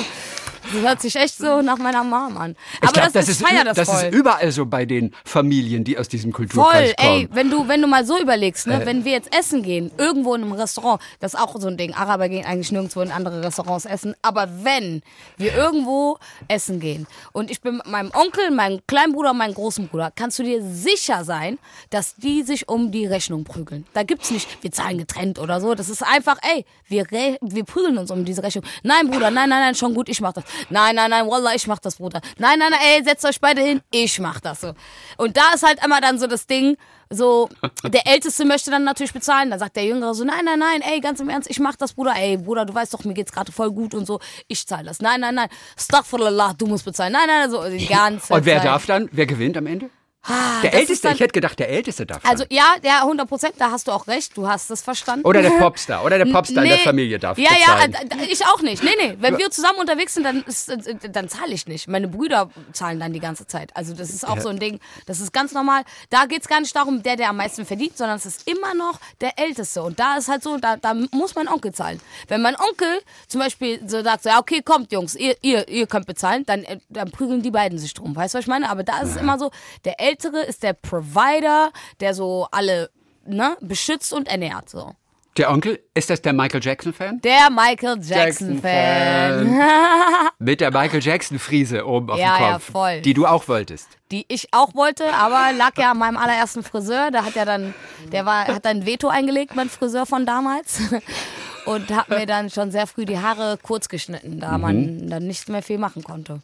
Das 0.73 0.83
hört 0.83 1.01
sich 1.03 1.15
echt 1.17 1.37
so 1.37 1.63
nach 1.63 1.79
meiner 1.79 2.03
Mom 2.05 2.37
an. 2.37 2.57
Aber 2.81 2.93
glaub, 2.93 3.13
das, 3.13 3.29
ist, 3.29 3.43
feier 3.47 3.63
ü- 3.63 3.65
das, 3.65 3.77
das 3.77 3.89
voll. 3.89 4.05
ist 4.09 4.15
überall 4.15 4.51
so 4.53 4.67
bei 4.67 4.85
den 4.87 5.15
Familien, 5.25 5.85
die 5.85 5.99
aus 5.99 6.09
diesem 6.09 6.33
Kulturkreis 6.33 6.93
Voll, 6.93 6.95
kommen. 6.97 7.19
ey, 7.21 7.29
wenn 7.33 7.51
du, 7.51 7.69
wenn 7.69 7.81
du 7.83 7.87
mal 7.87 8.05
so 8.05 8.19
überlegst, 8.21 8.67
ne, 8.67 8.83
Äh. 8.83 8.87
wenn 8.87 9.05
wir 9.05 9.13
jetzt 9.13 9.35
essen 9.37 9.63
gehen, 9.63 9.91
irgendwo 9.99 10.35
in 10.35 10.43
einem 10.43 10.53
Restaurant, 10.53 11.01
das 11.21 11.35
ist 11.35 11.41
auch 11.41 11.55
so 11.61 11.69
ein 11.69 11.77
Ding. 11.77 11.93
Araber 11.95 12.29
gehen 12.29 12.45
eigentlich 12.45 12.73
nirgendwo 12.73 13.01
in 13.01 13.11
andere 13.11 13.43
Restaurants 13.43 13.85
essen. 13.85 14.15
Aber 14.23 14.49
wenn 14.63 15.03
wir 15.37 15.55
irgendwo 15.55 16.19
essen 16.49 16.81
gehen 16.81 17.07
und 17.33 17.51
ich 17.51 17.61
bin 17.61 17.77
mit 17.77 17.87
meinem 17.87 18.11
Onkel, 18.15 18.51
meinem 18.51 18.81
kleinen 18.87 19.13
Bruder 19.13 19.31
und 19.33 19.39
meinem 19.39 19.55
großen 19.55 19.89
Bruder, 19.89 20.11
kannst 20.15 20.39
du 20.39 20.43
dir 20.43 20.63
sicher 20.63 21.25
sein, 21.25 21.59
dass 21.91 22.17
die 22.17 22.43
sich 22.43 22.69
um 22.69 22.91
die 22.91 23.07
Rechnung 23.07 23.45
prügeln. 23.45 23.87
Da 23.93 24.03
gibt's 24.03 24.31
nicht, 24.31 24.63
wir 24.63 24.73
zahlen 24.73 24.99
getrennt 24.99 25.39
oder 25.39 25.61
so. 25.61 25.75
Das 25.75 25.89
ist 25.89 26.03
einfach, 26.03 26.39
ey, 26.55 26.65
wir, 26.89 27.07
wir 27.11 27.65
prügeln 27.65 27.99
uns 27.99 28.11
um 28.11 28.25
diese 28.25 28.43
Rechnung. 28.43 28.65
Nein, 28.83 29.09
Bruder, 29.11 29.31
nein, 29.31 29.49
nein, 29.49 29.61
nein, 29.61 29.75
schon 29.75 29.95
gut, 29.95 30.09
ich 30.09 30.21
mach 30.21 30.33
das. 30.33 30.45
Nein, 30.71 30.95
nein, 30.97 31.11
nein, 31.11 31.27
Wallah, 31.27 31.55
ich 31.55 31.67
mach 31.67 31.79
das, 31.79 31.97
Bruder. 31.97 32.21
Nein, 32.39 32.59
nein, 32.59 32.71
nein, 32.71 32.81
ey, 32.97 33.05
setzt 33.05 33.25
euch 33.25 33.41
beide 33.41 33.61
hin, 33.63 33.81
ich 33.91 34.19
mach 34.19 34.41
das 34.41 34.61
so. 34.63 34.75
Und 35.17 35.37
da 35.37 35.53
ist 35.55 35.63
halt 35.63 35.85
immer 35.85 36.01
dann 36.01 36.19
so 36.19 36.27
das 36.27 36.47
Ding, 36.47 36.77
so, 37.11 37.49
der 37.85 38.07
Älteste 38.07 38.45
möchte 38.45 38.71
dann 38.71 38.85
natürlich 38.85 39.13
bezahlen, 39.13 39.51
dann 39.51 39.59
sagt 39.59 39.77
der 39.77 39.85
Jüngere 39.85 40.15
so, 40.15 40.25
nein, 40.25 40.45
nein, 40.45 40.59
nein, 40.59 40.81
ey, 40.83 41.01
ganz 41.01 41.21
im 41.21 41.29
Ernst, 41.29 41.51
ich 41.51 41.61
mach 41.61 41.77
das, 41.77 41.93
Bruder, 41.93 42.15
ey, 42.17 42.37
Bruder, 42.39 42.65
du 42.65 42.75
weißt 42.75 42.95
doch, 42.95 43.05
mir 43.05 43.15
geht's 43.15 43.33
gerade 43.33 43.53
voll 43.53 43.71
gut 43.71 43.95
und 43.95 44.07
so, 44.07 44.21
ich 44.49 44.67
zahle 44.67 44.85
das. 44.87 45.01
Nein, 45.01 45.21
nein, 45.21 45.35
nein, 45.35 45.49
Astaghfirullah, 45.77 46.55
du 46.55 46.67
musst 46.67 46.85
bezahlen. 46.85 47.13
Nein, 47.13 47.27
nein, 47.27 47.51
so, 47.51 47.63
die 47.69 47.87
ganze 47.87 48.33
Und 48.33 48.45
wer 48.45 48.57
Zeit. 48.57 48.67
darf 48.67 48.87
dann? 48.87 49.09
Wer 49.13 49.27
gewinnt 49.27 49.57
am 49.57 49.67
Ende? 49.67 49.91
Ah, 50.27 50.63
Der 50.63 50.71
das 50.71 50.81
Älteste? 50.81 51.09
dann- 51.09 51.15
Ich 51.15 51.21
hätte 51.21 51.33
gedacht, 51.33 51.59
der 51.59 51.69
Älteste 51.69 52.07
darf. 52.07 52.21
Also 52.25 52.45
ja, 52.51 52.75
ja, 52.83 53.03
100 53.03 53.29
Prozent, 53.29 53.55
da 53.59 53.71
hast 53.71 53.87
du 53.89 53.93
auch 53.93 54.07
recht, 54.07 54.37
du 54.37 54.49
hast 54.49 54.71
es 54.71 54.81
verstanden. 54.83 55.27
Oder 55.27 55.43
der 55.43 55.51
Popstar. 55.59 56.05
Oder 56.05 56.19
der 56.19 56.25
Popstar 56.27 56.63
in 56.65 56.69
der 56.71 56.79
Nee. 56.79 56.85
Familie 56.85 57.19
darf 57.19 57.37
Ja, 57.39 57.51
bezahlen. 57.51 57.93
ja, 57.93 58.17
äh, 58.23 58.25
ich 58.27 58.45
auch 58.47 58.63
nicht. 58.63 58.83
Nee, 58.83 58.91
nee. 58.99 59.17
Wenn 59.21 59.37
wir 59.39 59.51
zusammen 59.51 59.79
unterwegs 59.81 60.15
sind, 60.15 60.25
dann, 60.25 60.43
ist, 60.45 60.69
äh, 60.71 60.95
dann 61.11 61.29
zahle 61.29 61.53
ich 61.53 61.67
nicht. 61.67 61.89
Meine 61.89 62.09
Brüder 62.09 62.51
zahlen 62.73 63.01
dann 63.01 63.13
die 63.13 63.21
ganze 63.21 63.47
Zeit. 63.47 63.77
Also 63.77 63.95
das 63.95 64.11
ist 64.11 64.27
auch 64.27 64.37
Ja. 64.37 64.43
so 64.43 64.49
ein 64.49 64.59
Ding, 64.59 64.81
das 65.07 65.21
ist 65.21 65.33
ganz 65.33 65.53
normal. 65.53 65.83
Da 66.11 66.27
geht's 66.27 66.49
gar 66.49 66.61
nicht 66.61 66.75
darum, 66.75 67.03
der, 67.03 67.17
der 67.17 67.29
am 67.29 67.37
meisten 67.37 67.67
verdient, 67.67 67.97
sondern 67.99 68.17
es 68.17 68.25
ist 68.27 68.49
immer 68.49 68.75
noch 68.75 68.99
der 69.21 69.39
Älteste. 69.39 69.83
Und 69.83 69.99
da 70.01 70.17
ist 70.17 70.29
halt 70.29 70.43
so, 70.43 70.57
da, 70.57 70.77
da 70.77 70.95
muss 71.13 71.35
mein 71.35 71.49
Onkel 71.49 71.73
zahlen. 71.73 72.01
Wenn 72.29 72.41
mein 72.43 72.57
Onkel 72.57 73.01
zum 73.29 73.41
Beispiel 73.41 73.81
so 73.87 74.03
sagt, 74.03 74.23
so, 74.23 74.31
ja, 74.31 74.39
okay, 74.39 74.63
kommt 74.63 74.91
Jungs, 74.93 75.15
ihr, 75.15 75.37
ihr, 75.43 75.69
ihr 75.69 75.87
könnt 75.87 76.07
bezahlen, 76.07 76.45
dann, 76.47 76.65
äh, 76.65 76.79
dann 76.89 77.11
prügeln 77.11 77.43
die 77.43 77.51
beiden 77.51 77.79
sich 77.79 77.93
drum. 77.95 78.17
Weißt 78.17 78.35
du, 78.35 78.39
was 78.39 78.45
ich 78.45 78.49
meine? 78.49 78.71
Aber 78.71 78.83
da 78.85 79.01
ist 79.03 79.11
es 79.11 79.17
immer 79.17 79.39
so, 79.39 79.51
der 79.85 80.01
Ältere 80.15 80.43
ist 80.45 80.63
der 80.63 80.75
Provider, 80.75 81.73
der 82.01 82.15
so 82.15 82.47
alle 82.53 82.91
ne, 83.27 83.57
beschützt 83.61 84.13
und 84.13 84.29
ernährt. 84.29 84.69
So. 84.71 84.95
Der 85.37 85.51
Onkel, 85.51 85.81
ist 85.95 86.11
das 86.11 86.23
der 86.23 86.33
Michael 86.33 86.63
Jackson-Fan? 86.63 87.21
Der 87.23 87.51
Michael 87.51 87.99
Jackson-Fan. 88.01 89.61
Mit 90.39 90.61
der 90.61 90.71
Michael 90.71 91.03
Jackson-Friese 91.03 91.85
oben 91.87 92.11
auf 92.11 92.19
Ja, 92.19 92.37
dem 92.37 92.43
ja, 92.45 92.53
Kopf. 92.53 92.71
voll. 92.71 93.01
Die 93.01 93.15
du 93.15 93.27
auch 93.27 93.49
wolltest. 93.49 93.89
Die 94.13 94.25
ich 94.29 94.49
auch 94.55 94.75
wollte, 94.77 95.13
aber 95.13 95.53
lag 95.53 95.73
ja 95.77 95.91
an 95.91 95.99
meinem 95.99 96.17
allerersten 96.17 96.63
Friseur. 96.63 97.11
Da 97.11 97.25
hat 97.25 97.35
ja 97.35 97.45
dann, 97.45 97.75
der 98.13 98.25
war, 98.27 98.47
hat 98.47 98.65
dann 98.65 98.79
ein 98.79 98.87
Veto 98.87 99.09
eingelegt, 99.09 99.57
mein 99.57 99.69
Friseur 99.69 100.07
von 100.07 100.25
damals. 100.27 100.79
Und 101.67 101.91
hat 101.91 102.11
mir 102.11 102.27
dann 102.27 102.51
schon 102.51 102.71
sehr 102.71 102.87
früh 102.87 103.07
die 103.07 103.19
Haare 103.19 103.59
kurz 103.61 103.89
geschnitten, 103.89 104.39
da 104.39 104.53
Mhm. 104.59 104.61
man 104.61 105.09
dann 105.09 105.27
nicht 105.27 105.49
mehr 105.49 105.63
viel 105.63 105.79
machen 105.79 106.05
konnte. 106.05 106.43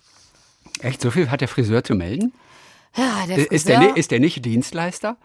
Echt, 0.81 1.01
so 1.03 1.11
viel 1.11 1.31
hat 1.31 1.43
der 1.43 1.49
Friseur 1.49 1.85
zu 1.85 1.95
melden? 1.95 2.33
Ja, 2.97 3.27
der 3.27 3.37
Friseur. 3.37 3.53
Ist 3.53 3.69
der, 3.69 3.97
ist 3.97 4.11
der 4.11 4.21
nicht 4.21 4.45
Dienstleister? 4.45 5.17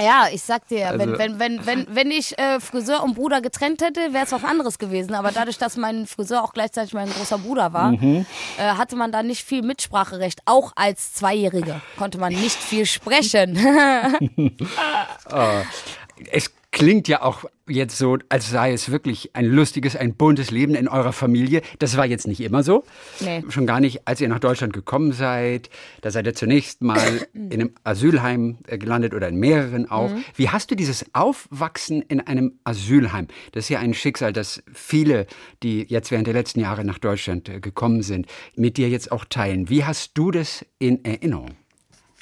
Ja, 0.00 0.28
ich 0.32 0.42
sag 0.42 0.68
dir, 0.68 0.88
Also- 0.90 0.98
wenn, 1.00 1.18
wenn, 1.18 1.38
wenn, 1.40 1.66
wenn, 1.66 1.86
wenn 1.92 2.10
ich 2.12 2.38
äh, 2.38 2.60
Friseur 2.60 3.02
und 3.02 3.14
Bruder 3.16 3.40
getrennt 3.40 3.82
hätte, 3.82 4.12
wäre 4.12 4.24
es 4.24 4.30
was 4.32 4.44
anderes 4.44 4.78
gewesen. 4.78 5.14
Aber 5.14 5.32
dadurch, 5.32 5.58
dass 5.58 5.76
mein 5.76 6.06
Friseur 6.06 6.44
auch 6.44 6.52
gleichzeitig 6.52 6.94
mein 6.94 7.10
großer 7.10 7.38
Bruder 7.38 7.72
war, 7.72 7.90
Mhm. 7.92 8.24
äh, 8.58 8.62
hatte 8.62 8.94
man 8.94 9.10
da 9.10 9.24
nicht 9.24 9.44
viel 9.44 9.62
Mitspracherecht. 9.62 10.40
Auch 10.44 10.72
als 10.76 11.14
Zweijährige 11.14 11.80
konnte 11.96 12.18
man 12.18 12.32
nicht 12.32 12.54
viel 12.56 12.86
sprechen. 12.86 13.56
Es 16.32 16.50
klingt 16.78 17.08
ja 17.08 17.22
auch 17.22 17.44
jetzt 17.66 17.98
so, 17.98 18.18
als 18.28 18.50
sei 18.50 18.72
es 18.72 18.90
wirklich 18.90 19.34
ein 19.34 19.46
lustiges, 19.46 19.96
ein 19.96 20.14
buntes 20.14 20.50
Leben 20.50 20.74
in 20.74 20.88
eurer 20.88 21.12
Familie. 21.12 21.62
Das 21.80 21.96
war 21.96 22.06
jetzt 22.06 22.26
nicht 22.26 22.40
immer 22.40 22.62
so. 22.62 22.84
Nee. 23.20 23.42
Schon 23.48 23.66
gar 23.66 23.80
nicht, 23.80 24.06
als 24.06 24.20
ihr 24.20 24.28
nach 24.28 24.38
Deutschland 24.38 24.72
gekommen 24.72 25.12
seid. 25.12 25.70
Da 26.00 26.10
seid 26.10 26.26
ihr 26.26 26.34
zunächst 26.34 26.80
mal 26.80 27.26
in 27.32 27.52
einem 27.52 27.74
Asylheim 27.82 28.58
äh, 28.68 28.78
gelandet 28.78 29.12
oder 29.12 29.28
in 29.28 29.36
mehreren 29.36 29.90
auch. 29.90 30.10
Mhm. 30.10 30.24
Wie 30.36 30.50
hast 30.50 30.70
du 30.70 30.76
dieses 30.76 31.04
Aufwachsen 31.14 32.02
in 32.02 32.20
einem 32.20 32.58
Asylheim? 32.62 33.26
Das 33.52 33.64
ist 33.64 33.70
ja 33.70 33.80
ein 33.80 33.92
Schicksal, 33.92 34.32
das 34.32 34.62
viele, 34.72 35.26
die 35.62 35.84
jetzt 35.88 36.10
während 36.12 36.28
der 36.28 36.34
letzten 36.34 36.60
Jahre 36.60 36.84
nach 36.84 36.98
Deutschland 36.98 37.48
äh, 37.48 37.60
gekommen 37.60 38.02
sind, 38.02 38.26
mit 38.54 38.76
dir 38.76 38.88
jetzt 38.88 39.10
auch 39.10 39.24
teilen. 39.24 39.68
Wie 39.68 39.84
hast 39.84 40.12
du 40.14 40.30
das 40.30 40.64
in 40.78 41.04
Erinnerung? 41.04 41.50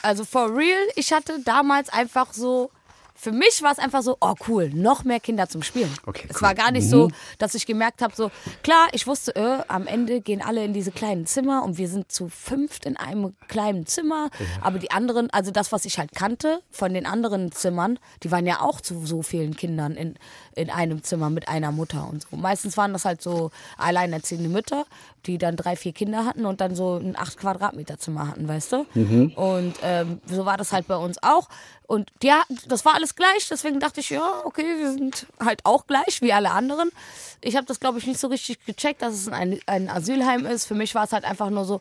Also 0.02 0.24
for 0.24 0.56
real, 0.56 0.86
ich 0.94 1.12
hatte 1.12 1.40
damals 1.44 1.88
einfach 1.90 2.32
so. 2.32 2.70
Für 3.16 3.32
mich 3.32 3.62
war 3.62 3.72
es 3.72 3.78
einfach 3.78 4.02
so, 4.02 4.16
oh 4.20 4.34
cool, 4.46 4.70
noch 4.70 5.04
mehr 5.04 5.20
Kinder 5.20 5.48
zum 5.48 5.62
Spielen. 5.62 5.92
Okay, 6.06 6.26
es 6.28 6.36
cool. 6.36 6.42
war 6.42 6.54
gar 6.54 6.70
nicht 6.70 6.88
so, 6.88 7.10
dass 7.38 7.54
ich 7.54 7.66
gemerkt 7.66 8.02
habe, 8.02 8.14
so 8.14 8.30
klar, 8.62 8.88
ich 8.92 9.06
wusste, 9.06 9.34
äh, 9.34 9.58
am 9.68 9.86
Ende 9.86 10.20
gehen 10.20 10.42
alle 10.42 10.64
in 10.64 10.72
diese 10.72 10.90
kleinen 10.90 11.26
Zimmer 11.26 11.62
und 11.64 11.78
wir 11.78 11.88
sind 11.88 12.12
zu 12.12 12.28
fünft 12.28 12.84
in 12.84 12.96
einem 12.96 13.34
kleinen 13.48 13.86
Zimmer. 13.86 14.28
Aber 14.60 14.78
die 14.78 14.90
anderen, 14.90 15.30
also 15.30 15.50
das, 15.50 15.72
was 15.72 15.84
ich 15.84 15.98
halt 15.98 16.12
kannte 16.14 16.60
von 16.70 16.92
den 16.92 17.06
anderen 17.06 17.52
Zimmern, 17.52 17.98
die 18.22 18.30
waren 18.30 18.46
ja 18.46 18.60
auch 18.60 18.80
zu 18.80 19.06
so 19.06 19.22
vielen 19.22 19.56
Kindern 19.56 19.92
in, 19.92 20.18
in 20.54 20.70
einem 20.70 21.02
Zimmer 21.02 21.30
mit 21.30 21.48
einer 21.48 21.72
Mutter 21.72 22.08
und 22.08 22.22
so. 22.22 22.36
Meistens 22.36 22.76
waren 22.76 22.92
das 22.92 23.04
halt 23.04 23.22
so 23.22 23.50
alleinerziehende 23.78 24.48
Mütter, 24.48 24.84
die 25.26 25.38
dann 25.38 25.56
drei, 25.56 25.76
vier 25.76 25.92
Kinder 25.92 26.24
hatten 26.24 26.46
und 26.46 26.60
dann 26.60 26.74
so 26.74 26.96
ein 26.96 27.16
acht 27.16 27.36
Quadratmeter 27.38 27.98
Zimmer 27.98 28.28
hatten, 28.28 28.46
weißt 28.46 28.72
du? 28.72 28.86
Und 29.36 29.74
ähm, 29.82 30.20
so 30.26 30.44
war 30.44 30.56
das 30.56 30.72
halt 30.72 30.86
bei 30.86 30.96
uns 30.96 31.22
auch. 31.22 31.48
Und 31.86 32.10
ja, 32.22 32.42
das 32.68 32.84
war 32.84 32.94
alles 32.94 33.14
gleich, 33.14 33.48
deswegen 33.48 33.80
dachte 33.80 34.00
ich, 34.00 34.10
ja, 34.10 34.42
okay, 34.44 34.64
wir 34.78 34.90
sind 34.92 35.26
halt 35.40 35.60
auch 35.64 35.86
gleich 35.86 36.20
wie 36.22 36.32
alle 36.32 36.50
anderen. 36.50 36.90
Ich 37.40 37.56
habe 37.56 37.66
das, 37.66 37.80
glaube 37.80 37.98
ich, 37.98 38.06
nicht 38.06 38.18
so 38.20 38.26
richtig 38.28 38.64
gecheckt, 38.66 39.02
dass 39.02 39.14
es 39.14 39.28
ein, 39.28 39.60
ein 39.66 39.88
Asylheim 39.88 40.46
ist. 40.46 40.66
Für 40.66 40.74
mich 40.74 40.94
war 40.94 41.04
es 41.04 41.12
halt 41.12 41.24
einfach 41.24 41.50
nur 41.50 41.64
so, 41.64 41.80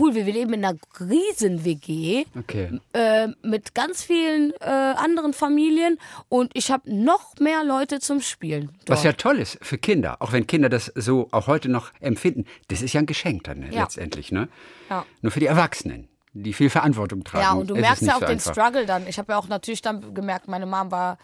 cool, 0.00 0.14
wir 0.14 0.24
wir 0.26 0.32
leben 0.32 0.54
in 0.54 0.64
einer 0.64 0.78
riesen 0.98 1.64
WG 1.64 2.24
Okay. 2.36 2.80
äh, 2.94 3.28
mit 3.42 3.74
ganz 3.74 4.02
vielen 4.02 4.52
äh, 4.60 4.64
anderen 4.64 5.34
Familien 5.34 5.98
und 6.28 6.50
ich 6.54 6.70
habe 6.70 6.90
noch 6.92 7.34
mehr 7.38 7.62
Leute 7.62 8.00
zum 8.00 8.20
Spielen. 8.22 8.70
Dort. 8.86 8.88
Was 8.98 9.04
ja 9.04 9.12
toll 9.12 9.38
ist 9.38 9.58
für 9.62 9.78
Kinder, 9.78 10.16
auch 10.20 10.32
wenn 10.32 10.46
Kinder 10.46 10.68
das 10.70 10.90
so 10.96 11.28
auch 11.32 11.46
heute 11.46 11.68
noch 11.68 11.92
empfinden. 12.00 12.46
Das 12.68 12.82
ist 12.82 12.92
ja 12.94 13.00
ein 13.00 13.06
Geschenk 13.06 13.44
dann 13.44 13.70
Ja. 13.70 13.82
letztendlich, 13.82 14.32
ne? 14.32 14.48
Ja. 14.90 15.04
Nur 15.22 15.30
für 15.32 15.40
die 15.40 15.46
Erwachsenen, 15.46 16.08
die 16.34 16.52
viel 16.52 16.68
Verantwortung 16.68 17.24
tragen. 17.24 17.44
Ja, 17.44 17.52
und 17.52 17.70
du 17.70 17.74
es 17.74 17.80
merkst 17.80 18.02
ja 18.02 18.16
auch 18.16 18.20
so 18.20 18.26
den 18.26 18.32
einfach. 18.34 18.52
Struggle 18.52 18.86
dann. 18.86 19.06
Ich 19.06 19.18
habe 19.18 19.32
ja 19.32 19.38
auch 19.38 19.48
natürlich 19.48 19.82
dann 19.82 20.14
gemerkt, 20.14 20.48
meine 20.48 20.66
Mom 20.66 20.90
war 20.90 21.16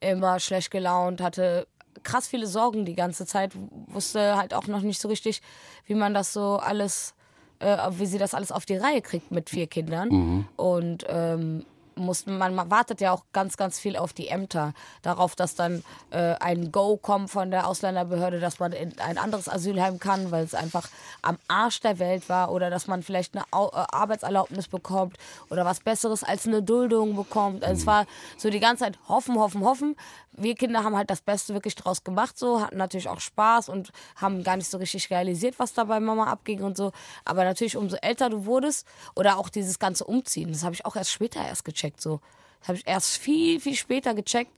immer 0.00 0.40
schlecht 0.40 0.70
gelaunt, 0.70 1.20
hatte 1.20 1.66
krass 2.02 2.26
viele 2.26 2.46
Sorgen 2.46 2.84
die 2.84 2.94
ganze 2.94 3.26
Zeit, 3.26 3.52
wusste 3.86 4.36
halt 4.36 4.54
auch 4.54 4.66
noch 4.66 4.80
nicht 4.80 5.00
so 5.00 5.08
richtig, 5.08 5.42
wie 5.86 5.94
man 5.94 6.14
das 6.14 6.32
so 6.32 6.56
alles, 6.56 7.14
äh, 7.60 7.76
wie 7.92 8.06
sie 8.06 8.18
das 8.18 8.34
alles 8.34 8.50
auf 8.50 8.66
die 8.66 8.76
Reihe 8.76 9.02
kriegt 9.02 9.30
mit 9.30 9.50
vier 9.50 9.66
Kindern. 9.66 10.08
Mhm. 10.08 10.48
Und 10.56 11.04
ähm, 11.08 11.64
muss 11.96 12.26
man, 12.26 12.54
man 12.54 12.70
wartet 12.70 13.00
ja 13.00 13.12
auch 13.12 13.24
ganz, 13.32 13.56
ganz 13.56 13.78
viel 13.78 13.96
auf 13.96 14.12
die 14.12 14.28
Ämter, 14.28 14.72
darauf, 15.02 15.34
dass 15.34 15.54
dann 15.54 15.84
äh, 16.10 16.34
ein 16.40 16.72
Go 16.72 16.96
kommt 16.96 17.30
von 17.30 17.50
der 17.50 17.66
Ausländerbehörde, 17.68 18.40
dass 18.40 18.58
man 18.58 18.72
in 18.72 18.98
ein 18.98 19.18
anderes 19.18 19.48
Asylheim 19.48 19.98
kann, 19.98 20.30
weil 20.30 20.44
es 20.44 20.54
einfach 20.54 20.88
am 21.22 21.38
Arsch 21.48 21.80
der 21.80 21.98
Welt 21.98 22.28
war 22.28 22.50
oder 22.50 22.70
dass 22.70 22.86
man 22.86 23.02
vielleicht 23.02 23.36
eine 23.36 23.44
Au 23.50 23.68
äh, 23.68 23.84
Arbeitserlaubnis 23.90 24.68
bekommt 24.68 25.16
oder 25.50 25.64
was 25.64 25.80
Besseres 25.80 26.24
als 26.24 26.46
eine 26.46 26.62
Duldung 26.62 27.16
bekommt. 27.16 27.64
Also 27.64 27.80
es 27.82 27.86
war 27.86 28.06
so 28.36 28.50
die 28.50 28.60
ganze 28.60 28.84
Zeit 28.84 28.98
hoffen, 29.08 29.38
hoffen, 29.38 29.64
hoffen. 29.64 29.96
Wir 30.36 30.56
Kinder 30.56 30.82
haben 30.82 30.96
halt 30.96 31.10
das 31.10 31.20
Beste 31.20 31.54
wirklich 31.54 31.76
draus 31.76 32.02
gemacht, 32.02 32.36
so 32.36 32.60
hatten 32.60 32.76
natürlich 32.76 33.08
auch 33.08 33.20
Spaß 33.20 33.68
und 33.68 33.92
haben 34.16 34.42
gar 34.42 34.56
nicht 34.56 34.68
so 34.68 34.78
richtig 34.78 35.08
realisiert, 35.10 35.58
was 35.58 35.74
da 35.74 35.84
bei 35.84 36.00
Mama 36.00 36.26
abging 36.26 36.62
und 36.62 36.76
so. 36.76 36.90
Aber 37.24 37.44
natürlich, 37.44 37.76
umso 37.76 37.96
älter 37.96 38.30
du 38.30 38.44
wurdest 38.44 38.84
oder 39.14 39.38
auch 39.38 39.48
dieses 39.48 39.78
ganze 39.78 40.04
Umziehen, 40.04 40.52
das 40.52 40.64
habe 40.64 40.74
ich 40.74 40.84
auch 40.86 40.96
erst 40.96 41.12
später 41.12 41.40
erst 41.40 41.64
gecheckt. 41.64 41.83
So, 42.00 42.20
das 42.60 42.68
habe 42.68 42.78
ich 42.78 42.86
erst 42.86 43.16
viel, 43.18 43.60
viel 43.60 43.74
später 43.74 44.14
gecheckt, 44.14 44.52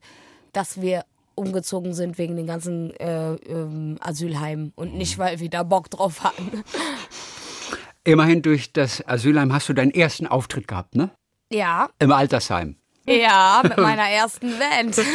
dass 0.52 0.80
wir 0.80 1.04
umgezogen 1.34 1.94
sind 1.94 2.18
wegen 2.18 2.36
den 2.36 2.46
ganzen 2.46 2.90
äh, 2.96 3.34
ähm, 3.34 3.98
Asylheimen 4.00 4.72
und 4.74 4.94
nicht, 4.94 5.18
weil 5.18 5.38
wir 5.38 5.50
da 5.50 5.62
Bock 5.62 5.90
drauf 5.90 6.24
hatten. 6.24 6.64
Immerhin 8.04 8.40
durch 8.40 8.72
das 8.72 9.06
Asylheim 9.06 9.52
hast 9.52 9.68
du 9.68 9.72
deinen 9.72 9.90
ersten 9.90 10.26
Auftritt 10.26 10.68
gehabt, 10.68 10.94
ne? 10.94 11.10
Ja, 11.50 11.88
Im 11.98 12.12
Altersheim. 12.12 12.76
ja, 13.04 13.60
mit 13.64 13.76
meiner 13.76 14.08
ersten 14.08 14.56
Band. 14.58 14.96
mit 14.98 15.06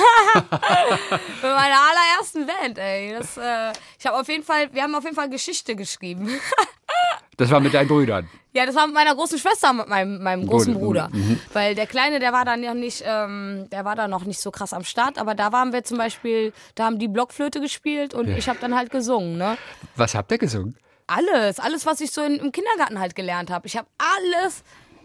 meiner 1.41 1.79
allerersten 1.79 2.45
Band, 2.45 2.77
ey. 2.77 3.13
Das, 3.17 3.37
äh, 3.37 3.71
ich 3.97 4.05
habe 4.05 4.19
auf 4.19 4.27
jeden 4.27 4.43
Fall, 4.43 4.73
wir 4.73 4.83
haben 4.83 4.93
auf 4.93 5.03
jeden 5.03 5.15
Fall 5.15 5.29
Geschichte 5.29 5.75
geschrieben. 5.75 6.29
Das 7.41 7.49
war 7.49 7.59
mit 7.59 7.73
deinen 7.73 7.87
Brüdern. 7.87 8.29
Ja, 8.53 8.67
das 8.67 8.75
war 8.75 8.85
mit 8.85 8.93
meiner 8.93 9.15
großen 9.15 9.39
Schwester, 9.39 9.73
mit 9.73 9.87
meinem, 9.87 10.21
meinem 10.21 10.45
großen 10.45 10.73
Gut, 10.75 10.83
Bruder. 10.83 11.09
Weil 11.53 11.73
der 11.73 11.87
Kleine, 11.87 12.19
der 12.19 12.31
war 12.33 12.45
dann 12.45 12.61
ja 12.61 12.75
nicht, 12.75 13.03
ähm, 13.03 13.67
der 13.71 13.83
war 13.83 13.95
da 13.95 14.07
noch 14.07 14.25
nicht 14.25 14.39
so 14.39 14.51
krass 14.51 14.73
am 14.73 14.83
Start, 14.83 15.17
aber 15.17 15.33
da 15.33 15.51
waren 15.51 15.73
wir 15.73 15.83
zum 15.83 15.97
Beispiel, 15.97 16.53
da 16.75 16.85
haben 16.85 16.99
die 16.99 17.07
Blockflöte 17.07 17.59
gespielt 17.59 18.13
und 18.13 18.27
ich 18.27 18.47
habe 18.47 18.59
dann 18.61 18.75
halt 18.75 18.91
gesungen, 18.91 19.39
ne? 19.39 19.57
Was 19.95 20.13
habt 20.13 20.31
ihr 20.31 20.37
gesungen? 20.37 20.77
Alles, 21.07 21.59
alles, 21.59 21.87
was 21.87 21.99
ich 21.99 22.11
so 22.11 22.21
in, 22.21 22.35
im 22.35 22.51
Kindergarten 22.51 22.99
halt 22.99 23.15
gelernt 23.15 23.49
habe. 23.49 23.65
Ich 23.65 23.75
habe 23.75 23.87
alles, 23.97 24.63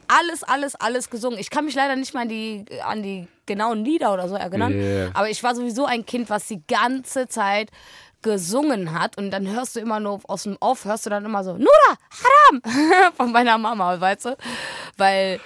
alles, 0.08 0.42
alles, 0.42 0.74
alles 0.74 1.08
gesungen. 1.08 1.38
Ich 1.38 1.48
kann 1.48 1.64
mich 1.64 1.74
leider 1.74 1.96
nicht 1.96 2.12
mal 2.12 2.20
an 2.20 2.28
die, 2.28 2.66
an 2.84 3.02
die 3.02 3.28
genauen 3.46 3.82
Lieder 3.82 4.12
oder 4.12 4.28
so 4.28 4.34
erinnern, 4.34 4.72
Yeah. 4.72 5.10
aber 5.14 5.30
ich 5.30 5.42
war 5.42 5.54
sowieso 5.54 5.86
ein 5.86 6.04
Kind, 6.04 6.28
was 6.28 6.48
die 6.48 6.60
ganze 6.68 7.28
Zeit 7.28 7.70
gesungen 8.26 8.92
hat 8.98 9.16
und 9.16 9.30
dann 9.30 9.46
hörst 9.46 9.76
du 9.76 9.80
immer 9.80 10.00
nur 10.00 10.20
aus 10.28 10.42
dem 10.42 10.56
Off, 10.60 10.84
hörst 10.84 11.06
du 11.06 11.10
dann 11.10 11.24
immer 11.24 11.44
so, 11.44 11.52
Nura, 11.52 11.92
Haram, 12.22 13.12
von 13.16 13.30
meiner 13.32 13.56
Mama, 13.56 14.00
weißt 14.00 14.24
du? 14.26 14.36
Weil 14.96 15.38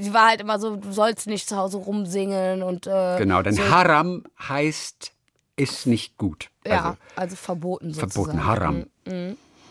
sie 0.00 0.12
war 0.12 0.28
halt 0.28 0.40
immer 0.40 0.58
so, 0.58 0.76
du 0.76 0.92
sollst 0.92 1.26
nicht 1.28 1.48
zu 1.48 1.56
Hause 1.56 1.76
rumsingen 1.78 2.62
und 2.62 2.86
äh, 2.88 3.16
Genau, 3.18 3.40
denn 3.42 3.54
so, 3.54 3.62
Haram 3.70 4.24
heißt, 4.48 5.12
ist 5.56 5.86
nicht 5.86 6.18
gut. 6.18 6.50
ja, 6.66 6.72
Also 6.76 6.96
also, 7.16 7.36
verboten 7.36 7.92
sozusagen. 7.94 8.12
verboten, 8.38 8.46
Haram. 8.46 8.84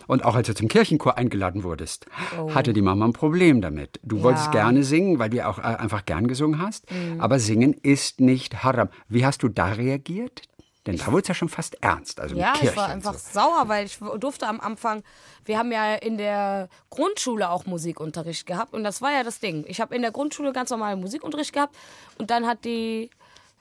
Und 0.06 0.24
auch 0.24 0.34
als 0.34 0.46
du 0.46 0.54
zum 0.54 0.68
Kirchenchor 0.68 1.16
eingeladen 1.18 1.64
wurdest, 1.64 2.06
Oh. 2.38 2.54
hatte 2.54 2.72
die 2.72 2.82
Mama 2.82 3.06
ein 3.06 3.12
Problem 3.14 3.60
damit. 3.60 4.00
Du 4.02 4.22
wolltest 4.22 4.52
gerne 4.52 4.82
singen, 4.84 5.18
weil 5.18 5.30
du 5.30 5.38
ja 5.38 5.48
auch 5.48 5.58
äh, 5.58 5.62
einfach 5.62 6.04
gern 6.04 6.26
gesungen 6.28 6.60
hast. 6.60 6.86
Aber 7.18 7.38
singen 7.38 7.72
ist 7.74 8.20
nicht 8.20 8.62
Haram. 8.64 8.88
Wie 9.08 9.24
hast 9.26 9.42
du 9.42 9.48
da 9.48 9.66
reagiert? 9.68 10.42
Denn 10.86 10.96
da 10.98 11.06
wurde 11.06 11.22
es 11.22 11.28
ja 11.28 11.34
schon 11.34 11.48
fast 11.48 11.82
ernst. 11.82 12.20
Also 12.20 12.36
Ja, 12.36 12.52
Kirche 12.52 12.72
ich 12.72 12.76
war 12.76 12.88
einfach 12.88 13.14
so. 13.14 13.40
sauer, 13.40 13.68
weil 13.68 13.86
ich 13.86 13.98
durfte 14.18 14.46
am 14.46 14.60
Anfang, 14.60 15.02
wir 15.44 15.58
haben 15.58 15.72
ja 15.72 15.94
in 15.94 16.18
der 16.18 16.68
Grundschule 16.90 17.48
auch 17.48 17.64
Musikunterricht 17.64 18.46
gehabt 18.46 18.74
und 18.74 18.84
das 18.84 19.00
war 19.00 19.12
ja 19.12 19.22
das 19.22 19.40
Ding. 19.40 19.64
Ich 19.66 19.80
habe 19.80 19.94
in 19.94 20.02
der 20.02 20.10
Grundschule 20.12 20.52
ganz 20.52 20.70
normalen 20.70 21.00
Musikunterricht 21.00 21.52
gehabt 21.52 21.74
und 22.18 22.30
dann 22.30 22.46
hat 22.46 22.64
die 22.64 23.10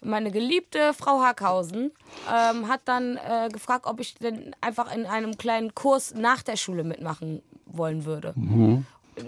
meine 0.02 0.32
geliebte 0.32 0.94
Frau 0.94 1.22
Hackhausen 1.22 1.92
ähm, 2.30 2.68
hat 2.68 2.82
dann 2.86 3.18
äh, 3.18 3.48
gefragt, 3.50 3.86
ob 3.86 4.02
ich 4.02 4.16
denn 4.16 4.54
einfach 4.60 4.94
in 4.94 5.06
einem 5.06 5.38
kleinen 5.38 5.74
Kurs 5.76 6.14
nach 6.14 6.44
der 6.44 6.58
Schule 6.58 6.84
mitmachen 6.84 7.42
wollen 7.66 8.04
würde. 8.04 8.34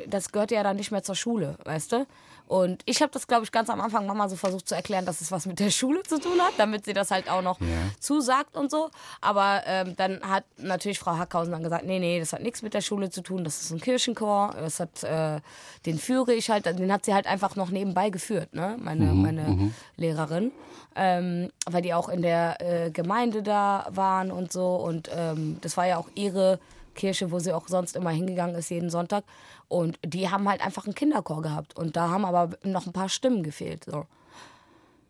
Das 0.08 0.32
gehört 0.34 0.52
ja 0.52 0.64
dann 0.64 0.76
nicht 0.76 0.92
mehr 0.92 1.04
zur 1.04 1.16
Schule, 1.16 1.58
weißt 1.64 1.94
du? 1.94 2.08
Und 2.48 2.84
ich 2.86 3.02
habe 3.02 3.12
das, 3.12 3.28
glaube 3.28 3.44
ich, 3.44 3.52
ganz 3.52 3.70
am 3.70 3.82
Anfang 3.82 4.06
Mama 4.06 4.30
so 4.30 4.36
versucht 4.36 4.68
zu 4.68 4.76
erklären, 4.76 5.06
dass 5.06 5.22
es 5.22 5.32
was 5.32 5.46
mit 5.46 5.60
der 5.60 5.72
Schule 5.72 6.04
zu 6.04 6.20
tun 6.20 6.40
hat, 6.40 6.54
damit 6.58 6.86
sie 6.86 6.94
das 6.94 7.12
halt 7.12 7.30
auch 7.30 7.42
noch 7.42 7.60
zusagt 8.00 8.56
und 8.56 8.70
so. 8.70 8.90
Aber 9.22 9.64
ähm, 9.66 9.96
dann 9.96 10.22
hat 10.22 10.44
natürlich 10.58 11.00
Frau 11.00 11.18
Hackhausen 11.18 11.52
dann 11.52 11.64
gesagt, 11.64 11.86
nee, 11.86 12.00
nee, 12.00 12.20
das 12.20 12.34
hat 12.34 12.42
nichts 12.42 12.62
mit 12.62 12.74
der 12.74 12.82
Schule 12.82 13.10
zu 13.10 13.22
tun, 13.22 13.44
das 13.44 13.62
ist 13.62 13.72
ein 13.72 13.82
Kirchenchor, 13.82 14.54
das 14.60 14.80
hat, 14.80 15.04
äh, 15.04 15.40
den 15.86 15.98
führe 15.98 16.34
ich 16.34 16.50
halt, 16.50 16.66
den 16.66 16.92
hat 16.92 17.06
sie 17.06 17.14
halt 17.14 17.28
einfach 17.28 17.56
noch 17.56 17.70
nebenbei 17.70 18.10
geführt, 18.10 18.54
ne, 18.54 18.78
meine, 18.80 19.14
meine 19.14 19.74
Lehrerin. 19.98 20.52
Ähm, 20.98 21.50
weil 21.66 21.82
die 21.82 21.94
auch 21.94 22.08
in 22.08 22.22
der 22.22 22.62
äh, 22.62 22.90
Gemeinde 22.90 23.44
da 23.44 23.86
waren 23.90 24.32
und 24.32 24.54
so. 24.54 24.76
Und 24.76 25.10
ähm, 25.14 25.58
das 25.60 25.76
war 25.76 25.86
ja 25.86 25.98
auch 25.98 26.08
ihre 26.16 26.58
Kirche, 26.96 27.32
wo 27.32 27.40
sie 27.40 27.54
auch 27.54 27.68
sonst 27.68 27.96
immer 27.96 28.10
hingegangen 28.10 28.56
ist, 28.56 28.70
jeden 28.70 28.90
Sonntag. 28.90 29.24
Und 29.68 30.00
die 30.04 30.30
haben 30.30 30.50
halt 30.50 30.66
einfach 30.66 30.86
einen 30.86 30.96
Kinderchor 30.96 31.42
gehabt. 31.42 31.78
Und 31.78 31.96
da 31.96 32.10
haben 32.10 32.26
aber 32.26 32.58
noch 32.64 32.88
ein 32.88 32.94
paar 32.94 33.10
Stimmen 33.10 33.44
gefehlt. 33.44 33.86
So. 33.86 34.06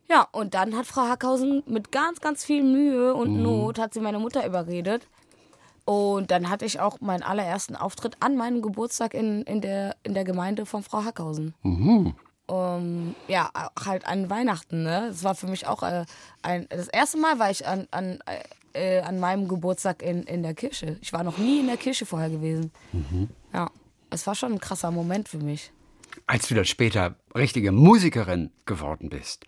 Ja, 0.09 0.27
und 0.31 0.53
dann 0.53 0.75
hat 0.75 0.85
Frau 0.85 1.03
Hackhausen 1.03 1.63
mit 1.65 1.91
ganz, 1.91 2.19
ganz 2.19 2.43
viel 2.43 2.63
Mühe 2.63 3.13
und 3.13 3.41
Not 3.41 3.79
hat 3.79 3.93
sie 3.93 4.01
meine 4.01 4.19
Mutter 4.19 4.45
überredet. 4.45 5.07
Und 5.85 6.31
dann 6.31 6.49
hatte 6.49 6.65
ich 6.65 6.79
auch 6.79 6.99
meinen 6.99 7.23
allerersten 7.23 7.75
Auftritt 7.75 8.17
an 8.19 8.35
meinem 8.35 8.61
Geburtstag 8.61 9.13
in, 9.13 9.43
in, 9.43 9.61
der, 9.61 9.95
in 10.03 10.15
der 10.15 10.23
Gemeinde 10.23 10.65
von 10.65 10.83
Frau 10.83 11.03
Hackhausen. 11.03 11.53
Um, 12.47 13.15
ja, 13.27 13.49
halt 13.83 14.05
an 14.05 14.29
Weihnachten, 14.29 14.83
ne? 14.83 15.07
Das 15.09 15.23
war 15.23 15.33
für 15.33 15.47
mich 15.47 15.65
auch 15.65 15.81
äh, 15.81 16.05
ein. 16.43 16.67
Das 16.69 16.87
erste 16.87 17.17
Mal 17.17 17.39
war 17.39 17.49
ich 17.49 17.67
an, 17.67 17.87
an, 17.89 18.19
äh, 18.75 18.99
an 19.01 19.19
meinem 19.19 19.47
Geburtstag 19.47 20.01
in, 20.01 20.23
in 20.23 20.43
der 20.43 20.53
Kirche. 20.53 20.97
Ich 21.01 21.13
war 21.13 21.23
noch 21.23 21.37
nie 21.37 21.61
in 21.61 21.67
der 21.67 21.77
Kirche 21.77 22.05
vorher 22.05 22.29
gewesen. 22.29 22.71
Ja, 23.53 23.69
es 24.09 24.27
war 24.27 24.35
schon 24.35 24.53
ein 24.53 24.59
krasser 24.59 24.91
Moment 24.91 25.29
für 25.29 25.39
mich. 25.39 25.71
Als 26.27 26.47
du 26.47 26.55
dann 26.55 26.65
später 26.65 27.15
richtige 27.35 27.71
Musikerin 27.71 28.51
geworden 28.65 29.09
bist, 29.09 29.45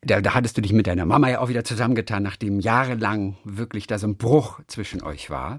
da, 0.00 0.20
da 0.20 0.34
hattest 0.34 0.56
du 0.56 0.62
dich 0.62 0.72
mit 0.72 0.86
deiner 0.86 1.04
Mama 1.04 1.28
ja 1.28 1.40
auch 1.40 1.48
wieder 1.48 1.64
zusammengetan, 1.64 2.22
nachdem 2.22 2.60
jahrelang 2.60 3.36
wirklich 3.44 3.86
da 3.86 3.98
so 3.98 4.06
ein 4.06 4.16
Bruch 4.16 4.60
zwischen 4.66 5.02
euch 5.02 5.30
war. 5.30 5.58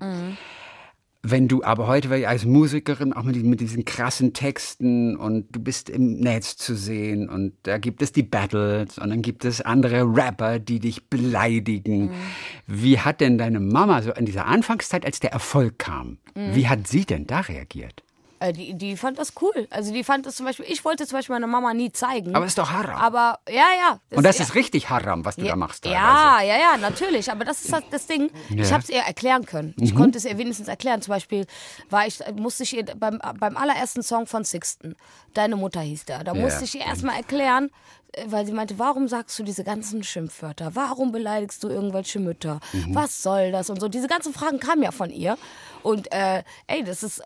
Wenn 1.26 1.48
du 1.48 1.64
aber 1.64 1.88
heute 1.88 2.10
weil 2.10 2.26
als 2.26 2.44
Musikerin 2.44 3.14
auch 3.14 3.24
mit, 3.24 3.36
diesen- 3.38 3.50
mit 3.50 3.62
diesen 3.62 3.86
krassen 3.86 4.34
Texten 4.34 5.16
und 5.16 5.56
du 5.56 5.62
bist 5.62 5.90
im 5.90 6.20
Netz 6.20 6.58
zu 6.58 6.76
sehen 6.76 7.30
und 7.30 7.54
da 7.64 7.78
gibt 7.78 8.02
es 8.02 8.12
die 8.12 8.24
Battles 8.24 8.98
und 8.98 9.10
dann 9.10 9.22
gibt 9.22 9.46
es 9.46 9.62
andere 9.62 10.02
Rapper, 10.04 10.60
die 10.60 10.80
dich 10.82 11.08
beleidigen. 11.10 12.12
Wie 12.68 13.00
hat 13.00 13.22
denn 13.22 13.38
deine 13.38 13.62
Mama 13.62 14.02
so 14.02 14.12
in 14.12 14.26
dieser 14.26 14.48
Anfangszeit, 14.48 15.06
als 15.06 15.22
der 15.22 15.32
Erfolg 15.32 15.80
kam, 15.80 16.18
wie 16.36 16.68
hat 16.68 16.88
sie 16.88 17.06
denn 17.06 17.26
da 17.26 17.40
reagiert? 17.40 18.04
Äh, 18.44 18.52
die, 18.52 18.74
die 18.74 18.98
fand 18.98 19.18
das 19.20 19.34
cool. 19.42 19.68
Also 19.70 19.94
die 19.94 20.04
fand 20.04 20.26
das 20.26 20.36
zum 20.36 20.46
Beispiel, 20.46 20.66
ich 20.68 20.84
wollte 20.84 21.08
zum 21.08 21.18
Beispiel 21.18 21.34
meiner 21.36 21.48
Mama 21.48 21.74
nie 21.74 21.92
zeigen. 21.94 22.36
Aber 22.36 22.46
ist 22.46 22.58
doch 22.58 22.72
Haram. 22.72 23.00
Aber 23.00 23.40
ja, 23.48 23.68
ja. 23.80 24.00
und 24.12 24.24
das 24.26 24.38
ja, 24.38 24.44
ist 24.44 24.56
richtig 24.56 24.90
Haram, 24.90 25.24
was 25.24 25.38
du 25.38 25.46
da 25.46 25.56
machst. 25.56 25.84
teilweise. 25.86 26.02
Ja, 26.04 26.42
ja, 26.42 26.58
ja, 26.58 26.78
natürlich. 26.78 27.32
Aber 27.32 27.46
das 27.46 27.64
ist 27.64 27.72
halt 27.72 27.86
das 27.92 28.06
Ding. 28.08 28.30
Ich 28.50 28.56
Ja. 28.58 28.66
Mhm. 28.66 28.72
habe 28.72 28.84
es 28.84 28.90
ihr 28.90 29.00
erklären 29.02 29.46
können. 29.46 29.74
Ich 29.80 29.96
konnte 29.96 30.18
es 30.18 30.26
ihr 30.26 30.38
wenigstens 30.38 30.68
erklären. 30.68 31.02
Zum 31.02 31.12
Beispiel 31.14 31.46
war 31.90 32.06
ich, 32.06 32.20
musste 32.36 32.64
ich 32.64 32.76
ihr 32.76 32.84
beim, 32.86 33.20
beim 33.40 33.56
allerersten 33.56 34.04
Song 34.04 34.28
von 34.28 34.44
Sixten, 34.44 34.96
Deine 35.34 35.56
Mutter 35.56 35.80
hieß 35.82 36.06
der, 36.06 36.24
da 36.24 36.34
Ja. 36.34 36.42
musste 36.42 36.64
ich 36.66 36.76
ihr 36.76 36.82
erstmal 36.82 37.16
erklären, 37.16 37.72
äh, 38.12 38.26
weil 38.28 38.46
sie 38.46 38.52
meinte, 38.52 38.78
warum 38.78 39.08
sagst 39.08 39.40
du 39.40 39.44
diese 39.44 39.64
ganzen 39.64 40.04
Schimpfwörter? 40.04 40.76
Warum 40.76 41.12
beleidigst 41.12 41.64
du 41.64 41.70
irgendwelche 41.70 42.20
Mütter? 42.20 42.60
Mhm. 42.72 42.94
Was 42.94 43.24
soll 43.24 43.52
das? 43.52 43.70
Und 43.72 43.80
so. 43.80 43.88
Diese 43.88 44.08
ganzen 44.08 44.32
Fragen 44.34 44.60
kamen 44.60 44.84
ja 44.84 44.92
von 44.92 45.10
ihr. 45.10 45.38
Und 45.82 46.12
äh, 46.12 46.44
ey, 46.68 46.84
das 46.84 47.02
ist. 47.04 47.24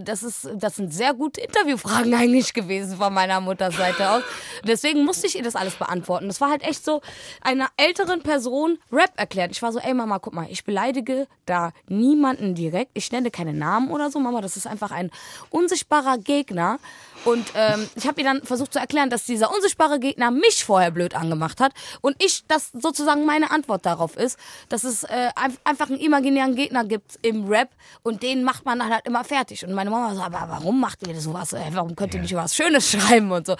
Das, 0.00 0.22
ist, 0.22 0.48
das 0.54 0.76
sind 0.76 0.92
sehr 0.92 1.14
gute 1.14 1.40
Interviewfragen 1.40 2.14
eigentlich 2.14 2.54
gewesen 2.54 2.96
von 2.96 3.12
meiner 3.12 3.40
Mutters 3.40 3.76
Seite 3.76 4.10
aus. 4.10 4.22
Deswegen 4.64 5.04
musste 5.04 5.26
ich 5.26 5.36
ihr 5.36 5.42
das 5.42 5.56
alles 5.56 5.74
beantworten. 5.74 6.28
Das 6.28 6.40
war 6.40 6.50
halt 6.50 6.62
echt 6.62 6.84
so 6.84 7.00
einer 7.40 7.68
älteren 7.76 8.22
Person 8.22 8.78
Rap 8.90 9.12
erklärt. 9.16 9.50
Ich 9.50 9.62
war 9.62 9.72
so, 9.72 9.78
ey 9.78 9.94
Mama, 9.94 10.18
guck 10.18 10.34
mal, 10.34 10.46
ich 10.48 10.64
beleidige 10.64 11.26
da 11.46 11.72
niemanden 11.88 12.54
direkt. 12.54 12.92
Ich 12.94 13.10
nenne 13.12 13.30
keine 13.30 13.52
Namen 13.52 13.90
oder 13.90 14.10
so, 14.10 14.20
Mama. 14.20 14.40
Das 14.40 14.56
ist 14.56 14.66
einfach 14.66 14.90
ein 14.90 15.10
unsichtbarer 15.50 16.18
Gegner. 16.18 16.78
Und 17.24 17.52
ähm, 17.54 17.88
ich 17.94 18.06
habe 18.06 18.20
ihr 18.20 18.26
dann 18.26 18.42
versucht 18.42 18.72
zu 18.72 18.78
erklären, 18.80 19.08
dass 19.08 19.24
dieser 19.24 19.54
unsichtbare 19.54 20.00
Gegner 20.00 20.30
mich 20.32 20.64
vorher 20.64 20.90
blöd 20.90 21.14
angemacht 21.14 21.60
hat 21.60 21.72
und 22.00 22.16
ich, 22.22 22.44
das 22.48 22.70
sozusagen 22.72 23.24
meine 23.26 23.50
Antwort 23.52 23.86
darauf 23.86 24.16
ist, 24.16 24.38
dass 24.68 24.82
es 24.82 25.04
äh, 25.04 25.30
ein- 25.36 25.56
einfach 25.64 25.88
einen 25.88 26.00
imaginären 26.00 26.56
Gegner 26.56 26.84
gibt 26.84 27.18
im 27.22 27.46
Rap 27.46 27.68
und 28.02 28.22
den 28.24 28.42
macht 28.42 28.64
man 28.64 28.80
dann 28.80 28.92
halt 28.92 29.06
immer 29.06 29.22
fertig. 29.22 29.64
Und 29.64 29.72
meine 29.72 29.90
Mama 29.90 30.14
so, 30.14 30.20
aber 30.22 30.46
warum 30.48 30.80
macht 30.80 31.06
ihr 31.06 31.20
sowas? 31.20 31.54
Warum 31.72 31.94
könnt 31.94 32.14
ihr 32.14 32.20
nicht 32.20 32.34
was 32.34 32.56
Schönes 32.56 32.90
schreiben 32.90 33.30
und 33.30 33.46
so? 33.46 33.54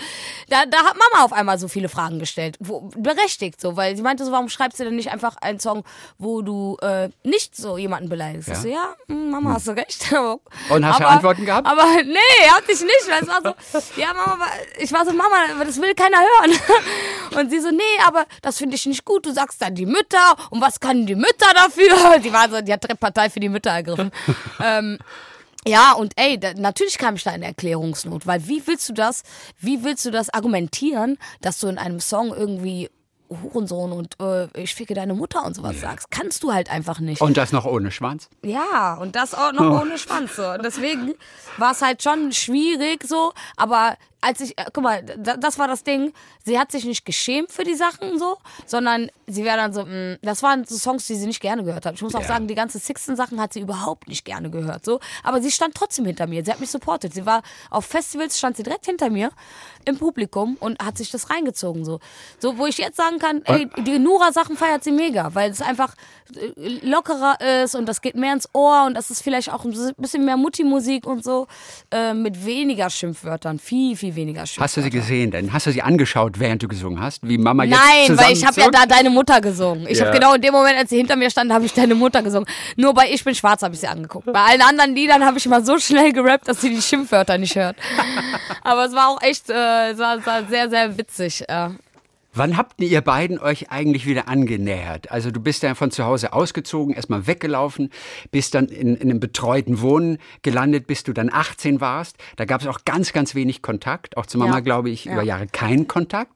Da, 0.48 0.64
da 0.66 0.78
hat 0.78 0.96
Mama 0.96 1.24
auf 1.24 1.32
einmal 1.32 1.58
so 1.58 1.68
viele 1.68 1.88
Fragen 1.88 2.18
gestellt. 2.18 2.56
Wo, 2.58 2.80
berechtigt 2.96 3.60
so, 3.60 3.76
weil 3.76 3.96
sie 3.96 4.02
meinte 4.02 4.24
so, 4.24 4.32
warum 4.32 4.48
schreibst 4.48 4.80
du 4.80 4.84
denn 4.84 4.96
nicht 4.96 5.12
einfach 5.12 5.36
einen 5.40 5.60
Song, 5.60 5.84
wo 6.18 6.42
du 6.42 6.76
äh, 6.82 7.10
nicht 7.22 7.54
so 7.56 7.78
jemanden 7.78 8.08
beleidigst? 8.08 8.48
Ja. 8.48 8.54
Ich 8.54 8.60
so, 8.60 8.68
ja, 8.68 8.94
hm, 9.06 9.30
Mama, 9.30 9.54
hast 9.54 9.68
du 9.68 9.72
recht. 9.72 10.12
Und 10.70 10.84
hast 10.86 10.98
du 11.00 11.04
aber, 11.04 11.08
Antworten 11.10 11.44
gehabt? 11.44 11.66
Aber 11.68 11.84
nee, 12.02 12.48
hatte 12.50 12.72
ich 12.72 12.80
nicht. 12.80 13.08
Weil 13.08 13.22
es 13.22 13.28
war 13.28 13.40
so, 13.42 13.51
ja, 13.96 14.12
Mama, 14.14 14.46
ich 14.78 14.92
war 14.92 15.04
so, 15.04 15.12
Mama, 15.12 15.36
aber 15.54 15.64
das 15.64 15.80
will 15.80 15.94
keiner 15.94 16.18
hören. 16.18 16.58
Und 17.38 17.50
sie 17.50 17.60
so, 17.60 17.70
nee, 17.70 17.82
aber 18.06 18.26
das 18.42 18.58
finde 18.58 18.76
ich 18.76 18.86
nicht 18.86 19.04
gut. 19.04 19.26
Du 19.26 19.32
sagst 19.32 19.62
dann 19.62 19.74
die 19.74 19.86
Mütter 19.86 20.36
und 20.50 20.60
was 20.60 20.80
können 20.80 21.06
die 21.06 21.14
Mütter 21.14 21.52
dafür? 21.54 22.18
Die 22.22 22.32
war 22.32 22.48
so, 22.50 22.60
die 22.60 22.72
hat 22.72 22.82
Partei 23.00 23.30
für 23.30 23.40
die 23.40 23.48
Mütter 23.48 23.70
ergriffen. 23.70 24.10
ähm, 24.62 24.98
ja, 25.66 25.92
und 25.92 26.12
ey, 26.16 26.38
da, 26.38 26.52
natürlich 26.54 26.98
kam 26.98 27.14
ich 27.14 27.22
da 27.22 27.32
in 27.32 27.42
Erklärungsnot, 27.42 28.26
weil 28.26 28.46
wie 28.48 28.66
willst 28.66 28.88
du 28.88 28.92
das, 28.92 29.22
wie 29.58 29.82
willst 29.84 30.04
du 30.04 30.10
das 30.10 30.28
argumentieren, 30.28 31.18
dass 31.40 31.58
du 31.58 31.68
in 31.68 31.78
einem 31.78 32.00
Song 32.00 32.34
irgendwie 32.34 32.90
Hurensohn 33.42 33.92
und 33.92 34.16
äh, 34.20 34.48
ich 34.60 34.74
ficke 34.74 34.94
deine 34.94 35.14
Mutter 35.14 35.44
und 35.44 35.54
sowas 35.54 35.80
sagst? 35.80 36.10
Kannst 36.10 36.42
du 36.42 36.52
halt 36.52 36.70
einfach 36.70 37.00
nicht. 37.00 37.20
Und 37.20 37.36
das 37.36 37.52
noch 37.52 37.64
ohne 37.64 37.90
Schwanz? 37.90 38.28
Ja, 38.44 38.94
und 38.94 39.16
das 39.16 39.34
auch 39.34 39.52
noch 39.52 39.80
ohne 39.82 39.98
Schwanz. 39.98 40.36
So. 40.36 40.46
Und 40.50 40.64
deswegen 40.64 41.14
war 41.58 41.72
es 41.72 41.82
halt 41.82 42.02
schon 42.02 42.32
schwierig 42.32 43.04
so, 43.04 43.32
aber 43.56 43.96
als 44.22 44.40
ich, 44.40 44.56
äh, 44.58 44.64
guck 44.72 44.82
mal, 44.84 45.02
da, 45.02 45.36
das 45.36 45.58
war 45.58 45.68
das 45.68 45.84
Ding, 45.84 46.12
sie 46.44 46.58
hat 46.58 46.72
sich 46.72 46.84
nicht 46.84 47.04
geschämt 47.04 47.52
für 47.52 47.64
die 47.64 47.74
Sachen 47.74 48.18
so, 48.18 48.38
sondern 48.66 49.10
sie 49.26 49.44
wäre 49.44 49.56
dann 49.58 49.72
so, 49.74 49.84
mh, 49.84 50.16
das 50.22 50.42
waren 50.42 50.64
so 50.64 50.76
Songs, 50.78 51.06
die 51.08 51.16
sie 51.16 51.26
nicht 51.26 51.40
gerne 51.40 51.64
gehört 51.64 51.84
hat. 51.84 51.94
Ich 51.96 52.02
muss 52.02 52.14
auch 52.14 52.20
Ja. 52.22 52.28
sagen, 52.28 52.46
die 52.48 52.54
ganze 52.54 52.78
Sixten-Sachen 52.78 53.40
hat 53.40 53.52
sie 53.52 53.60
überhaupt 53.60 54.08
nicht 54.08 54.24
gerne 54.24 54.48
gehört, 54.50 54.84
so. 54.84 55.00
Aber 55.22 55.42
sie 55.42 55.50
stand 55.50 55.74
trotzdem 55.74 56.06
hinter 56.06 56.26
mir, 56.26 56.44
sie 56.44 56.50
hat 56.52 56.60
mich 56.60 56.70
supportet. 56.70 57.12
Sie 57.12 57.26
war 57.26 57.42
auf 57.70 57.84
Festivals, 57.84 58.38
stand 58.38 58.56
sie 58.56 58.62
direkt 58.62 58.86
hinter 58.86 59.10
mir 59.10 59.30
im 59.84 59.98
Publikum 59.98 60.56
und 60.60 60.80
hat 60.82 60.96
sich 60.96 61.10
das 61.10 61.28
reingezogen, 61.28 61.84
so. 61.84 61.98
So, 62.38 62.56
wo 62.58 62.66
ich 62.66 62.78
jetzt 62.78 62.96
sagen 62.96 63.18
kann, 63.18 63.42
ey, 63.44 63.68
die 63.78 63.98
Nura-Sachen 63.98 64.56
feiert 64.56 64.84
sie 64.84 64.92
mega, 64.92 65.34
weil 65.34 65.50
es 65.50 65.60
einfach 65.60 65.94
äh, 66.36 66.78
lockerer 66.86 67.40
ist 67.64 67.74
und 67.74 67.86
das 67.86 68.00
geht 68.00 68.14
mehr 68.14 68.32
ins 68.32 68.48
Ohr 68.52 68.84
und 68.86 68.94
das 68.94 69.10
ist 69.10 69.22
vielleicht 69.22 69.52
auch 69.52 69.64
ein 69.64 69.74
bisschen 69.98 70.24
mehr 70.24 70.36
Mutti-Musik 70.36 71.06
und 71.06 71.24
so, 71.24 71.48
äh, 71.90 72.14
mit 72.14 72.44
weniger 72.46 72.88
Schimpfwörtern, 72.88 73.58
viel, 73.58 73.96
viel 73.96 74.11
weniger 74.14 74.46
Schimpfwörtern. 74.46 74.64
Hast 74.64 74.76
du 74.76 74.82
sie 74.82 74.90
gesehen 74.90 75.30
denn? 75.30 75.52
Hast 75.52 75.66
du 75.66 75.70
sie 75.72 75.82
angeschaut, 75.82 76.38
während 76.38 76.62
du 76.62 76.68
gesungen 76.68 77.00
hast? 77.00 77.26
Wie 77.26 77.38
Mama 77.38 77.64
jetzt 77.64 77.78
Nein, 78.08 78.18
weil 78.18 78.32
ich 78.32 78.44
habe 78.46 78.60
ja 78.60 78.70
da 78.70 78.86
deine 78.86 79.10
Mutter 79.10 79.40
gesungen. 79.40 79.86
Ich 79.88 79.98
Ja. 79.98 80.06
habe 80.06 80.18
genau 80.18 80.34
in 80.34 80.40
dem 80.42 80.52
Moment, 80.52 80.76
als 80.78 80.90
sie 80.90 80.96
hinter 80.96 81.16
mir 81.16 81.30
stand, 81.30 81.52
habe 81.52 81.64
ich 81.64 81.72
deine 81.72 81.94
Mutter 81.94 82.22
gesungen. 82.22 82.48
Nur 82.76 82.94
bei 82.94 83.10
Ich 83.10 83.24
bin 83.24 83.34
schwarz 83.34 83.62
habe 83.62 83.74
ich 83.74 83.80
sie 83.80 83.88
angeguckt. 83.88 84.32
Bei 84.32 84.40
allen 84.40 84.62
anderen 84.62 84.94
Liedern 84.94 85.24
habe 85.24 85.38
ich 85.38 85.46
immer 85.46 85.62
so 85.62 85.78
schnell 85.78 86.12
gerappt, 86.12 86.48
dass 86.48 86.60
sie 86.60 86.70
die 86.70 86.82
Schimpfwörter 86.82 87.38
nicht 87.38 87.56
hört. 87.56 87.76
Aber 88.62 88.84
es 88.86 88.92
war 88.94 89.08
auch 89.08 89.22
echt, 89.22 89.50
äh, 89.50 89.90
es 89.90 89.98
war, 89.98 90.16
es 90.18 90.26
war 90.26 90.44
sehr, 90.48 90.68
sehr 90.70 90.96
witzig. 90.98 91.44
Äh. 91.48 91.68
Wann 92.34 92.56
habt 92.56 92.80
ihr 92.80 93.02
beiden 93.02 93.38
euch 93.38 93.70
eigentlich 93.70 94.06
wieder 94.06 94.26
angenähert? 94.26 95.10
Also 95.10 95.30
du 95.30 95.38
bist 95.38 95.62
ja 95.62 95.74
von 95.74 95.90
zu 95.90 96.04
Hause 96.06 96.32
ausgezogen, 96.32 96.94
erstmal 96.94 97.26
weggelaufen, 97.26 97.90
bist 98.30 98.54
dann 98.54 98.68
in, 98.68 98.96
in 98.96 99.10
einem 99.10 99.20
betreuten 99.20 99.82
Wohnen 99.82 100.16
gelandet, 100.40 100.86
bis 100.86 101.02
du 101.04 101.12
dann 101.12 101.30
18 101.30 101.82
warst. 101.82 102.16
Da 102.36 102.46
gab 102.46 102.62
es 102.62 102.66
auch 102.66 102.86
ganz, 102.86 103.12
ganz 103.12 103.34
wenig 103.34 103.60
Kontakt. 103.60 104.16
Auch 104.16 104.24
zu 104.24 104.38
Mama, 104.38 104.54
Ja. 104.54 104.60
glaube 104.60 104.88
ich, 104.88 105.04
Ja. 105.04 105.12
über 105.12 105.22
Jahre 105.22 105.46
keinen 105.46 105.86
Kontakt. 105.88 106.32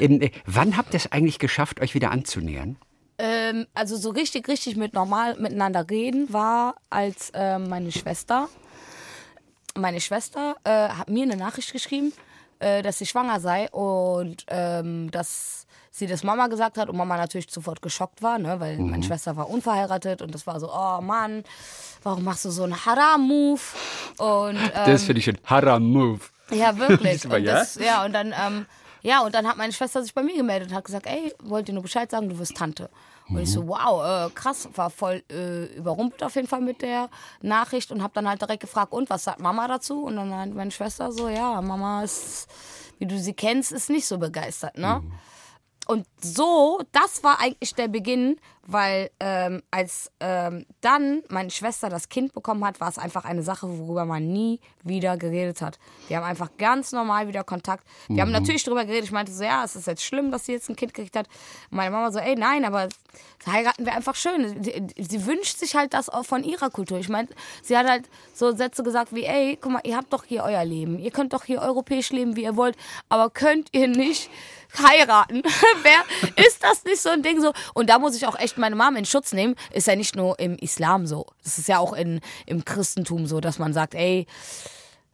ähm, 0.00 0.20
äh, 0.20 0.30
wann 0.46 0.76
habt 0.76 0.94
ihr 0.94 0.98
es 0.98 1.10
eigentlich 1.10 1.40
geschafft, 1.40 1.80
euch 1.80 1.94
wieder 1.94 2.12
anzunähern? 2.12 2.76
Ähm, 3.18 3.66
also 3.74 3.96
so 3.96 4.10
richtig, 4.10 4.46
richtig 4.46 4.76
mit 4.76 4.94
normal 4.94 5.36
miteinander 5.40 5.90
reden 5.90 6.32
war, 6.32 6.76
als 6.88 7.32
ähm, 7.34 7.68
meine 7.68 7.90
Schwester, 7.90 8.48
meine 9.76 10.00
Schwester 10.00 10.54
äh, 10.62 10.70
hat 10.90 11.10
mir 11.10 11.24
eine 11.24 11.36
Nachricht 11.36 11.72
geschrieben, 11.72 12.12
äh, 12.62 12.82
dass 12.82 12.98
sie 12.98 13.06
schwanger 13.06 13.40
sei 13.40 13.68
und 13.70 14.44
ähm, 14.48 15.10
dass 15.10 15.66
sie 15.90 16.06
das 16.06 16.24
Mama 16.24 16.46
gesagt 16.46 16.78
hat 16.78 16.88
und 16.88 16.96
Mama 16.96 17.16
natürlich 17.16 17.50
sofort 17.50 17.82
geschockt 17.82 18.22
war, 18.22 18.38
ne, 18.38 18.58
weil 18.60 18.78
meine 18.78 19.02
Schwester 19.02 19.36
war 19.36 19.50
unverheiratet 19.50 20.22
und 20.22 20.34
das 20.34 20.46
war 20.46 20.58
so, 20.58 20.72
oh 20.72 21.00
Mann, 21.02 21.44
warum 22.02 22.24
machst 22.24 22.44
du 22.46 22.50
so 22.50 22.64
einen 22.64 22.86
Haram-Move? 22.86 23.60
Und 24.16 24.56
ähm, 24.56 24.70
Das 24.86 25.04
finde 25.04 25.20
ich 25.20 25.28
ein 25.28 25.38
Haram-Move. 25.44 26.20
ja, 26.50 26.76
wirklich. 26.78 27.24
Und 27.28 27.44
ja? 27.44 27.52
das, 27.54 27.74
ja, 27.74 28.04
und 28.04 28.12
dann, 28.14 28.34
ähm, 28.46 28.66
ja, 29.02 29.20
und 29.22 29.34
dann 29.34 29.46
hat 29.48 29.56
meine 29.56 29.72
Schwester 29.72 30.02
sich 30.02 30.14
bei 30.14 30.22
mir 30.22 30.36
gemeldet 30.36 30.70
und 30.70 30.76
hat 30.76 30.84
gesagt, 30.84 31.06
ey, 31.06 31.34
wollt 31.42 31.68
ihr 31.68 31.74
nur 31.74 31.82
Bescheid 31.82 32.10
sagen, 32.10 32.28
du 32.28 32.38
wirst 32.38 32.56
Tante. 32.56 32.88
Und 33.34 33.42
ich 33.42 33.52
so, 33.52 33.66
wow, 33.66 34.28
äh, 34.28 34.30
krass, 34.34 34.68
war 34.74 34.90
voll 34.90 35.22
äh, 35.30 35.64
überrumpelt 35.76 36.22
auf 36.22 36.34
jeden 36.34 36.48
Fall 36.48 36.60
mit 36.60 36.82
der 36.82 37.08
Nachricht 37.40 37.90
und 37.90 38.02
habe 38.02 38.12
dann 38.14 38.28
halt 38.28 38.40
direkt 38.40 38.60
gefragt, 38.60 38.92
und 38.92 39.08
was 39.10 39.24
sagt 39.24 39.40
Mama 39.40 39.66
dazu? 39.68 40.04
Und 40.04 40.16
dann 40.16 40.34
hat 40.34 40.50
meine 40.50 40.70
Schwester 40.70 41.12
so, 41.12 41.28
ja, 41.28 41.60
Mama 41.62 42.02
ist, 42.02 42.48
wie 42.98 43.06
du 43.06 43.18
sie 43.18 43.34
kennst, 43.34 43.72
ist 43.72 43.90
nicht 43.90 44.06
so 44.06 44.18
begeistert, 44.18 44.76
ne? 44.76 45.02
Und 45.86 46.06
so, 46.20 46.80
das 46.92 47.24
war 47.24 47.40
eigentlich 47.40 47.74
der 47.74 47.88
Beginn, 47.88 48.38
weil 48.66 49.10
ähm, 49.20 49.62
als 49.70 50.10
ähm, 50.20 50.66
dann 50.80 51.22
meine 51.28 51.50
Schwester 51.50 51.88
das 51.88 52.08
Kind 52.08 52.32
bekommen 52.32 52.64
hat, 52.64 52.80
war 52.80 52.88
es 52.88 52.98
einfach 52.98 53.24
eine 53.24 53.42
Sache, 53.42 53.68
worüber 53.78 54.04
man 54.04 54.28
nie 54.28 54.60
wieder 54.84 55.16
geredet 55.16 55.60
hat. 55.62 55.78
Wir 56.08 56.16
haben 56.16 56.24
einfach 56.24 56.50
ganz 56.58 56.92
normal 56.92 57.28
wieder 57.28 57.44
Kontakt. 57.44 57.86
Wir 58.08 58.22
haben 58.22 58.30
natürlich 58.30 58.64
darüber 58.64 58.84
geredet. 58.84 59.04
Ich 59.04 59.12
meinte 59.12 59.32
so, 59.32 59.42
ja, 59.42 59.64
es 59.64 59.76
ist 59.76 59.86
jetzt 59.86 60.04
schlimm, 60.04 60.30
dass 60.30 60.46
sie 60.46 60.52
jetzt 60.52 60.68
ein 60.68 60.76
Kind 60.76 60.94
gekriegt 60.94 61.16
hat. 61.16 61.26
Und 61.70 61.76
meine 61.76 61.90
Mama 61.90 62.12
so, 62.12 62.18
ey, 62.18 62.36
nein, 62.36 62.64
aber 62.64 62.88
heiraten 63.46 63.84
wir 63.84 63.94
einfach 63.94 64.14
schön. 64.14 64.62
Sie, 64.62 64.82
sie 64.96 65.26
wünscht 65.26 65.58
sich 65.58 65.74
halt 65.74 65.94
das 65.94 66.08
auch 66.08 66.24
von 66.24 66.44
ihrer 66.44 66.70
Kultur. 66.70 66.98
Ich 66.98 67.08
meine, 67.08 67.28
sie 67.62 67.76
hat 67.76 67.88
halt 67.88 68.08
so 68.34 68.54
Sätze 68.54 68.82
gesagt 68.82 69.14
wie, 69.14 69.24
ey, 69.24 69.58
guck 69.60 69.72
mal, 69.72 69.80
ihr 69.84 69.96
habt 69.96 70.12
doch 70.12 70.24
hier 70.24 70.44
euer 70.44 70.64
Leben. 70.64 70.98
Ihr 70.98 71.10
könnt 71.10 71.32
doch 71.32 71.44
hier 71.44 71.60
europäisch 71.60 72.10
leben, 72.10 72.36
wie 72.36 72.44
ihr 72.44 72.56
wollt. 72.56 72.76
Aber 73.08 73.30
könnt 73.30 73.68
ihr 73.72 73.88
nicht 73.88 74.30
heiraten? 74.78 75.42
Wer 75.82 76.44
ist 76.44 76.62
das 76.62 76.84
nicht 76.84 77.00
so 77.00 77.10
ein 77.10 77.22
Ding 77.22 77.40
so? 77.40 77.52
Und 77.74 77.90
da 77.90 77.98
muss 77.98 78.16
ich 78.16 78.26
auch 78.26 78.38
echt 78.38 78.51
meine 78.58 78.76
Mom 78.76 78.96
in 78.96 79.04
Schutz 79.04 79.32
nehmen. 79.32 79.54
Ist 79.72 79.86
ja 79.86 79.96
nicht 79.96 80.16
nur 80.16 80.38
im 80.38 80.56
Islam 80.56 81.06
so. 81.06 81.26
Das 81.44 81.58
ist 81.58 81.68
ja 81.68 81.78
auch 81.78 81.92
in, 81.92 82.20
im 82.46 82.64
Christentum 82.64 83.26
so, 83.26 83.40
dass 83.40 83.58
man 83.58 83.72
sagt, 83.72 83.94
ey, 83.94 84.26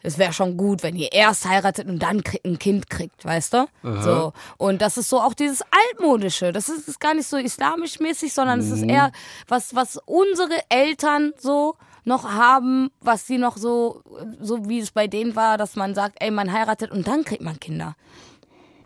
es 0.03 0.17
wäre 0.17 0.33
schon 0.33 0.57
gut, 0.57 0.83
wenn 0.83 0.95
ihr 0.97 1.13
erst 1.13 1.45
heiratet 1.49 1.89
und 1.89 1.99
dann 1.99 2.23
ein 2.45 2.59
Kind 2.59 2.89
kriegt, 2.89 3.25
weißt 3.25 3.55
du? 3.55 3.67
So. 4.03 4.33
Und 4.57 4.81
das 4.81 4.97
ist 4.97 5.09
so 5.09 5.21
auch 5.21 5.35
dieses 5.35 5.63
altmodische. 5.91 6.53
Das 6.53 6.69
ist, 6.69 6.87
ist 6.87 7.01
gar 7.01 7.15
nicht 7.15 7.27
so 7.27 7.37
islamisch 7.37 7.99
mäßig, 7.99 8.33
sondern 8.33 8.61
es 8.61 8.71
ist 8.71 8.83
eher 8.85 9.11
was, 9.49 9.75
was 9.75 9.99
unsere 10.07 10.55
Eltern 10.69 11.33
so 11.37 11.75
noch 12.05 12.25
haben, 12.31 12.91
was 13.01 13.27
sie 13.27 13.39
noch 13.39 13.57
so, 13.57 14.03
so 14.41 14.69
wie 14.69 14.79
es 14.79 14.93
bei 14.93 15.09
denen 15.09 15.37
war, 15.37 15.59
dass 15.59 15.77
man 15.77 15.95
sagt, 15.95 16.17
ey, 16.21 16.31
man 16.31 16.53
heiratet 16.53 16.91
und 16.91 17.07
dann 17.07 17.25
kriegt 17.25 17.43
man 17.43 17.59
Kinder. 17.61 17.97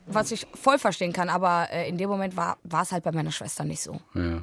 Was 0.07 0.33
ich 0.33 0.47
voll 0.55 0.79
verstehen 0.79 1.13
kann, 1.13 1.29
aber 1.29 1.69
äh, 1.71 1.89
in 1.89 1.97
dem 1.97 2.09
Moment 2.09 2.37
war 2.37 2.59
es 2.83 2.93
halt 2.93 3.05
bei 3.05 3.13
meiner 3.13 3.33
Schwester 3.33 3.65
nicht 3.65 3.81
so. 3.81 4.01
Ja. 4.15 4.43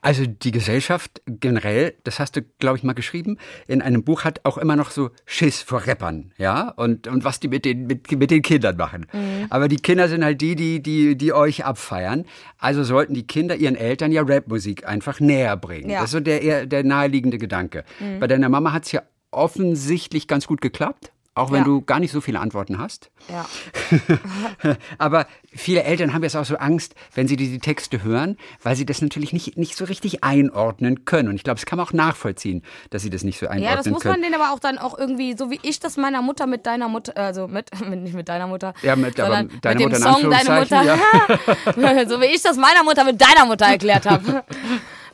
Also 0.00 0.24
die 0.26 0.50
Gesellschaft 0.50 1.20
generell, 1.26 1.94
das 2.04 2.18
hast 2.18 2.36
du, 2.36 2.42
glaube 2.58 2.78
ich, 2.78 2.84
mal 2.84 2.94
geschrieben, 2.94 3.36
in 3.66 3.82
einem 3.82 4.02
Buch 4.02 4.24
hat 4.24 4.40
auch 4.44 4.58
immer 4.58 4.76
noch 4.76 4.90
so 4.90 5.10
Schiss 5.26 5.62
vor 5.62 5.86
Rappern, 5.86 6.32
ja, 6.38 6.70
und, 6.70 7.06
und 7.06 7.24
was 7.24 7.40
die 7.40 7.48
mit 7.48 7.64
den, 7.64 7.86
mit, 7.86 8.10
mit 8.10 8.30
den 8.30 8.42
Kindern 8.42 8.76
machen. 8.76 9.06
Aber 9.50 9.68
die 9.68 9.76
Kinder 9.76 10.08
sind 10.08 10.24
halt 10.24 10.40
die, 10.40 10.56
die, 10.56 10.82
die, 10.82 11.16
die 11.16 11.32
euch 11.32 11.64
abfeiern. 11.64 12.24
Also 12.58 12.82
sollten 12.82 13.14
die 13.14 13.26
Kinder 13.26 13.56
ihren 13.56 13.76
Eltern 13.76 14.12
ja 14.12 14.22
Rapmusik 14.22 14.86
einfach 14.86 15.20
näher 15.20 15.56
bringen. 15.56 15.90
Ja. 15.90 16.00
Das 16.00 16.06
ist 16.06 16.12
so 16.12 16.20
der, 16.20 16.66
der 16.66 16.84
naheliegende 16.84 17.38
Gedanke. 17.38 17.84
Bei 18.20 18.26
deiner 18.26 18.48
Mama 18.48 18.72
hat 18.72 18.86
es 18.86 18.92
ja 18.92 19.02
offensichtlich 19.30 20.26
ganz 20.28 20.46
gut 20.46 20.60
geklappt. 20.60 21.12
Auch 21.38 21.50
wenn 21.52 21.58
Ja. 21.60 21.64
du 21.64 21.82
gar 21.82 22.00
nicht 22.00 22.12
so 22.12 22.20
viele 22.20 22.40
Antworten 22.40 22.78
hast. 22.78 23.10
Ja. 23.28 23.46
Aber 24.98 25.26
viele 25.54 25.82
Eltern 25.84 26.12
haben 26.14 26.22
jetzt 26.22 26.36
auch 26.36 26.44
so 26.44 26.56
Angst, 26.56 26.94
wenn 27.14 27.28
sie 27.28 27.36
diese 27.36 27.58
Texte 27.58 28.02
hören, 28.02 28.36
weil 28.62 28.76
sie 28.76 28.84
das 28.86 29.00
natürlich 29.02 29.32
nicht, 29.32 29.56
nicht 29.56 29.76
so 29.76 29.84
richtig 29.84 30.24
einordnen 30.24 31.04
können. 31.04 31.28
Und 31.28 31.36
ich 31.36 31.44
glaube, 31.44 31.56
das 31.56 31.66
kann 31.66 31.76
man 31.78 31.86
auch 31.86 31.92
nachvollziehen, 31.92 32.62
dass 32.90 33.02
sie 33.02 33.10
das 33.10 33.22
nicht 33.24 33.38
so 33.38 33.46
einordnen 33.46 33.70
Ja, 33.70 33.76
das 33.76 33.86
muss 33.86 34.02
können. 34.02 34.14
man 34.20 34.22
denen 34.22 34.34
aber 34.40 34.52
auch 34.52 34.58
dann 34.58 34.78
auch 34.78 34.98
irgendwie, 34.98 35.36
so 35.36 35.50
wie 35.50 35.60
ich 35.62 35.80
das 35.80 35.96
meiner 35.96 36.22
Mutter 36.22 36.46
mit 36.46 36.66
deiner 36.66 36.88
Mutter, 36.88 37.16
also 37.16 37.48
mit, 37.48 37.70
nicht 37.88 38.14
mit 38.14 38.28
deiner 38.28 38.46
Mutter, 38.46 38.74
Ja, 38.82 38.96
mit- 38.96 39.18
aber 39.20 39.44
deine 39.44 39.46
mit 39.46 39.62
dem 39.64 39.82
Mutter 39.82 39.96
Song 40.12 40.30
Deine 40.30 40.60
Mutter, 40.60 40.78
Anführungszeichen, 40.80 42.08
so 42.08 42.20
wie 42.20 42.26
ich 42.26 42.42
das 42.42 42.56
meiner 42.56 42.82
Mutter 42.84 43.04
mit 43.04 43.20
deiner 43.20 43.46
Mutter 43.46 43.66
erklärt 43.66 44.06
habe. 44.06 44.44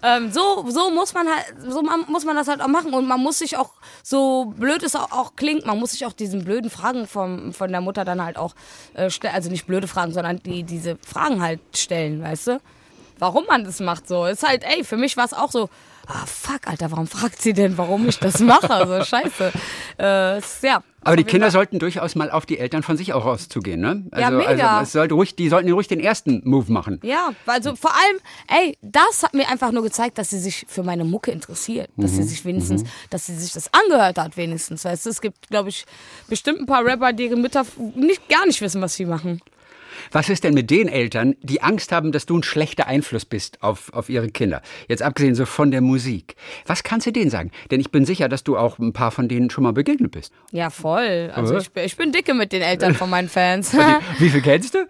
Ähm, 0.05 0.31
so, 0.31 0.67
so 0.69 0.91
muss 0.91 1.15
man 1.15 1.27
halt, 1.27 1.47
so 1.67 1.83
muss 1.83 2.27
man 2.27 2.37
das 2.37 2.47
halt 2.47 2.61
auch 2.61 2.69
machen 2.69 2.93
und 2.93 3.09
man 3.09 3.21
muss 3.21 3.39
sich 3.39 3.57
auch, 3.57 3.71
so 4.03 4.53
blöd 4.57 4.83
es 4.83 4.95
auch, 4.95 5.11
auch 5.13 5.35
klingt, 5.35 5.65
man 5.65 5.79
muss 5.79 5.93
sich 5.93 6.05
auch 6.05 6.13
diesen 6.13 6.45
blöden 6.45 6.69
Fragen 6.69 7.07
vom, 7.07 7.55
von 7.55 7.71
der 7.71 7.81
Mutter 7.81 8.05
dann 8.05 8.23
halt 8.23 8.37
auch 8.37 8.55
äh, 8.93 9.09
stellen, 9.09 9.35
also 9.35 9.51
nicht 9.51 9.67
blöde 9.67 9.89
Fragen, 9.89 10.13
sondern 10.13 10.41
die, 10.41 10.63
diese 10.63 10.97
Fragen 10.97 11.43
halt 11.43 11.61
stellen, 11.75 12.23
weißt 12.23 12.49
du? 12.49 12.61
Warum 13.19 13.47
man 13.47 13.65
das 13.65 13.81
macht 13.81 14.07
so. 14.07 14.27
Ist 14.27 14.47
halt, 14.47 14.65
ey, 14.65 14.85
für 14.85 14.99
mich 14.99 15.17
war 15.17 15.25
es 15.25 15.33
auch 15.33 15.51
so, 15.51 15.71
ah 16.07 16.27
fuck, 16.27 16.67
Alter, 16.67 16.91
warum 16.91 17.07
fragt 17.07 17.41
sie 17.43 17.53
denn, 17.53 17.77
warum 17.79 18.09
ich 18.09 18.19
das 18.19 18.41
mache? 18.41 18.87
So 18.87 19.05
scheiße. 19.17 19.53
Äh, 19.99 20.41
ja. 20.67 20.83
Aber 21.07 21.17
die 21.17 21.25
Kinder 21.25 21.51
sollten 21.51 21.79
durchaus 21.79 22.15
mal 22.15 22.31
auf 22.31 22.47
die 22.47 22.59
Eltern 22.59 22.83
von 22.83 22.97
sich 22.97 23.13
auch 23.13 23.27
rauszugehen, 23.27 23.79
ne? 23.79 24.05
Ja, 24.17 24.31
mega. 24.31 24.79
Also 24.79 24.83
es 24.85 24.93
sollte 24.93 25.13
ruhig, 25.15 25.37
die 25.37 25.51
sollten 25.51 25.71
ruhig 25.71 25.87
den 25.87 26.01
ersten 26.01 26.41
Move 26.45 26.73
machen. 26.73 26.99
Ja, 27.03 27.33
also 27.45 27.77
vor 27.77 27.91
allem, 27.93 28.19
ey, 28.49 28.79
das 28.81 29.23
hat 29.23 29.35
mir 29.35 29.49
einfach 29.51 29.71
nur 29.71 29.83
gezeigt, 29.83 30.17
dass 30.17 30.31
sie 30.31 30.39
sich 30.39 30.65
für 30.67 30.83
meine 30.83 31.05
Mucke 31.05 31.31
interessiert. 31.31 31.91
Dass 31.99 32.13
Mhm. 32.13 32.17
sie 32.17 32.23
sich 32.23 32.45
wenigstens, 32.47 32.85
dass 33.11 33.27
sie 33.27 33.35
sich 33.37 33.53
das 33.53 33.69
angehört 33.75 34.17
hat, 34.17 34.39
wenigstens. 34.39 34.87
Weißt 34.87 35.05
du, 35.05 35.11
es 35.11 35.21
gibt, 35.21 35.49
glaube 35.51 35.69
ich, 35.69 35.85
bestimmt 36.29 36.61
ein 36.61 36.67
paar 36.67 36.85
Rapper, 36.87 37.13
deren 37.13 37.43
Mütter 37.43 37.67
nicht, 37.95 38.27
gar 38.31 38.47
nicht 38.47 38.63
wissen, 38.63 38.81
was 38.81 38.95
sie 38.95 39.05
machen. 39.05 39.43
Was 40.13 40.29
ist 40.29 40.45
denn 40.45 40.55
mit 40.55 40.71
den 40.71 40.89
Eltern, 40.89 41.35
die 41.43 41.63
Angst 41.63 41.93
haben, 41.93 42.13
dass 42.13 42.27
du 42.27 42.39
ein 42.39 42.43
schlechter 42.43 42.87
Einfluss 42.87 43.25
bist 43.25 43.63
auf, 43.63 43.93
auf 43.93 44.09
ihre 44.09 44.29
Kinder? 44.29 44.63
Jetzt 44.89 45.03
abgesehen 45.03 45.35
so 45.35 45.47
von 45.47 45.71
der 45.71 45.81
Musik. 45.81 46.37
Was 46.67 46.83
kannst 46.83 47.07
du 47.07 47.13
denen 47.13 47.31
sagen? 47.31 47.51
Denn 47.71 47.81
ich 47.81 47.91
bin 47.91 48.05
sicher, 48.05 48.29
dass 48.29 48.45
du 48.45 48.57
auch 48.57 48.79
ein 48.79 48.93
paar 48.93 49.11
von 49.11 49.29
denen 49.29 49.51
schon 49.51 49.65
mal 49.65 49.73
begegnet 49.73 50.13
bist. 50.13 50.33
Ja, 50.53 50.71
voll. 50.71 51.31
Also 51.35 51.57
ich, 51.57 51.71
bin- 51.71 51.85
ich 51.85 51.97
bin 51.97 52.13
dicke 52.13 52.35
mit 52.35 52.53
den 52.53 52.63
Eltern 52.63 52.95
von 52.95 53.11
meinen 53.11 53.29
Fans. 53.29 53.75
Wie 54.19 54.29
viel 54.31 54.43
kennst 54.43 54.75
du? 54.75 54.87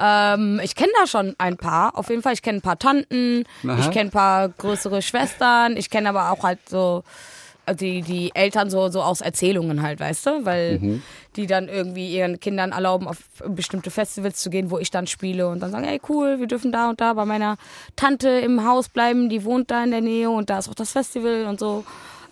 ähm, 0.00 0.60
ich 0.62 0.74
kenne 0.76 0.92
da 1.00 1.06
schon 1.08 1.34
ein 1.38 1.56
paar. 1.56 1.98
Auf 1.98 2.08
jeden 2.10 2.22
Fall. 2.22 2.32
Ich 2.32 2.42
kenne 2.42 2.58
ein 2.58 2.62
paar 2.62 2.78
Tanten. 2.78 3.44
Aha. 3.66 3.80
Ich 3.80 3.90
kenne 3.90 4.10
ein 4.10 4.12
paar 4.12 4.48
größere 4.48 5.02
Schwestern. 5.02 5.76
Ich 5.76 5.90
kenne 5.90 6.08
aber 6.10 6.30
auch 6.30 6.44
halt 6.44 6.60
so 6.68 7.02
die, 7.74 8.02
die 8.02 8.30
Eltern 8.34 8.70
so, 8.70 8.88
so 8.88 9.02
aus 9.02 9.20
Erzählungen 9.20 9.82
halt, 9.82 10.00
weißt 10.00 10.26
du? 10.26 10.44
Weil 10.44 10.78
Mhm. 10.78 11.02
die 11.36 11.46
dann 11.46 11.68
irgendwie 11.68 12.14
ihren 12.14 12.40
Kindern 12.40 12.72
erlauben, 12.72 13.06
auf 13.08 13.18
bestimmte 13.46 13.90
Festivals 13.90 14.40
zu 14.40 14.50
gehen, 14.50 14.70
wo 14.70 14.78
ich 14.78 14.90
dann 14.90 15.06
spiele 15.06 15.48
und 15.48 15.60
dann 15.60 15.70
sagen, 15.70 15.84
ey 15.84 16.00
cool, 16.08 16.38
wir 16.40 16.46
dürfen 16.46 16.72
da 16.72 16.90
und 16.90 17.00
da 17.00 17.14
bei 17.14 17.24
meiner 17.24 17.56
Tante 17.96 18.28
im 18.28 18.64
Haus 18.66 18.88
bleiben, 18.88 19.28
die 19.28 19.44
wohnt 19.44 19.70
da 19.70 19.84
in 19.84 19.90
der 19.90 20.00
Nähe 20.00 20.30
und 20.30 20.50
da 20.50 20.58
ist 20.58 20.68
auch 20.68 20.74
das 20.74 20.92
Festival 20.92 21.46
und 21.46 21.58
so. 21.60 21.84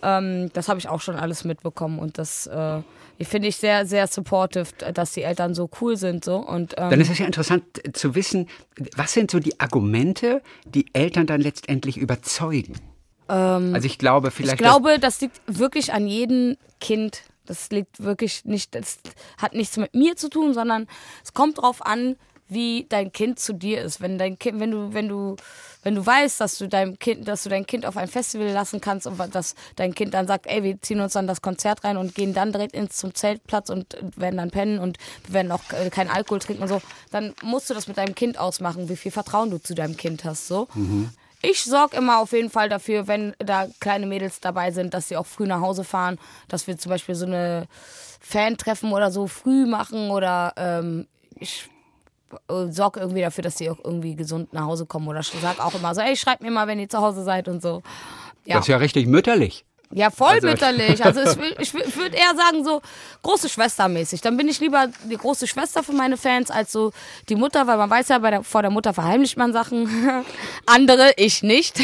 Ähm, 0.03 0.49
das 0.53 0.69
habe 0.69 0.79
ich 0.79 0.89
auch 0.89 1.01
schon 1.01 1.15
alles 1.15 1.43
mitbekommen 1.43 1.99
und 1.99 2.17
das 2.17 2.47
äh, 2.47 2.81
finde 3.21 3.47
ich 3.47 3.57
sehr, 3.57 3.85
sehr 3.85 4.05
supportive, 4.07 4.67
dass 4.93 5.13
die 5.13 5.23
Eltern 5.23 5.55
so 5.55 5.69
cool 5.81 5.97
sind 5.97 6.23
so 6.23 6.35
und 6.37 6.75
ähm, 6.77 6.91
Dann 6.91 7.01
ist 7.01 7.09
es 7.09 7.17
ja 7.17 7.25
interessant 7.25 7.63
zu 7.93 8.13
wissen, 8.13 8.47
was 8.95 9.13
sind 9.13 9.31
so 9.31 9.39
die 9.39 9.59
Argumente, 9.59 10.41
die 10.65 10.85
Eltern 10.93 11.25
dann 11.25 11.41
letztendlich 11.41 11.97
überzeugen? 11.97 12.75
Also 13.73 13.85
ich 13.85 13.97
glaube 13.97 14.31
vielleicht. 14.31 14.59
Ähm, 14.61 14.65
Ich 14.65 14.71
glaube, 14.71 14.99
das 14.99 15.21
liegt 15.21 15.39
wirklich 15.47 15.93
an 15.93 16.07
jedem 16.07 16.57
Kind. 16.79 17.23
Das 17.45 17.69
liegt 17.69 18.03
wirklich 18.03 18.43
nicht, 18.45 18.75
das 18.75 18.99
hat 19.37 19.53
nichts 19.53 19.77
mit 19.77 19.93
mir 19.93 20.15
zu 20.17 20.29
tun, 20.29 20.53
sondern 20.53 20.87
es 21.23 21.33
kommt 21.33 21.59
drauf 21.59 21.85
an, 21.85 22.17
wie 22.49 22.85
dein 22.89 23.11
Kind 23.11 23.39
zu 23.39 23.53
dir 23.53 23.81
ist. 23.81 23.99
Wenn 24.01 24.17
dein 24.17 24.37
Kind, 24.39 24.59
wenn 24.59 24.71
du, 24.71 24.93
wenn 24.93 25.07
du, 25.09 25.35
wenn 25.83 25.95
du 25.95 26.05
weißt, 26.05 26.39
dass 26.41 26.57
du 26.57 26.67
deinem 26.67 26.97
Kind, 26.99 27.27
dass 27.27 27.43
du 27.43 27.49
dein 27.49 27.65
Kind 27.65 27.85
auf 27.85 27.97
ein 27.97 28.07
Festival 28.07 28.47
lassen 28.49 28.79
kannst 28.81 29.07
und 29.07 29.17
dass 29.33 29.55
dein 29.75 29.93
Kind 29.93 30.13
dann 30.13 30.27
sagt, 30.27 30.47
ey, 30.47 30.63
wir 30.63 30.81
ziehen 30.81 30.99
uns 31.01 31.13
dann 31.13 31.27
das 31.27 31.41
Konzert 31.41 31.83
rein 31.83 31.97
und 31.97 32.15
gehen 32.15 32.33
dann 32.33 32.51
direkt 32.51 32.73
ins 32.73 32.97
zum 32.97 33.13
Zeltplatz 33.13 33.69
und 33.69 33.97
werden 34.15 34.37
dann 34.37 34.51
pennen 34.51 34.79
und 34.79 34.97
werden 35.27 35.51
auch 35.51 35.61
äh, 35.71 35.89
keinen 35.89 36.09
Alkohol 36.09 36.39
trinken 36.39 36.63
und 36.63 36.69
so, 36.69 36.81
dann 37.11 37.33
musst 37.43 37.69
du 37.69 37.73
das 37.73 37.87
mit 37.87 37.97
deinem 37.97 38.15
Kind 38.15 38.37
ausmachen, 38.37 38.87
wie 38.89 38.95
viel 38.97 39.11
Vertrauen 39.11 39.51
du 39.51 39.57
zu 39.57 39.73
deinem 39.75 39.95
Kind 39.97 40.23
hast. 40.25 40.47
So. 40.47 40.67
Ich 41.41 41.63
sorge 41.63 41.97
immer 41.97 42.19
auf 42.19 42.31
jeden 42.31 42.49
Fall 42.49 42.67
dafür, 42.69 43.07
wenn 43.07 43.35
da 43.39 43.67
kleine 43.79 44.05
Mädels 44.07 44.39
dabei 44.39 44.71
sind, 44.71 44.93
dass 44.93 45.07
sie 45.07 45.17
auch 45.17 45.25
früh 45.25 45.45
nach 45.45 45.61
Hause 45.61 45.83
fahren, 45.83 46.17
dass 46.47 46.67
wir 46.67 46.77
zum 46.77 46.89
Beispiel 46.89 47.15
so 47.15 47.25
eine 47.25 47.67
Fan-Treffen 48.19 48.91
oder 48.91 49.11
so 49.11 49.27
früh 49.27 49.65
machen 49.65 50.09
oder 50.09 50.53
ähm, 50.57 51.07
ich 51.39 51.69
sorge 52.49 52.99
irgendwie 52.99 53.21
dafür, 53.21 53.43
dass 53.43 53.57
sie 53.57 53.69
auch 53.69 53.79
irgendwie 53.83 54.15
gesund 54.15 54.51
nach 54.51 54.63
Hause 54.65 54.85
kommen 54.85 55.07
oder 55.07 55.19
ich 55.21 55.31
sag 55.41 55.63
auch 55.63 55.75
immer 55.75 55.93
so, 55.95 56.01
ey, 56.01 56.15
schreibt 56.15 56.41
mir 56.41 56.51
mal, 56.51 56.67
wenn 56.67 56.79
ihr 56.79 56.89
zu 56.89 56.97
Hause 56.99 57.23
seid 57.23 57.47
und 57.47 57.61
so. 57.61 57.81
Ja, 58.45 58.55
Das 58.55 58.65
ist 58.65 58.69
ja 58.69 58.77
richtig 58.77 59.07
mütterlich. 59.07 59.63
Ja 59.91 60.09
voll 60.09 60.35
also- 60.35 60.47
mütterlich. 60.47 61.03
Also 61.03 61.21
ich, 61.21 61.73
ich, 61.73 61.95
würde 61.95 62.15
eher 62.15 62.35
sagen 62.35 62.63
so 62.63 62.81
große 63.23 63.49
Schwester 63.49 63.87
mäßig. 63.87 64.21
Dann 64.21 64.37
bin 64.37 64.47
ich 64.47 64.59
lieber 64.59 64.87
die 65.05 65.17
große 65.17 65.47
Schwester 65.47 65.83
für 65.83 65.93
meine 65.93 66.17
Fans 66.17 66.51
als 66.51 66.71
so 66.71 66.91
die 67.29 67.35
Mutter, 67.35 67.67
weil 67.67 67.77
man 67.77 67.89
weiß 67.89 68.09
ja, 68.09 68.19
der, 68.19 68.43
vor 68.43 68.61
der 68.61 68.71
Mutter 68.71 68.93
verheimlicht 68.93 69.37
man 69.37 69.53
Sachen. 69.53 69.89
Andere, 70.65 71.11
ich 71.17 71.43
nicht. 71.43 71.79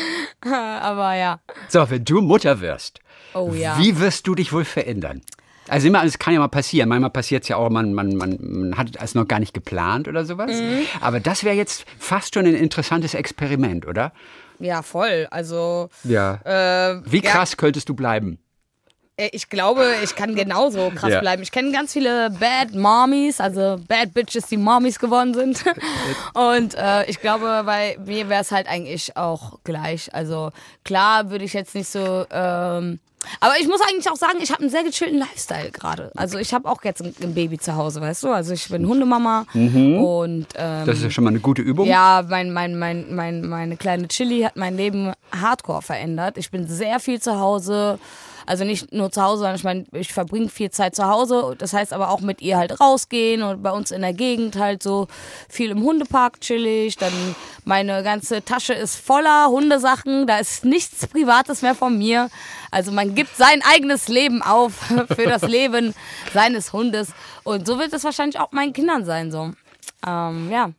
Aber 0.40 1.14
ja. 1.14 1.40
So, 1.68 1.88
wenn 1.90 2.04
du 2.04 2.20
Mutter 2.20 2.60
wirst, 2.60 3.00
Oh 3.34 3.52
ja. 3.52 3.78
wie 3.78 3.98
wirst 3.98 4.26
du 4.26 4.34
dich 4.34 4.52
wohl 4.52 4.64
verändern? 4.64 5.22
Also 5.68 5.88
immer, 5.88 6.02
es 6.02 6.18
kann 6.18 6.32
ja 6.32 6.40
mal 6.40 6.48
passieren. 6.48 6.88
Manchmal 6.88 7.10
passiert 7.10 7.42
es 7.42 7.48
ja 7.48 7.56
auch, 7.56 7.68
man, 7.68 7.92
man, 7.92 8.16
man, 8.16 8.38
man 8.40 8.78
hat 8.78 8.90
es 9.00 9.14
noch 9.14 9.28
gar 9.28 9.38
nicht 9.38 9.52
geplant 9.52 10.08
oder 10.08 10.24
sowas. 10.24 10.50
Mhm. 10.50 10.86
Aber 11.00 11.20
das 11.20 11.44
wäre 11.44 11.56
jetzt 11.56 11.84
fast 11.98 12.34
schon 12.34 12.46
ein 12.46 12.54
interessantes 12.54 13.14
Experiment, 13.14 13.86
oder? 13.86 14.12
Ja, 14.58 14.82
voll. 14.82 15.26
Also 15.30 15.88
Ja. 16.04 16.34
äh, 16.44 17.00
Wie 17.04 17.22
ja, 17.22 17.30
krass 17.30 17.56
könntest 17.56 17.88
du 17.88 17.94
bleiben? 17.94 18.38
Äh, 19.16 19.30
Ich 19.32 19.48
glaube, 19.48 19.84
ich 20.02 20.14
kann 20.14 20.34
genauso 20.34 20.90
krass 20.90 21.10
Ja. 21.12 21.20
bleiben. 21.20 21.42
Ich 21.42 21.50
kenne 21.52 21.72
ganz 21.72 21.92
viele 21.92 22.30
Bad 22.30 22.74
Mommies, 22.74 23.40
also 23.40 23.78
Bad 23.88 24.14
Bitches, 24.14 24.46
die 24.46 24.56
Mommies 24.56 24.98
geworden 24.98 25.34
sind. 25.34 25.64
Und 26.34 26.74
äh, 26.74 27.04
ich 27.06 27.20
glaube, 27.20 27.62
bei 27.64 27.96
mir 28.04 28.28
wäre 28.28 28.42
es 28.42 28.50
halt 28.52 28.68
eigentlich 28.68 29.16
auch 29.16 29.58
gleich. 29.64 30.12
Also 30.14 30.50
klar 30.84 31.30
würde 31.30 31.44
ich 31.44 31.52
jetzt 31.52 31.74
nicht 31.74 31.88
so. 31.88 32.26
Ähm, 32.30 33.00
aber 33.40 33.54
ich 33.60 33.66
muss 33.68 33.80
eigentlich 33.80 34.10
auch 34.10 34.16
sagen, 34.16 34.38
ich 34.42 34.50
habe 34.50 34.60
einen 34.62 34.70
sehr 34.70 34.84
gechillten 34.84 35.18
Lifestyle 35.18 35.70
gerade. 35.70 36.10
Also 36.16 36.38
ich 36.38 36.54
habe 36.54 36.68
auch 36.68 36.82
jetzt 36.84 37.02
ein, 37.02 37.14
ein 37.22 37.34
Baby 37.34 37.58
zu 37.58 37.76
Hause, 37.76 38.00
weißt 38.00 38.24
du? 38.24 38.28
Also 38.32 38.52
ich 38.54 38.68
bin 38.68 38.86
Hundemama 38.86 39.46
und 39.54 40.46
ähm, 40.56 40.86
Das 40.86 40.98
ist 40.98 41.04
ja 41.04 41.10
schon 41.10 41.24
mal 41.24 41.30
eine 41.30 41.40
gute 41.40 41.62
Übung. 41.62 41.86
ja, 41.88 42.24
mein, 42.28 42.52
mein, 42.52 42.78
mein, 42.78 43.14
mein, 43.14 43.46
meine 43.48 43.76
kleine 43.76 44.08
Chili 44.08 44.42
hat 44.42 44.56
mein 44.56 44.76
Leben 44.76 45.12
hardcore 45.32 45.82
verändert. 45.82 46.38
Ich 46.38 46.50
bin 46.50 46.66
sehr 46.66 47.00
viel 47.00 47.20
zu 47.20 47.38
Hause. 47.38 47.98
Also 48.48 48.64
nicht 48.64 48.94
nur 48.94 49.12
zu 49.12 49.22
Hause, 49.22 49.40
sondern 49.40 49.56
ich 49.56 49.64
meine, 49.64 49.84
ich 49.92 50.10
verbringe 50.10 50.48
viel 50.48 50.70
Zeit 50.70 50.96
zu 50.96 51.06
Hause. 51.06 51.54
Das 51.58 51.74
heißt 51.74 51.92
aber 51.92 52.08
auch 52.08 52.22
mit 52.22 52.40
ihr 52.40 52.56
halt 52.56 52.80
rausgehen 52.80 53.42
und 53.42 53.62
bei 53.62 53.70
uns 53.70 53.90
in 53.90 54.00
der 54.00 54.14
Gegend 54.14 54.56
halt 54.56 54.82
so 54.82 55.06
viel 55.50 55.70
im 55.70 55.82
Hundepark 55.82 56.40
chillig. 56.40 56.96
Dann 56.96 57.12
meine 57.66 58.02
ganze 58.02 58.42
Tasche 58.42 58.72
ist 58.72 58.96
voller 58.96 59.48
Hundesachen. 59.48 60.26
Da 60.26 60.38
ist 60.38 60.64
nichts 60.64 61.06
Privates 61.08 61.60
mehr 61.60 61.74
von 61.74 61.98
mir. 61.98 62.30
Also 62.70 62.90
man 62.90 63.14
gibt 63.14 63.36
sein 63.36 63.60
eigenes 63.70 64.08
Leben 64.08 64.40
auf 64.40 64.72
für 65.14 65.26
das 65.26 65.42
Leben 65.42 65.94
seines 66.32 66.72
Hundes. 66.72 67.12
Und 67.44 67.66
so 67.66 67.78
wird 67.78 67.92
es 67.92 68.02
wahrscheinlich 68.02 68.40
auch 68.40 68.52
meinen 68.52 68.72
Kindern 68.72 69.04
sein, 69.04 69.30
so. 69.30 69.52
Ähm, 70.06 70.50
ja. 70.50 70.70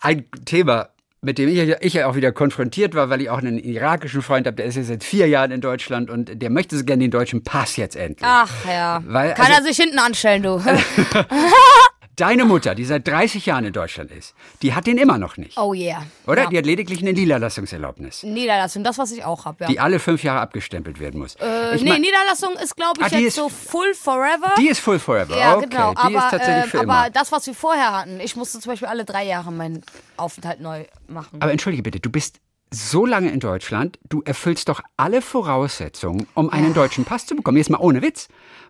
Ein 0.00 0.26
Thema, 0.44 0.90
mit 1.26 1.38
dem 1.38 1.48
ich, 1.48 1.56
ja- 1.56 1.76
ich 1.80 1.92
ja 1.94 2.06
auch 2.06 2.14
wieder 2.14 2.30
konfrontiert 2.30 2.94
war, 2.94 3.10
weil 3.10 3.20
ich 3.20 3.28
auch 3.30 3.38
einen 3.38 3.58
irakischen 3.58 4.22
Freund 4.22 4.46
habe, 4.46 4.54
der 4.56 4.66
ist 4.66 4.76
jetzt 4.76 4.86
seit 4.86 5.02
vier 5.02 5.26
Jahren 5.26 5.50
in 5.50 5.60
Deutschland 5.60 6.08
und 6.08 6.40
der 6.40 6.50
möchte 6.50 6.78
so 6.78 6.84
gerne 6.84 7.02
den 7.02 7.10
deutschen 7.10 7.42
Pass 7.42 7.76
jetzt 7.76 7.96
endlich. 7.96 8.26
Ach 8.26 8.50
ja. 8.66 9.02
Weil, 9.06 9.34
Kann 9.34 9.46
also- 9.46 9.58
er 9.58 9.62
sich 9.64 9.76
hinten 9.76 9.98
anstellen, 9.98 10.42
du. 10.44 10.62
Deine 12.16 12.46
Mutter, 12.46 12.74
die 12.74 12.86
seit 12.86 13.06
30 13.06 13.44
Jahren 13.44 13.66
in 13.66 13.74
Deutschland 13.74 14.10
ist, 14.10 14.34
die 14.62 14.72
hat 14.72 14.86
den 14.86 14.96
immer 14.96 15.18
noch 15.18 15.36
nicht. 15.36 15.58
oh 15.58 15.74
yeah. 15.74 16.02
Oder? 16.26 16.44
Ja. 16.44 16.48
Die 16.48 16.56
hat 16.58 16.64
lediglich 16.64 17.00
eine 17.02 17.12
Niederlassungserlaubnis, 17.12 18.22
Niederlassung, 18.22 18.82
das, 18.84 18.96
was 18.96 19.12
ich 19.12 19.22
auch 19.22 19.44
habe, 19.44 19.64
ja. 19.64 19.66
die 19.68 19.78
alle 19.80 19.98
fünf 19.98 20.22
Jahre 20.24 20.40
abgestempelt 20.40 20.98
werden 20.98 21.20
muss. 21.20 21.34
äh, 21.36 21.76
ich 21.76 21.82
nee, 21.82 21.90
mein, 21.90 22.00
Niederlassung 22.00 22.54
ist, 22.54 22.74
glaube 22.74 23.00
ich, 23.00 23.06
Ah, 23.12 23.18
jetzt 23.18 23.28
ist- 23.28 23.36
so 23.36 23.50
full 23.50 23.92
forever. 23.94 24.54
die 24.58 24.68
ist 24.68 24.80
full 24.80 24.98
forever. 24.98 25.36
ja, 25.38 25.56
okay. 25.56 25.66
genau. 25.68 25.92
Die 25.92 25.98
aber, 25.98 26.18
ist 26.18 26.30
tatsächlich 26.30 26.64
ähm, 26.64 26.70
für 26.70 26.78
aber 26.78 26.84
immer. 26.84 27.10
das, 27.10 27.32
was 27.32 27.46
wir 27.46 27.54
vorher 27.54 27.98
hatten, 27.98 28.18
ich 28.20 28.34
musste 28.34 28.60
zum 28.60 28.72
Beispiel 28.72 28.88
alle 28.88 29.04
drei 29.04 29.24
Jahre 29.24 29.52
meinen 29.52 29.82
Aufenthalt 30.16 30.60
neu 30.60 30.84
machen. 31.08 31.36
Aber 31.40 31.52
entschuldige 31.52 31.82
bitte, 31.82 32.00
du 32.00 32.08
bist 32.08 32.40
so 32.70 33.06
lange 33.06 33.30
in 33.30 33.40
Deutschland, 33.40 33.98
du 34.08 34.22
erfüllst 34.22 34.68
doch 34.68 34.80
alle 34.96 35.22
Voraussetzungen, 35.22 36.26
um 36.34 36.50
einen 36.50 36.74
deutschen 36.74 37.04
Pass 37.04 37.26
zu 37.26 37.36
bekommen. 37.36 37.58
Jetzt 37.58 37.70
mal 37.70 37.78
ohne 37.78 38.02
Witz. 38.02 38.28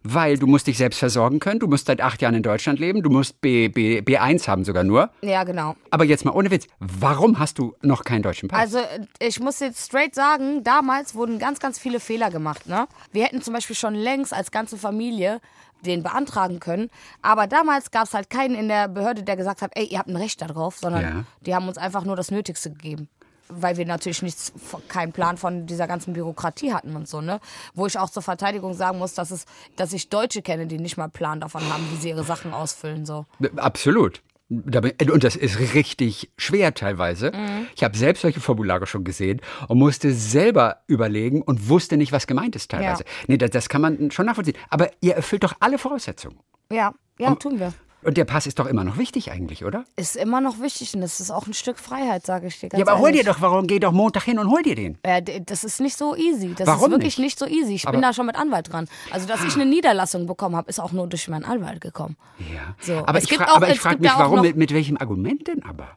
Weil 0.09 0.39
du 0.39 0.47
musst 0.47 0.67
dich 0.69 0.79
selbst 0.79 0.99
versorgen 0.99 1.41
können, 1.41 1.59
du 1.59 1.67
musst 1.67 1.87
seit 1.87 2.01
acht 2.01 2.23
Jahren 2.23 2.35
in 2.35 2.43
Deutschland 2.43 2.79
leben, 2.79 3.03
du 3.03 3.11
musst 3.11 3.41
B, 3.41 3.69
B, 3.69 4.01
B1 4.01 4.47
haben 4.47 4.65
sogar 4.65 4.85
nur. 4.85 5.11
ja, 5.23 5.43
genau. 5.45 5.75
Aber 5.91 6.05
jetzt 6.05 6.25
mal 6.25 6.31
ohne 6.33 6.51
Witz, 6.51 6.67
warum 6.79 7.39
hast 7.39 7.59
du 7.59 7.75
noch 7.83 8.05
keinen 8.05 8.23
deutschen 8.23 8.49
Pass? 8.49 8.61
Also 8.61 8.79
ich 9.19 9.41
muss 9.41 9.59
jetzt 9.61 9.85
straight 9.87 10.15
sagen, 10.15 10.63
damals 10.63 11.15
wurden 11.15 11.39
ganz, 11.39 11.59
ganz 11.59 11.79
viele 11.79 11.99
Fehler 12.01 12.31
gemacht. 12.31 12.67
Ne? 12.69 12.87
Wir 13.13 13.25
hätten 13.25 13.43
zum 13.43 13.53
Beispiel 13.55 13.75
schon 13.77 13.95
längst 13.95 14.33
als 14.33 14.51
ganze 14.51 14.77
Familie 14.77 15.41
den 15.85 16.03
beantragen 16.03 16.59
können. 16.61 16.89
Aber 17.23 17.47
damals 17.47 17.91
gab 17.91 18.05
es 18.05 18.15
halt 18.15 18.31
keinen 18.31 18.55
in 18.55 18.69
der 18.69 18.89
Behörde, 18.89 19.23
der 19.23 19.37
gesagt 19.37 19.61
hat, 19.61 19.73
ey, 19.75 19.85
ihr 19.87 19.99
habt 19.99 20.09
ein 20.09 20.17
Recht 20.17 20.41
darauf, 20.41 20.79
sondern 20.79 21.03
Ja. 21.03 21.25
die 21.43 21.55
haben 21.55 21.69
uns 21.69 21.79
einfach 21.79 22.05
nur 22.05 22.17
das 22.17 22.31
Nötigste 22.31 22.71
gegeben. 22.71 23.09
Weil 23.49 23.77
wir 23.77 23.87
natürlich 23.87 24.23
nichts, 24.23 24.53
keinen 24.89 25.13
Plan 25.13 25.37
von 25.37 25.67
dieser 25.67 25.87
ganzen 25.87 26.13
Bürokratie 26.15 26.73
hatten 26.73 26.97
und 26.97 27.09
so, 27.09 27.21
ne? 27.21 27.41
Wo 27.75 27.87
ich 27.87 27.99
auch 27.99 28.11
zur 28.11 28.23
Verteidigung 28.23 28.75
sagen 28.75 28.99
muss, 28.99 29.15
dass 29.15 29.31
es, 29.31 29.45
dass 29.77 29.93
ich 29.93 30.09
Deutsche 30.09 30.43
kenne, 30.43 30.67
die 30.67 30.79
nicht 30.79 30.97
mal 30.97 31.05
einen 31.05 31.13
Plan 31.13 31.41
davon 31.41 31.63
haben, 31.73 31.87
wie 31.93 31.97
sie 31.97 32.09
ihre 32.09 32.25
Sachen 32.25 32.53
ausfüllen, 32.53 33.07
so. 33.07 33.25
Absolut. 33.57 34.23
Da 34.49 34.81
bin- 34.81 35.11
Und 35.11 35.25
das 35.25 35.35
ist 35.35 35.59
richtig 35.75 36.31
schwer 36.39 36.73
teilweise. 36.73 37.33
Mhm. 37.33 37.67
Ich 37.75 37.83
habe 37.83 37.97
selbst 37.97 38.23
solche 38.23 38.41
Formulare 38.41 38.87
schon 38.87 39.03
gesehen 39.03 39.41
und 39.67 39.79
musste 39.79 40.13
selber 40.13 40.83
überlegen 40.87 41.43
und 41.43 41.69
wusste 41.69 41.97
nicht, 41.97 42.13
was 42.13 42.29
gemeint 42.29 42.55
ist 42.55 42.71
teilweise. 42.71 43.03
Ja. 43.05 43.11
Nee, 43.27 43.39
das, 43.39 43.51
das 43.51 43.69
kann 43.69 43.81
man 43.81 44.11
schon 44.13 44.27
nachvollziehen. 44.27 44.57
Aber 44.71 44.91
ihr 45.01 45.15
erfüllt 45.17 45.43
doch 45.43 45.55
alle 45.59 45.79
Voraussetzungen. 45.79 46.39
Ja, 46.71 46.95
ja, 47.19 47.35
tun 47.35 47.59
wir. 47.59 47.73
Und 48.07 48.17
der 48.17 48.25
Pass 48.25 48.47
ist 48.47 48.61
doch 48.61 48.67
immer 48.67 48.85
noch 48.85 48.99
wichtig 48.99 49.33
eigentlich, 49.33 49.65
oder? 49.65 49.85
Ist 49.97 50.15
immer 50.15 50.41
noch 50.41 50.61
wichtig 50.61 50.95
und 50.95 51.01
das 51.01 51.19
ist 51.19 51.33
auch 51.33 51.49
ein 51.49 51.55
Stück 51.55 51.77
Freiheit, 51.79 52.25
sage 52.25 52.47
ich 52.47 52.61
dir 52.61 52.69
ganz 52.69 52.79
Ja, 52.79 52.87
aber 52.87 53.01
hol 53.01 53.11
dir 53.11 53.25
doch, 53.25 53.41
warum 53.41 53.67
geh 53.67 53.81
doch 53.81 53.91
Montag 53.91 54.23
hin 54.23 54.39
und 54.39 54.49
hol 54.49 54.63
dir 54.63 54.77
den? 54.77 54.97
Ja, 55.05 55.21
das 55.21 55.65
ist 55.65 55.81
nicht 55.81 55.97
so 55.99 56.15
easy. 56.15 56.55
Das 56.57 56.69
Warum 56.69 56.85
ist 56.85 56.91
wirklich 56.93 57.19
nicht? 57.19 57.27
nicht, 57.27 57.39
so 57.41 57.47
easy. 57.47 57.75
Ich 57.75 57.85
bin 57.85 57.97
Aber- 57.97 58.03
da 58.03 58.13
schon 58.13 58.27
mit 58.27 58.37
Anwalt 58.37 58.73
dran. 58.73 58.87
Also, 59.11 59.27
dass 59.27 59.43
ich 59.43 59.55
eine 59.57 59.67
Niederlassung 59.67 60.27
bekommen 60.27 60.55
habe, 60.55 60.69
ist 60.71 60.79
auch 60.79 60.93
nur 60.93 61.09
durch 61.09 61.27
meinen 61.27 61.45
Anwalt 61.45 61.81
gekommen. 61.81 62.17
Ja. 62.39 62.77
So, 62.81 63.05
aber 63.05 63.19
es 63.19 63.25
ich, 63.25 63.31
gibt 63.31 63.43
fra 63.43 63.51
auch- 63.51 63.57
aber 63.57 63.71
ich 63.71 63.81
frage 63.81 63.99
mich, 64.01 64.13
warum, 64.17 64.41
mit, 64.41 64.57
mit 64.57 64.73
welchem 64.73 64.97
Argument 64.99 65.47
denn 65.49 65.65
aber? 65.65 65.89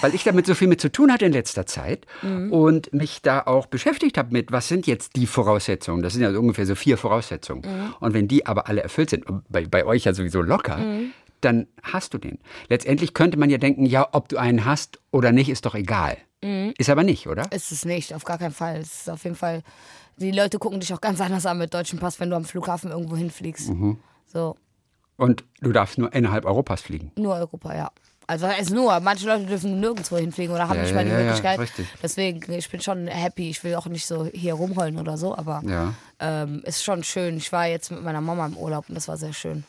Weil 0.00 0.14
ich 0.14 0.24
damit 0.24 0.46
so 0.46 0.54
viel 0.54 0.68
mit 0.68 0.80
zu 0.80 0.90
tun 0.90 1.12
hatte 1.12 1.24
in 1.24 1.32
letzter 1.32 1.66
Zeit 1.66 2.06
Mhm. 2.22 2.52
und 2.52 2.92
mich 2.92 3.22
da 3.22 3.42
auch 3.42 3.66
beschäftigt 3.66 4.18
habe 4.18 4.32
mit, 4.32 4.50
was 4.52 4.68
sind 4.68 4.86
jetzt 4.86 5.16
die 5.16 5.26
Voraussetzungen? 5.26 6.02
Das 6.02 6.12
sind 6.14 6.22
ja 6.22 6.30
ungefähr 6.30 6.66
so 6.66 6.74
vier 6.74 6.98
Voraussetzungen. 6.98 7.62
Mhm. 7.62 7.94
Und 8.00 8.14
wenn 8.14 8.28
die 8.28 8.46
aber 8.46 8.66
alle 8.68 8.82
erfüllt 8.82 9.10
sind, 9.10 9.24
bei, 9.48 9.64
bei 9.66 9.84
euch 9.84 10.04
ja 10.04 10.14
sowieso 10.14 10.42
locker, 10.42 10.76
Mhm. 10.78 11.12
dann 11.40 11.66
hast 11.82 12.14
du 12.14 12.18
den. 12.18 12.38
Letztendlich 12.68 13.14
könnte 13.14 13.38
man 13.38 13.50
ja 13.50 13.58
denken, 13.58 13.86
ja, 13.86 14.08
ob 14.12 14.28
du 14.28 14.36
einen 14.36 14.64
hast 14.64 15.00
oder 15.10 15.32
nicht, 15.32 15.48
ist 15.48 15.64
doch 15.66 15.74
egal. 15.74 16.16
Mhm. 16.42 16.74
Ist 16.78 16.90
aber 16.90 17.04
nicht, 17.04 17.28
oder? 17.28 17.50
Ist 17.52 17.70
es 17.72 17.84
nicht, 17.84 18.14
auf 18.14 18.24
gar 18.24 18.38
keinen 18.38 18.52
Fall. 18.54 18.76
Es 18.80 19.02
ist 19.02 19.10
auf 19.10 19.22
jeden 19.24 19.36
Fall. 19.36 19.62
Die 20.16 20.30
Leute 20.32 20.58
gucken 20.58 20.80
dich 20.80 20.92
auch 20.92 21.00
ganz 21.00 21.20
anders 21.20 21.46
an 21.46 21.58
mit 21.58 21.72
deutschem 21.72 21.98
Pass, 21.98 22.18
wenn 22.20 22.30
du 22.30 22.36
am 22.36 22.44
Flughafen 22.44 22.90
irgendwo 22.90 23.16
hinfliegst. 23.16 23.70
Mhm. 23.70 23.98
So, 24.26 24.56
Und 25.16 25.44
du 25.60 25.72
darfst 25.72 25.98
nur 25.98 26.12
innerhalb 26.12 26.44
Europas 26.44 26.80
fliegen. 26.82 27.12
nur 27.16 27.34
Europa, 27.34 27.74
ja. 27.76 27.90
Also 28.26 28.46
es 28.46 28.70
nur, 28.70 28.98
manche 29.00 29.26
Leute 29.26 29.44
dürfen 29.46 29.80
nirgendwo 29.80 30.16
hinfliegen 30.16 30.54
oder 30.54 30.68
haben 30.68 30.76
Ja, 30.76 30.82
nicht 30.82 30.94
mal 30.94 31.04
die 31.04 31.10
ja, 31.10 31.18
ja, 31.18 31.24
Möglichkeit. 31.24 31.58
richtig. 31.58 31.86
Deswegen, 32.02 32.52
ich 32.52 32.70
bin 32.70 32.80
schon 32.80 33.06
happy. 33.08 33.50
Ich 33.50 33.62
will 33.64 33.74
auch 33.74 33.86
nicht 33.86 34.06
so 34.06 34.26
hier 34.32 34.54
rumheulen 34.54 34.98
oder 34.98 35.18
so, 35.18 35.36
aber 35.36 35.62
Ja. 35.66 35.94
ähm, 36.20 36.62
ist 36.64 36.84
schon 36.84 37.02
schön. 37.04 37.36
Ich 37.36 37.50
war 37.52 37.66
jetzt 37.66 37.90
mit 37.90 38.02
meiner 38.02 38.20
Mama 38.20 38.46
im 38.46 38.56
Urlaub 38.56 38.88
und 38.88 38.94
das 38.94 39.08
war 39.08 39.16
sehr 39.16 39.32
schön. 39.32 39.64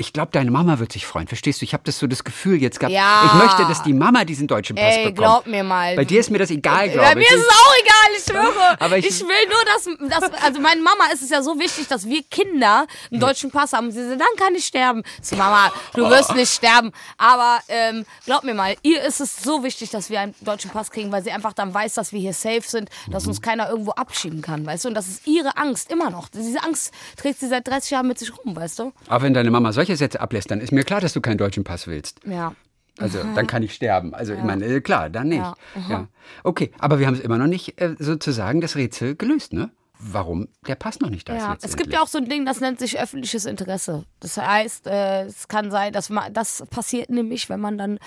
Ich 0.00 0.12
glaube, 0.12 0.30
deine 0.30 0.52
Mama 0.52 0.78
wird 0.78 0.92
sich 0.92 1.04
freuen. 1.04 1.26
Verstehst 1.26 1.60
du? 1.60 1.64
Ich 1.64 1.72
habe 1.74 1.82
das 1.84 1.98
so 1.98 2.06
das 2.06 2.22
Gefühl 2.22 2.62
jetzt 2.62 2.78
gehabt. 2.78 2.94
Ja. 2.94 3.24
Ich 3.26 3.34
möchte, 3.34 3.64
dass 3.64 3.82
die 3.82 3.92
Mama 3.92 4.24
diesen 4.24 4.46
deutschen 4.46 4.76
Pass 4.76 4.94
Ey, 4.94 4.98
bekommt. 5.06 5.16
glaub 5.18 5.46
mir 5.48 5.64
mal. 5.64 5.96
Bei 5.96 6.04
dir 6.04 6.20
ist 6.20 6.30
mir 6.30 6.38
das 6.38 6.50
egal, 6.52 6.86
Bei 6.86 6.92
glaube 6.92 7.16
mir 7.16 7.22
ich. 7.22 7.30
ist 7.32 7.38
es 7.40 7.48
auch 7.48 7.74
egal, 7.82 8.16
ich 8.16 8.22
schwöre. 8.24 8.76
Aber 8.80 8.96
ich- 8.96 9.06
ich, 9.08 9.20
will 9.22 9.48
nur, 9.48 10.08
dass, 10.08 10.20
dass, 10.30 10.42
also 10.44 10.60
meiner 10.60 10.82
Mama 10.82 11.06
ist 11.12 11.22
es 11.22 11.30
ja 11.30 11.42
so 11.42 11.58
wichtig, 11.58 11.88
dass 11.88 12.06
wir 12.06 12.22
Kinder 12.30 12.86
einen 13.10 13.18
deutschen 13.20 13.50
Pass 13.50 13.72
haben. 13.72 13.90
Sie 13.90 14.06
sagt, 14.08 14.20
dann 14.20 14.28
kann 14.36 14.54
ich 14.54 14.66
sterben. 14.66 15.02
So, 15.20 15.34
Mama, 15.34 15.72
du 15.94 16.08
wirst 16.08 16.32
nicht 16.36 16.52
sterben. 16.54 16.92
Aber 17.16 17.58
ähm, 17.66 18.04
glaub 18.24 18.44
mir 18.44 18.54
mal, 18.54 18.76
ihr 18.84 19.02
ist 19.02 19.20
es 19.20 19.42
so 19.42 19.64
wichtig, 19.64 19.90
dass 19.90 20.10
wir 20.10 20.20
einen 20.20 20.34
deutschen 20.42 20.70
Pass 20.70 20.92
kriegen, 20.92 21.10
weil 21.10 21.24
sie 21.24 21.32
einfach 21.32 21.54
dann 21.54 21.74
weiß, 21.74 21.94
dass 21.94 22.12
wir 22.12 22.20
hier 22.20 22.34
safe 22.34 22.62
sind, 22.64 22.88
dass 23.10 23.26
uns 23.26 23.42
keiner 23.42 23.68
irgendwo 23.68 23.90
abschieben 23.90 24.42
kann, 24.42 24.64
weißt 24.64 24.84
du? 24.84 24.90
Und 24.90 24.94
das 24.94 25.08
ist 25.08 25.26
ihre 25.26 25.56
Angst 25.56 25.90
immer 25.90 26.10
noch. 26.10 26.28
Diese 26.28 26.62
Angst 26.62 26.92
trägt 27.16 27.40
sie 27.40 27.48
seit 27.48 27.66
30 27.66 27.90
Jahren 27.90 28.06
mit 28.06 28.20
sich 28.20 28.30
rum, 28.38 28.54
weißt 28.54 28.78
du? 28.78 28.92
Aber 29.08 29.22
wenn 29.24 29.34
deine 29.34 29.50
Mama 29.50 29.72
solche 29.72 29.87
Sätze 29.96 30.20
ablässt, 30.20 30.50
dann 30.50 30.60
ist 30.60 30.72
mir 30.72 30.84
klar, 30.84 31.00
dass 31.00 31.12
du 31.12 31.20
keinen 31.20 31.38
deutschen 31.38 31.64
Pass 31.64 31.86
willst. 31.86 32.20
Ja. 32.24 32.54
Also 32.98 33.20
dann 33.34 33.46
kann 33.46 33.62
ich 33.62 33.74
sterben. 33.74 34.12
Also 34.12 34.32
ich 34.34 34.42
meine, 34.42 34.64
äh, 34.64 34.80
klar, 34.80 35.08
dann 35.08 35.28
nicht. 35.28 35.38
Ja, 35.38 35.54
Ja. 35.88 36.08
Okay, 36.42 36.72
aber 36.78 36.98
wir 36.98 37.06
haben 37.06 37.14
es 37.14 37.20
immer 37.20 37.38
noch 37.38 37.46
nicht 37.46 37.80
äh, 37.80 37.94
sozusagen 37.98 38.60
das 38.60 38.74
Rätsel 38.76 39.14
gelöst, 39.14 39.52
ne? 39.52 39.70
Warum 40.00 40.46
der 40.66 40.76
Pass 40.76 41.00
noch 41.00 41.10
nicht 41.10 41.28
da 41.28 41.34
ist. 41.34 41.42
Ja, 41.42 41.56
es 41.60 41.76
gibt 41.76 41.92
ja 41.92 42.00
auch 42.02 42.06
so 42.06 42.18
ein 42.18 42.28
Ding, 42.28 42.46
das 42.46 42.60
nennt 42.60 42.78
sich 42.78 43.00
öffentliches 43.00 43.46
Interesse. 43.46 44.04
Das 44.20 44.36
heißt, 44.36 44.86
äh, 44.86 45.24
es 45.24 45.48
kann 45.48 45.72
sein, 45.72 45.92
dass 45.92 46.08
man, 46.08 46.32
das 46.32 46.62
passiert 46.70 47.10
nämlich, 47.10 47.48
wenn 47.48 47.58
man 47.58 47.78
dann 47.78 47.98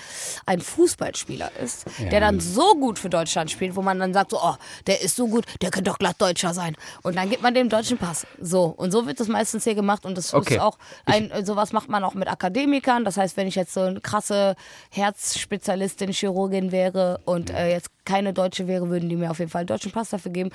ein 0.46 0.60
Fußballspieler 0.62 1.50
ist, 1.62 1.84
der 2.10 2.20
dann 2.20 2.40
so 2.40 2.74
gut 2.76 2.98
für 2.98 3.10
Deutschland 3.10 3.50
spielt, 3.50 3.76
wo 3.76 3.82
man 3.82 3.98
dann 3.98 4.14
sagt, 4.14 4.30
so, 4.30 4.38
oh, 4.42 4.54
der 4.86 5.02
ist 5.02 5.16
so 5.16 5.28
gut, 5.28 5.44
der 5.60 5.70
könnte 5.70 5.90
doch 5.90 5.98
glatt 5.98 6.16
Deutscher 6.20 6.54
sein. 6.54 6.76
Und 7.02 7.16
dann 7.16 7.28
gibt 7.28 7.42
man 7.42 7.52
dem 7.52 7.68
deutschen 7.68 7.98
Pass. 7.98 8.26
So. 8.40 8.64
Und 8.64 8.90
so 8.90 9.06
wird 9.06 9.20
das 9.20 9.28
meistens 9.28 9.64
hier 9.64 9.74
gemacht. 9.74 10.06
Und 10.06 10.16
das 10.16 10.32
Okay. 10.32 10.54
ist 10.54 10.60
auch 10.60 10.78
ein, 11.04 11.30
sowas 11.44 11.72
macht 11.72 11.90
man 11.90 12.04
auch 12.04 12.14
mit 12.14 12.26
Akademikern. 12.28 13.04
Das 13.04 13.18
heißt, 13.18 13.36
wenn 13.36 13.46
ich 13.46 13.54
jetzt 13.54 13.74
so 13.74 13.80
eine 13.80 14.00
krasse 14.00 14.56
Herzspezialistin, 14.90 16.10
Chirurgin 16.12 16.72
wäre 16.72 17.20
und 17.26 17.50
äh, 17.50 17.70
jetzt 17.70 17.90
keine 18.04 18.32
Deutsche 18.32 18.66
wäre, 18.66 18.88
würden 18.88 19.08
die 19.08 19.16
mir 19.16 19.30
auf 19.30 19.38
jeden 19.38 19.50
Fall 19.50 19.60
einen 19.60 19.66
deutschen 19.68 19.92
Pass 19.92 20.08
dafür 20.10 20.32
geben. 20.32 20.50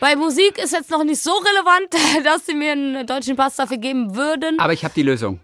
Bei 0.00 0.14
Musik 0.16 0.58
ist 0.58 0.72
jetzt 0.72 0.90
noch 0.90 1.02
nicht 1.04 1.20
so 1.20 1.32
relevant, 1.32 1.92
dass 2.24 2.46
sie 2.46 2.54
mir 2.54 2.72
einen 2.72 3.06
deutschen 3.06 3.36
Pass 3.36 3.56
dafür 3.56 3.78
geben 3.78 4.14
würden. 4.14 4.58
Aber 4.60 4.72
ich 4.72 4.84
habe 4.84 4.94
die 4.94 5.02
Lösung. 5.02 5.40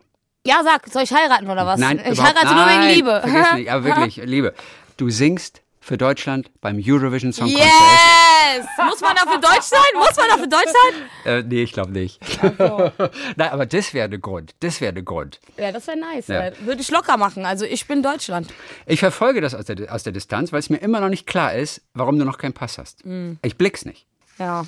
Ja, 0.47 0.61
sag, 0.63 0.87
soll 0.89 1.03
ich 1.03 1.13
heiraten 1.13 1.49
oder 1.49 1.67
was? 1.67 1.81
Nein, 1.81 1.99
ich 1.99 2.21
heirate 2.21 2.55
nur 2.55 2.67
wegen 2.67 2.81
Nein, 2.81 2.95
Liebe. 2.95 3.21
Vergiss 3.25 3.55
nicht, 3.55 3.71
aber 3.71 3.85
wirklich, 3.85 4.17
Liebe. 4.17 4.55
Du 4.97 5.09
singst 5.09 5.63
für 5.81 5.97
Deutschland 5.97 6.51
beim 6.61 6.81
Eurovision 6.85 7.33
Song 7.33 7.49
Contest. 7.49 7.67
Yes! 7.67 8.67
Muss 8.87 9.01
man 9.01 9.17
dafür 9.17 9.41
deutsch 9.41 9.63
sein? 9.63 9.81
Muss 9.95 10.17
man 10.17 10.29
dafür 10.29 10.47
deutsch 10.47 10.65
sein? 10.65 11.03
Äh, 11.25 11.43
nee, 11.43 11.63
ich 11.63 11.73
glaube 11.73 11.91
nicht. 11.91 12.21
Nein, 12.43 13.51
aber 13.51 13.65
das 13.65 13.95
wäre 13.95 14.11
der 14.11 14.19
Grund. 14.19 14.55
Das 14.61 14.83
wäre 14.83 14.93
der 14.93 15.03
Grund. 15.03 15.41
Ja, 15.57 15.73
das 15.73 15.87
wäre 15.87 15.97
nice. 15.99 16.29
Ja. 16.29 16.41
weil 16.41 16.55
Würde 16.61 16.83
ich 16.83 16.91
locker 16.91 17.17
machen. 17.17 17.47
Also 17.47 17.65
ich 17.65 17.87
bin 17.87 18.03
Deutschland. 18.03 18.53
Ich 18.85 19.01
verfolge 19.01 19.41
das 19.41 19.55
aus 19.55 19.65
der, 19.65 19.91
aus 19.93 20.03
der 20.03 20.13
Distanz, 20.13 20.53
weil 20.53 20.59
es 20.59 20.69
mir 20.69 20.77
immer 20.77 21.01
noch 21.01 21.09
nicht 21.09 21.27
klar 21.27 21.55
ist, 21.55 21.81
warum 21.95 22.19
du 22.19 22.27
noch 22.27 22.37
keinen 22.37 22.53
Pass 22.53 22.77
hast. 22.77 23.07
Mhm. 23.07 23.39
Ich 23.43 23.57
blick's 23.57 23.87
nicht. 23.87 24.07
Ja. 24.39 24.64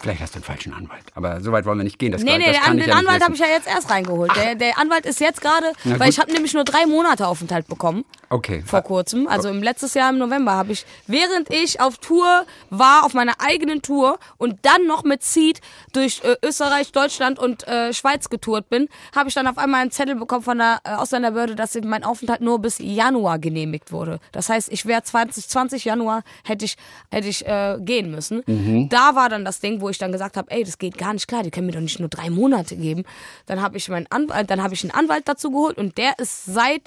Vielleicht 0.00 0.20
hast 0.22 0.34
du 0.34 0.38
einen 0.38 0.44
falschen 0.44 0.72
Anwalt. 0.72 1.04
Aber 1.14 1.40
so 1.40 1.52
weit 1.52 1.64
wollen 1.66 1.78
wir 1.78 1.84
nicht 1.84 1.98
gehen. 1.98 2.12
Das, 2.12 2.22
Nee, 2.22 2.30
kann- 2.32 2.38
nee, 2.40 2.46
das 2.46 2.54
den, 2.56 2.62
kann 2.62 2.70
An- 2.72 2.78
ich 2.78 2.84
den 2.84 2.90
ja 2.92 2.98
Anwalt 2.98 3.22
habe 3.22 3.34
ich 3.34 3.40
ja 3.40 3.46
jetzt 3.46 3.66
erst 3.68 3.90
reingeholt. 3.90 4.32
Der, 4.36 4.54
der 4.54 4.78
Anwalt 4.78 5.06
ist 5.06 5.20
jetzt 5.20 5.40
gerade, 5.40 5.72
weil 5.84 6.08
ich 6.10 6.18
habe 6.18 6.32
nämlich 6.32 6.54
nur 6.54 6.64
drei 6.64 6.86
Monate 6.86 7.26
Aufenthalt 7.26 7.66
bekommen. 7.68 8.04
Okay. 8.32 8.62
vor 8.64 8.82
kurzem, 8.82 9.26
also 9.26 9.48
im 9.48 9.60
letztes 9.60 9.94
Jahr 9.94 10.08
im 10.10 10.18
November, 10.18 10.52
habe 10.52 10.70
ich, 10.70 10.86
während 11.08 11.52
ich 11.52 11.80
auf 11.80 11.98
Tour 11.98 12.44
war, 12.70 13.04
auf 13.04 13.12
meiner 13.12 13.32
eigenen 13.40 13.82
Tour 13.82 14.20
und 14.38 14.56
dann 14.62 14.86
noch 14.86 15.02
mit 15.02 15.24
Seed 15.24 15.60
durch 15.92 16.22
äh, 16.22 16.36
Österreich, 16.46 16.92
Deutschland 16.92 17.40
und 17.40 17.66
äh, 17.66 17.92
Schweiz 17.92 18.28
getourt 18.30 18.68
bin, 18.70 18.88
habe 19.16 19.28
ich 19.28 19.34
dann 19.34 19.48
auf 19.48 19.58
einmal 19.58 19.80
einen 19.82 19.90
Zettel 19.90 20.14
bekommen 20.14 20.44
von 20.44 20.58
der 20.58 20.78
äh, 20.84 20.90
Ausländerbehörde, 20.94 21.56
dass 21.56 21.74
mein 21.82 22.04
Aufenthalt 22.04 22.40
nur 22.40 22.60
bis 22.60 22.78
Januar 22.78 23.40
genehmigt 23.40 23.90
wurde. 23.90 24.20
Das 24.30 24.48
heißt, 24.48 24.70
ich 24.72 24.86
wäre 24.86 25.02
2020 25.02 25.84
Januar 25.84 26.22
hätte 26.44 26.64
ich 26.64 26.76
hätte 27.10 27.26
ich 27.26 27.44
äh, 27.48 27.78
gehen 27.80 28.12
müssen. 28.12 28.44
Da 28.90 29.16
war 29.16 29.28
dann 29.28 29.44
das 29.44 29.58
Ding, 29.58 29.80
wo 29.80 29.89
ich 29.90 29.98
dann 29.98 30.12
gesagt 30.12 30.36
habe, 30.36 30.50
ey, 30.50 30.64
das 30.64 30.78
geht 30.78 30.96
gar 30.98 31.12
nicht 31.12 31.28
klar, 31.28 31.42
die 31.42 31.50
können 31.50 31.66
mir 31.66 31.72
doch 31.72 31.80
nicht 31.80 32.00
nur 32.00 32.08
drei 32.08 32.30
Monate 32.30 32.76
geben. 32.76 33.04
Dann 33.46 33.60
habe 33.62 33.76
ich 33.76 33.88
meinen 33.88 34.06
Anwalt, 34.10 34.50
dann 34.50 34.62
habe 34.62 34.74
ich 34.74 34.82
einen 34.84 34.92
Anwalt 34.92 35.28
dazu 35.28 35.50
geholt 35.50 35.76
und 35.78 35.98
der 35.98 36.18
ist 36.18 36.46
seit 36.46 36.82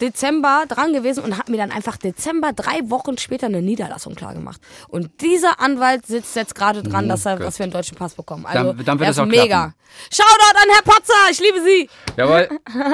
Dezember 0.00 0.64
dran 0.66 0.94
gewesen 0.94 1.22
und 1.22 1.36
hat 1.36 1.50
mir 1.50 1.58
dann 1.58 1.70
einfach 1.70 1.98
Dezember 1.98 2.54
drei 2.54 2.80
Wochen 2.88 3.18
später 3.18 3.46
eine 3.48 3.60
Niederlassung 3.60 4.14
klargemacht. 4.14 4.58
Und 4.88 5.20
dieser 5.20 5.60
Anwalt 5.60 6.06
sitzt 6.06 6.34
jetzt 6.36 6.54
gerade 6.54 6.82
dran, 6.82 7.06
dass, 7.06 7.26
er, 7.26 7.36
dass 7.36 7.58
wir 7.58 7.64
einen 7.64 7.72
deutschen 7.72 7.98
Pass 7.98 8.14
bekommen. 8.14 8.46
Also 8.46 8.72
Dann- 8.72 8.84
dann 8.86 8.98
wird 8.98 9.06
er 9.08 9.10
es 9.10 9.16
ist 9.18 9.20
auch 9.22 9.26
mega. 9.26 9.44
klappen. 9.46 9.74
Shoutout 10.10 10.56
an 10.56 10.68
Herr 10.74 10.82
Patzer, 10.82 11.30
ich 11.30 11.40
liebe 11.40 11.60
Sie. 11.62 11.90
Jawohl, 12.16 12.48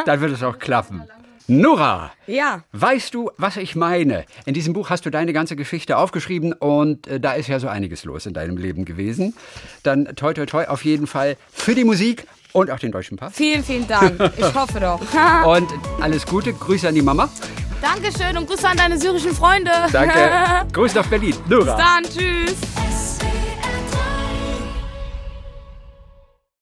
dann 0.05 0.21
wird 0.21 0.33
es 0.33 0.43
auch 0.43 0.59
klappen. 0.59 1.05
Nora, 1.49 2.11
Ja. 2.27 2.63
weißt 2.73 3.15
du, 3.15 3.31
was 3.39 3.57
ich 3.57 3.77
meine? 3.77 4.25
In 4.47 4.55
diesem 4.55 4.73
Buch 4.73 4.91
hast 4.91 5.07
du 5.07 5.11
deine 5.11 5.33
ganze 5.33 5.55
Geschichte 5.55 5.97
aufgeschrieben 5.97 6.53
und 6.53 7.07
äh, 7.07 7.21
da 7.21 7.35
ist 7.35 7.49
ja 7.49 7.61
so 7.61 7.69
einiges 7.69 8.05
los 8.05 8.27
in 8.27 8.35
deinem 8.35 8.57
Leben 8.57 8.85
gewesen. 8.85 9.35
Dann 9.85 10.07
toi 10.17 10.33
toi 10.35 10.47
toi 10.47 10.65
auf 10.67 10.85
jeden 10.85 11.07
Fall 11.07 11.37
für 11.53 11.75
die 11.77 11.85
Musik 11.85 12.27
und 12.53 12.71
auch 12.71 12.79
den 12.81 12.91
deutschen 12.91 13.17
Pass. 13.17 13.35
Vielen, 13.37 13.63
vielen 13.63 13.87
Dank. 13.87 14.19
Ich 14.37 14.55
hoffe 14.55 14.81
doch. 14.81 15.01
Und 15.47 15.69
alles 16.01 16.27
Gute, 16.27 16.53
Grüße 16.53 16.89
an 16.89 16.95
die 16.95 17.03
Mama. 17.03 17.29
Dankeschön 17.83 18.37
und 18.39 18.49
Grüße 18.49 18.67
an 18.67 18.77
deine 18.79 18.99
syrischen 18.99 19.33
Freunde. 19.35 19.71
Danke. 19.93 20.31
Grüße 20.73 20.97
nach 20.97 21.07
Berlin. 21.07 21.35
Nora. 21.49 21.77
Bis 21.77 21.85
dann, 21.85 22.03
tschüss. 22.05 23.16